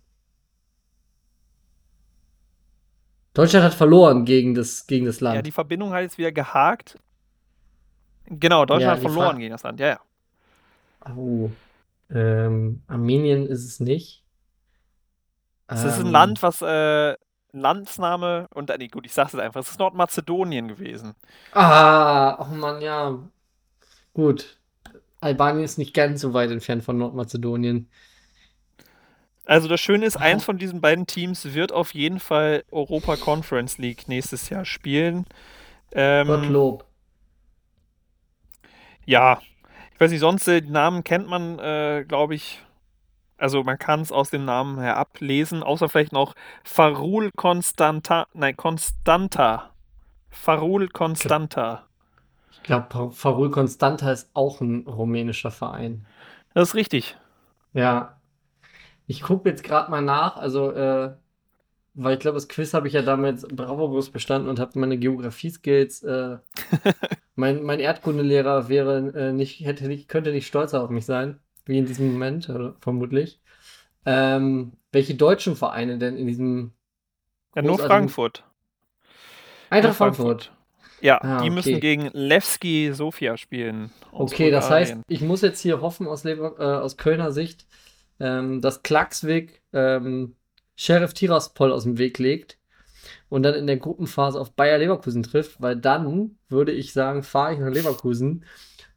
Deutschland 3.34 3.66
hat 3.66 3.74
verloren 3.74 4.24
gegen 4.26 4.54
das, 4.54 4.86
gegen 4.88 5.06
das 5.08 5.20
ja, 5.22 5.34
Land. 5.34 5.48
die 5.48 5.52
Verbindung 5.52 5.92
hat 5.92 6.02
jetzt 6.04 6.18
wieder 6.20 6.32
gehakt. 6.32 6.98
Genau, 8.28 8.62
Ja, 8.62 8.66
Deutschland 8.66 9.02
die 9.02 9.06
hat 9.08 9.12
verloren 9.12 9.32
Fra- 9.32 9.38
gegen 9.40 9.52
das 9.52 9.64
Land. 9.64 9.80
Ja, 9.80 9.88
ja. 9.88 10.00
Oh. 11.16 11.50
Ähm, 12.14 12.84
Armenien 12.88 13.48
ist 13.48 13.66
es 13.66 13.80
nicht. 13.80 14.22
Es 15.68 15.84
ist 15.84 16.00
ein 16.00 16.08
Ähm, 16.08 16.12
Land, 16.12 16.42
was 16.44 16.62
äh, 16.62 17.16
Landsname 17.52 18.48
und 18.54 18.70
äh, 18.70 18.78
nee, 18.78 18.88
gut, 18.88 19.06
ich 19.06 19.14
sag's 19.14 19.34
jetzt 19.34 19.42
einfach. 19.42 19.62
Es 19.62 19.72
ist 19.72 19.80
Nordmazedonien 19.80 20.68
gewesen. 20.68 21.16
Ah, 21.52 22.38
oh 22.42 22.54
Mann, 22.56 22.82
ja. 22.82 23.18
Gut. 24.14 24.60
Albanien 25.22 25.66
ist 25.66 25.78
nicht 25.80 25.94
ganz 25.94 26.22
so 26.22 26.34
weit 26.34 26.52
entfernt 26.52 26.84
von 26.84 26.98
Nordmazedonien. 26.98 27.90
Also 29.46 29.68
das 29.68 29.80
Schöne 29.80 30.06
ist, 30.06 30.18
eins 30.18 30.44
von 30.44 30.58
diesen 30.58 30.82
beiden 30.82 31.06
Teams 31.08 31.54
wird 31.54 31.72
auf 31.72 31.94
jeden 31.94 32.20
Fall 32.20 32.64
Europa 32.72 33.16
Conference 33.18 33.78
League 33.78 34.08
nächstes 34.08 34.50
Jahr 34.50 34.66
spielen. 34.66 35.26
Ähm, 35.94 36.28
Gottlob. 36.28 36.86
ja, 39.06 39.40
ich 39.94 40.00
weiß 40.00 40.12
nicht, 40.12 40.20
sonst 40.20 40.48
äh, 40.48 40.62
die 40.62 40.72
Namen 40.72 41.04
kennt 41.04 41.28
man, 41.28 41.60
äh, 41.60 42.06
glaube 42.08 42.36
ich. 42.36 42.62
Also 43.38 43.64
man 43.64 43.78
kann 43.78 44.02
es 44.02 44.12
aus 44.12 44.30
dem 44.30 44.46
Namen 44.46 44.80
her 44.80 44.98
ablesen, 44.98 45.62
außer 45.62 45.90
vielleicht 45.90 46.14
noch 46.14 46.36
Farul 46.64 47.32
Constanta, 47.36 48.28
nein, 48.34 48.56
Constanta. 48.56 49.72
Farul 50.30 50.88
Constanta. 50.90 51.86
Ich 52.52 52.64
glaube, 52.64 53.12
Farul 53.12 53.52
Constanta 53.52 54.12
ist 54.12 54.30
auch 54.34 54.62
ein 54.62 54.88
rumänischer 54.88 55.52
Verein. 55.52 56.06
Das 56.54 56.70
ist 56.70 56.76
richtig. 56.76 57.18
Ja. 57.74 58.18
Ich 59.08 59.22
gucke 59.22 59.50
jetzt 59.50 59.64
gerade 59.64 59.92
mal 59.92 60.02
nach, 60.02 60.38
also, 60.38 60.72
äh, 60.72 61.14
weil 61.94 62.14
ich 62.14 62.20
glaube, 62.20 62.36
das 62.36 62.48
Quiz 62.48 62.74
habe 62.74 62.88
ich 62.88 62.94
ja 62.94 63.02
damals 63.02 63.48
bravourös 63.48 64.10
bestanden 64.10 64.50
und 64.50 64.60
habe 64.60 64.80
meine 64.80 64.98
Geografie-Skills. 64.98 66.04
Äh, 66.04 66.38
mein, 67.36 67.64
mein 67.64 67.80
Erdkundelehrer 67.80 68.68
wäre 68.70 68.98
äh, 69.16 69.32
nicht, 69.32 69.60
hätte 69.60 69.88
nicht, 69.88 70.08
könnte 70.08 70.32
nicht 70.32 70.48
stolzer 70.48 70.82
auf 70.82 70.90
mich 70.90 71.06
sein, 71.06 71.40
wie 71.66 71.78
in 71.78 71.86
diesem 71.86 72.12
Moment, 72.12 72.50
oder, 72.50 72.76
vermutlich. 72.80 73.40
Ähm, 74.06 74.74
welche 74.92 75.16
deutschen 75.16 75.56
Vereine 75.56 75.98
denn 75.98 76.16
in 76.18 76.28
diesem 76.28 76.74
Ja, 77.56 77.62
nur 77.62 77.80
Frankfurt. 77.80 78.44
Eintracht 79.70 80.00
Nur 80.00 80.14
Frankfurt? 80.14 80.52
Ja, 81.02 81.20
Ah, 81.22 81.42
die 81.44 81.50
müssen 81.50 81.74
okay. 81.74 81.80
gegen 81.80 82.10
Levski 82.14 82.92
Sofia 82.94 83.38
spielen. 83.38 83.92
Okay, 84.12 84.50
das 84.52 84.70
heißt, 84.70 84.98
ich 85.08 85.22
muss 85.22 85.42
jetzt 85.42 85.60
hier 85.60 85.82
hoffen 85.82 86.08
aus, 86.08 86.24
Lever 86.24 86.56
äh, 86.58 86.82
aus 86.82 86.98
Kölner 86.98 87.32
Sicht, 87.32 87.66
ähm, 88.20 88.62
dass 88.62 88.82
Klaksvik 88.84 89.62
ähm, 89.74 90.36
Sheriff 90.76 91.14
Tiraspol 91.14 91.72
aus 91.72 91.84
dem 91.84 91.98
Weg 91.98 92.18
legt 92.20 92.58
und 93.30 93.44
dann 93.44 93.56
in 93.56 93.68
der 93.68 93.78
Gruppenphase 93.78 94.40
auf 94.40 94.54
Bayer 94.54 94.78
Leverkusen 94.78 95.24
trifft, 95.24 95.62
weil 95.62 95.76
dann 95.76 96.38
würde 96.50 96.72
ich 96.72 96.94
sagen, 96.94 97.24
fahre 97.24 97.54
ich 97.54 97.60
nach 97.60 97.70
Leverkusen 97.70 98.46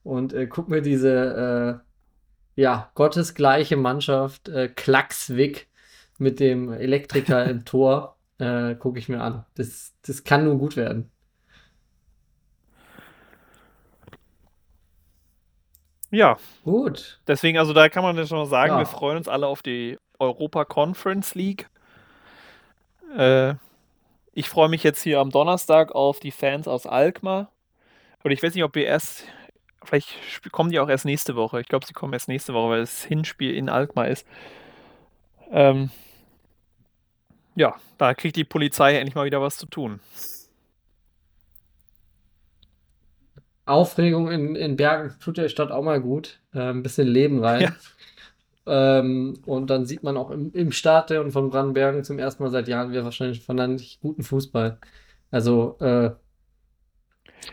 und 0.03 0.33
äh, 0.33 0.47
guck 0.47 0.69
mir 0.69 0.83
diese 0.83 1.83
äh, 1.83 1.88
ja, 2.59 2.90
gottesgleiche 2.94 3.76
Mannschaft 3.76 4.48
äh, 4.48 4.68
Klaksvik 4.68 5.68
mit 6.18 6.40
dem 6.40 6.72
Elektriker 6.72 7.44
im 7.44 7.64
Tor 7.64 8.16
äh, 8.38 8.74
gucke 8.74 8.98
ich 8.98 9.09
mir 9.09 9.20
an. 9.22 9.44
Das, 9.54 9.94
das 10.04 10.24
kann 10.24 10.44
nur 10.44 10.59
gut 10.59 10.76
werden. 10.76 11.09
Ja, 16.11 16.36
Gut. 16.64 17.20
deswegen, 17.28 17.59
also 17.59 17.72
da 17.72 17.88
kann 17.88 18.02
man 18.02 18.16
ja 18.16 18.26
schon 18.26 18.38
mal 18.38 18.46
sagen, 18.46 18.72
Ja. 18.72 18.78
wir 18.78 18.86
freuen 18.86 19.18
uns 19.18 19.28
alle 19.28 19.46
auf 19.46 19.62
die 19.62 19.96
Europa 20.18 20.64
Conference 20.64 21.36
League. 21.36 21.68
Äh, 23.16 23.54
ich 24.32 24.48
freue 24.48 24.68
mich 24.68 24.82
jetzt 24.82 25.02
hier 25.02 25.20
am 25.20 25.30
Donnerstag 25.30 25.92
auf 25.92 26.18
die 26.18 26.30
Fans 26.32 26.66
aus 26.66 26.86
Alkmaar. 26.86 27.52
Und 28.24 28.32
ich 28.32 28.42
weiß 28.42 28.54
nicht, 28.54 28.64
ob 28.64 28.74
wir 28.74 28.86
erst, 28.86 29.24
vielleicht 29.89 30.53
kommen 30.53 30.70
die 30.70 30.80
auch 30.80 30.89
erst 30.89 31.05
nächste 31.05 31.34
Woche. 31.36 31.61
Ich 31.61 31.68
glaube, 31.68 31.86
sie 31.86 31.93
kommen 31.93 32.12
erst 32.12 32.28
nächste 32.28 32.55
Woche, 32.55 32.70
weil 32.70 32.80
das 32.80 33.05
Hinspiel 33.05 33.55
in 33.55 33.68
Alkmaar 33.68 34.09
ist. 34.09 34.26
Ähm, 35.51 35.91
ja, 37.55 37.74
da 37.97 38.14
kriegt 38.14 38.36
die 38.36 38.45
Polizei 38.45 38.97
endlich 38.97 39.14
mal 39.14 39.24
wieder 39.24 39.41
was 39.41 39.57
zu 39.57 39.66
tun. 39.66 40.01
Aufregung 43.64 44.30
in, 44.30 44.55
in 44.55 44.76
Bergen 44.76 45.14
tut 45.20 45.36
der 45.36 45.49
Stadt 45.49 45.70
auch 45.70 45.82
mal 45.82 46.01
gut. 46.01 46.41
Äh, 46.55 46.70
ein 46.70 46.82
bisschen 46.82 47.09
Leben 47.09 47.45
rein. 47.45 47.74
Ja. 48.68 48.99
Ähm, 48.99 49.39
und 49.47 49.70
dann 49.70 49.86
sieht 49.86 50.03
man 50.03 50.18
auch 50.18 50.30
im, 50.30 50.53
im 50.53 50.72
Stadion 50.72 51.30
von 51.30 51.49
Brandenbergen 51.49 52.05
zum 52.05 52.18
ersten 52.18 52.43
Mal 52.43 52.51
seit 52.51 52.68
Jahren 52.68 52.91
wieder 52.91 53.03
wahrscheinlich 53.03 53.41
vernünftig 53.41 53.99
guten 54.03 54.22
Fußball. 54.22 54.78
Also, 55.30 55.78
äh, 55.80 56.11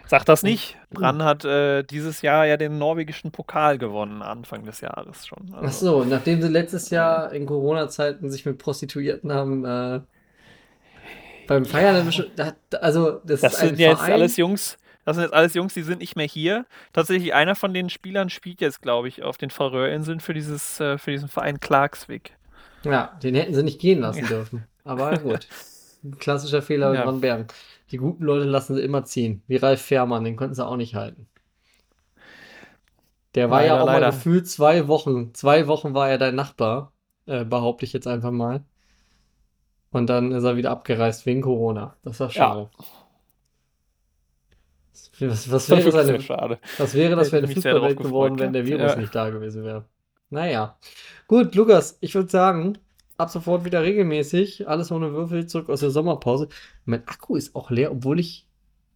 Sag 0.08 0.26
das 0.26 0.44
nicht. 0.44 0.78
Brann 0.92 1.24
hat 1.24 1.46
äh, 1.46 1.84
dieses 1.84 2.22
Jahr 2.22 2.46
ja 2.46 2.58
den 2.58 2.78
norwegischen 2.78 3.32
Pokal 3.32 3.78
gewonnen, 3.78 4.22
Anfang 4.22 4.66
des 4.66 4.82
Jahres 4.82 5.26
schon. 5.26 5.54
Also. 5.54 5.66
Ach 5.66 5.72
so, 5.72 6.04
nachdem 6.04 6.42
sie 6.42 6.48
letztes 6.48 6.90
Jahr 6.90 7.32
in 7.32 7.46
Corona-Zeiten 7.46 8.30
sich 8.30 8.46
mit 8.46 8.58
Prostituierten 8.58 9.32
haben, 9.32 9.66
äh, 9.66 10.02
beim 11.48 11.66
Feiern, 11.66 12.12
ja. 12.38 12.54
also 12.82 13.22
das, 13.24 13.42
das 13.42 13.60
sind 13.60 13.78
jetzt 13.78 14.02
alles 14.02 14.38
Jungs, 14.38 14.78
das 15.06 15.16
sind 15.16 15.26
jetzt 15.26 15.34
alles 15.34 15.54
Jungs, 15.54 15.74
die 15.76 15.84
sind 15.84 16.00
nicht 16.00 16.16
mehr 16.16 16.26
hier. 16.26 16.66
Tatsächlich, 16.92 17.34
einer 17.34 17.56
von 17.56 17.74
den 17.74 17.90
Spielern 17.90 18.30
spielt 18.30 18.62
jetzt, 18.62 18.82
glaube 18.82 19.08
ich, 19.08 19.22
auf 19.22 19.38
den 19.38 19.52
Färöerinseln 19.52 20.20
für, 20.20 20.34
dieses, 20.34 20.80
äh, 20.80 20.98
für 20.98 21.12
diesen 21.12 21.30
Verein 21.30 21.60
Clarksvik. 21.60 22.34
Ja, 22.84 23.18
den 23.22 23.36
hätten 23.36 23.54
sie 23.54 23.64
nicht 23.64 23.80
gehen 23.80 24.00
lassen 24.00 24.24
ja. 24.24 24.28
dürfen. 24.28 24.64
Aber 24.84 25.18
gut. 25.24 25.48
Klassischer 26.20 26.62
Fehler 26.62 26.94
ja. 26.94 27.04
von 27.04 27.22
Bergen. 27.22 27.48
Die 27.96 28.00
guten 28.00 28.26
Leute 28.26 28.44
lassen 28.44 28.76
sie 28.76 28.82
immer 28.82 29.06
ziehen. 29.06 29.42
Wie 29.48 29.56
Ralf 29.56 29.82
Fährmann, 29.82 30.26
den 30.26 30.36
konnten 30.36 30.54
sie 30.54 30.66
auch 30.66 30.76
nicht 30.76 30.96
halten. 30.96 31.30
Der 33.36 33.50
war 33.50 33.62
leider, 33.62 33.74
ja 33.74 33.82
auch 33.82 33.86
leider. 33.86 34.08
mal 34.08 34.12
gefühlt 34.12 34.50
zwei 34.50 34.90
Wochen. 34.90 35.34
Zwei 35.34 35.68
Wochen 35.68 35.94
war 35.94 36.10
er 36.10 36.18
dein 36.18 36.36
Nachbar, 36.36 36.92
äh, 37.26 37.46
behaupte 37.46 37.86
ich 37.86 37.94
jetzt 37.94 38.06
einfach 38.06 38.32
mal. 38.32 38.66
Und 39.92 40.08
dann 40.08 40.34
ist 40.34 40.44
er 40.44 40.58
wieder 40.58 40.72
abgereist 40.72 41.26
wegen 41.26 41.42
Corona. 41.42 41.96
Das 42.04 42.20
war 42.20 42.30
schade. 42.30 42.70
Ja. 45.18 45.30
Was, 45.30 45.50
was, 45.50 45.70
wäre 45.70 45.90
das 45.90 46.10
eine, 46.10 46.20
schade. 46.20 46.60
was 46.78 46.94
wäre 46.96 47.16
das 47.16 47.30
für 47.30 47.38
eine 47.38 47.48
Fußballwelt 47.48 47.98
geworden, 47.98 48.38
wenn 48.40 48.52
der 48.52 48.66
Virus 48.66 48.92
ja. 48.92 48.98
nicht 48.98 49.16
da 49.16 49.30
gewesen 49.30 49.64
wäre? 49.64 49.86
Naja. 50.30 50.78
Gut, 51.30 51.56
Lukas, 51.56 51.98
ich 52.02 52.14
würde 52.14 52.30
sagen, 52.30 52.78
ab 53.18 53.30
sofort 53.30 53.66
wieder 53.66 53.84
regelmäßig. 53.84 54.68
Alles 54.68 54.92
ohne 54.92 55.14
Würfel 55.14 55.48
zurück 55.48 55.70
aus 55.70 55.80
der 55.80 55.92
Sommerpause. 55.92 56.48
Mein 56.86 57.08
Akku 57.08 57.36
ist 57.36 57.56
auch 57.56 57.72
leer, 57.72 57.92
obwohl 57.92 58.20
ich. 58.20 58.48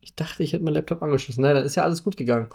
Ich 0.02 0.16
dachte, 0.16 0.44
ich 0.44 0.54
hätte 0.54 0.64
meinen 0.64 0.76
Laptop 0.76 1.04
angeschlossen. 1.04 1.42
Nein, 1.42 1.56
dann 1.56 1.66
ist 1.66 1.76
ja 1.76 1.84
alles 1.84 2.04
gut 2.04 2.16
gegangen. 2.16 2.48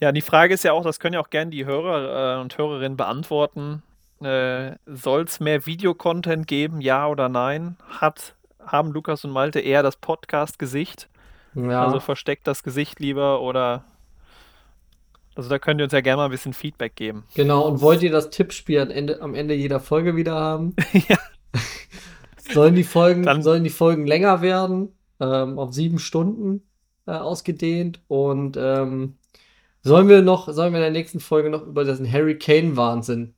Ja, 0.00 0.12
die 0.12 0.20
Frage 0.20 0.54
ist 0.54 0.64
ja 0.64 0.72
auch, 0.72 0.84
das 0.84 1.00
können 1.00 1.14
ja 1.14 1.20
auch 1.20 1.30
gerne 1.30 1.50
die 1.50 1.66
Hörer 1.66 2.36
äh, 2.36 2.40
und 2.40 2.56
Hörerinnen 2.56 2.96
beantworten. 2.96 3.82
Äh, 4.22 4.76
Soll 4.86 5.22
es 5.24 5.40
mehr 5.40 5.66
Videocontent 5.66 6.46
geben, 6.46 6.80
ja 6.80 7.06
oder 7.08 7.28
nein? 7.28 7.76
Hat, 7.88 8.34
haben 8.64 8.92
Lukas 8.92 9.24
und 9.24 9.32
Malte 9.32 9.60
eher 9.60 9.82
das 9.82 9.96
Podcast-Gesicht? 9.96 11.08
Ja. 11.54 11.84
Also 11.84 12.00
versteckt 12.00 12.46
das 12.46 12.62
Gesicht 12.62 13.00
lieber 13.00 13.40
oder. 13.40 13.84
Also 15.36 15.48
da 15.48 15.58
könnt 15.58 15.80
ihr 15.80 15.84
uns 15.84 15.92
ja 15.92 16.00
gerne 16.00 16.18
mal 16.18 16.24
ein 16.26 16.30
bisschen 16.30 16.52
Feedback 16.52 16.94
geben. 16.94 17.24
Genau, 17.34 17.66
und 17.66 17.80
wollt 17.80 18.02
ihr 18.02 18.12
das 18.12 18.30
Tippspiel 18.30 18.80
am 18.80 18.90
Ende, 18.90 19.20
am 19.20 19.34
Ende 19.34 19.54
jeder 19.54 19.80
Folge 19.80 20.16
wieder 20.16 20.34
haben? 20.34 20.74
ja. 21.08 21.18
sollen, 22.52 22.74
die 22.74 22.84
Folgen, 22.84 23.22
Dann, 23.22 23.42
sollen 23.42 23.64
die 23.64 23.70
Folgen 23.70 24.06
länger 24.06 24.42
werden? 24.42 24.96
Ähm, 25.20 25.58
auf 25.58 25.72
sieben 25.72 25.98
Stunden 25.98 26.62
äh, 27.06 27.12
ausgedehnt. 27.12 28.00
Und 28.08 28.56
ähm, 28.56 29.16
sollen 29.82 30.08
wir 30.08 30.22
noch, 30.22 30.48
sollen 30.52 30.72
wir 30.72 30.78
in 30.78 30.84
der 30.84 30.90
nächsten 30.90 31.20
Folge 31.20 31.50
noch 31.50 31.66
über 31.66 31.84
diesen 31.84 32.10
Harry 32.10 32.38
Kane-Wahnsinn 32.38 33.34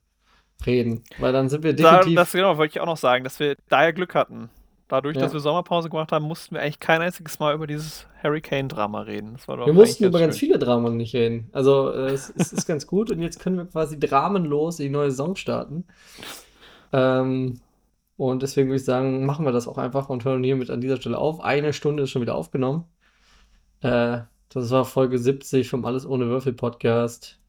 reden? 0.65 1.03
Weil 1.19 1.33
dann 1.33 1.49
sind 1.49 1.63
wir 1.63 1.73
definitiv. 1.73 2.15
Da, 2.15 2.21
das 2.21 2.31
genau, 2.31 2.57
wollte 2.57 2.77
ich 2.77 2.79
auch 2.81 2.85
noch 2.85 2.97
sagen, 2.97 3.23
dass 3.23 3.39
wir 3.39 3.55
da 3.69 3.83
ja 3.83 3.91
Glück 3.91 4.15
hatten. 4.15 4.49
Dadurch, 4.87 5.17
ja. 5.17 5.23
dass 5.23 5.33
wir 5.33 5.41
Sommerpause 5.41 5.89
gemacht 5.89 6.13
haben, 6.13 6.25
mussten 6.25 6.55
wir 6.55 6.61
eigentlich 6.61 6.79
kein 6.79 7.01
einziges 7.01 7.39
Mal 7.39 7.53
über 7.53 7.67
dieses 7.67 8.07
Hurricane-Drama 8.23 9.01
reden. 9.01 9.37
wir 9.47 9.73
mussten 9.73 10.05
über 10.05 10.19
ganz 10.19 10.37
viele 10.37 10.57
Dramen 10.57 10.95
nicht 10.95 11.13
reden. 11.13 11.49
Also 11.51 11.91
äh, 11.91 12.11
es, 12.11 12.33
es, 12.37 12.53
ist 12.53 12.67
ganz 12.67 12.87
gut 12.87 13.11
und 13.11 13.21
jetzt 13.21 13.39
können 13.39 13.57
wir 13.57 13.65
quasi 13.65 13.99
dramenlos 13.99 14.79
in 14.79 14.85
die 14.85 14.91
neue 14.91 15.11
Saison 15.11 15.35
starten. 15.35 15.85
Ähm, 16.93 17.59
und 18.15 18.41
deswegen 18.43 18.69
würde 18.69 18.77
ich 18.77 18.85
sagen, 18.85 19.25
machen 19.25 19.45
wir 19.45 19.51
das 19.51 19.67
auch 19.67 19.77
einfach 19.77 20.09
und 20.09 20.23
hören 20.23 20.43
hiermit 20.43 20.69
an 20.69 20.81
dieser 20.81 20.97
Stelle 20.97 21.17
auf. 21.17 21.41
Eine 21.41 21.73
Stunde 21.73 22.03
ist 22.03 22.09
schon 22.09 22.21
wieder 22.21 22.35
aufgenommen. 22.35 22.85
Äh, 23.81 24.19
das 24.49 24.71
war 24.71 24.85
Folge 24.85 25.19
70 25.19 25.69
vom 25.69 25.83
Alles 25.83 26.05
ohne 26.05 26.27
Würfel 26.27 26.53
Podcast. 26.53 27.39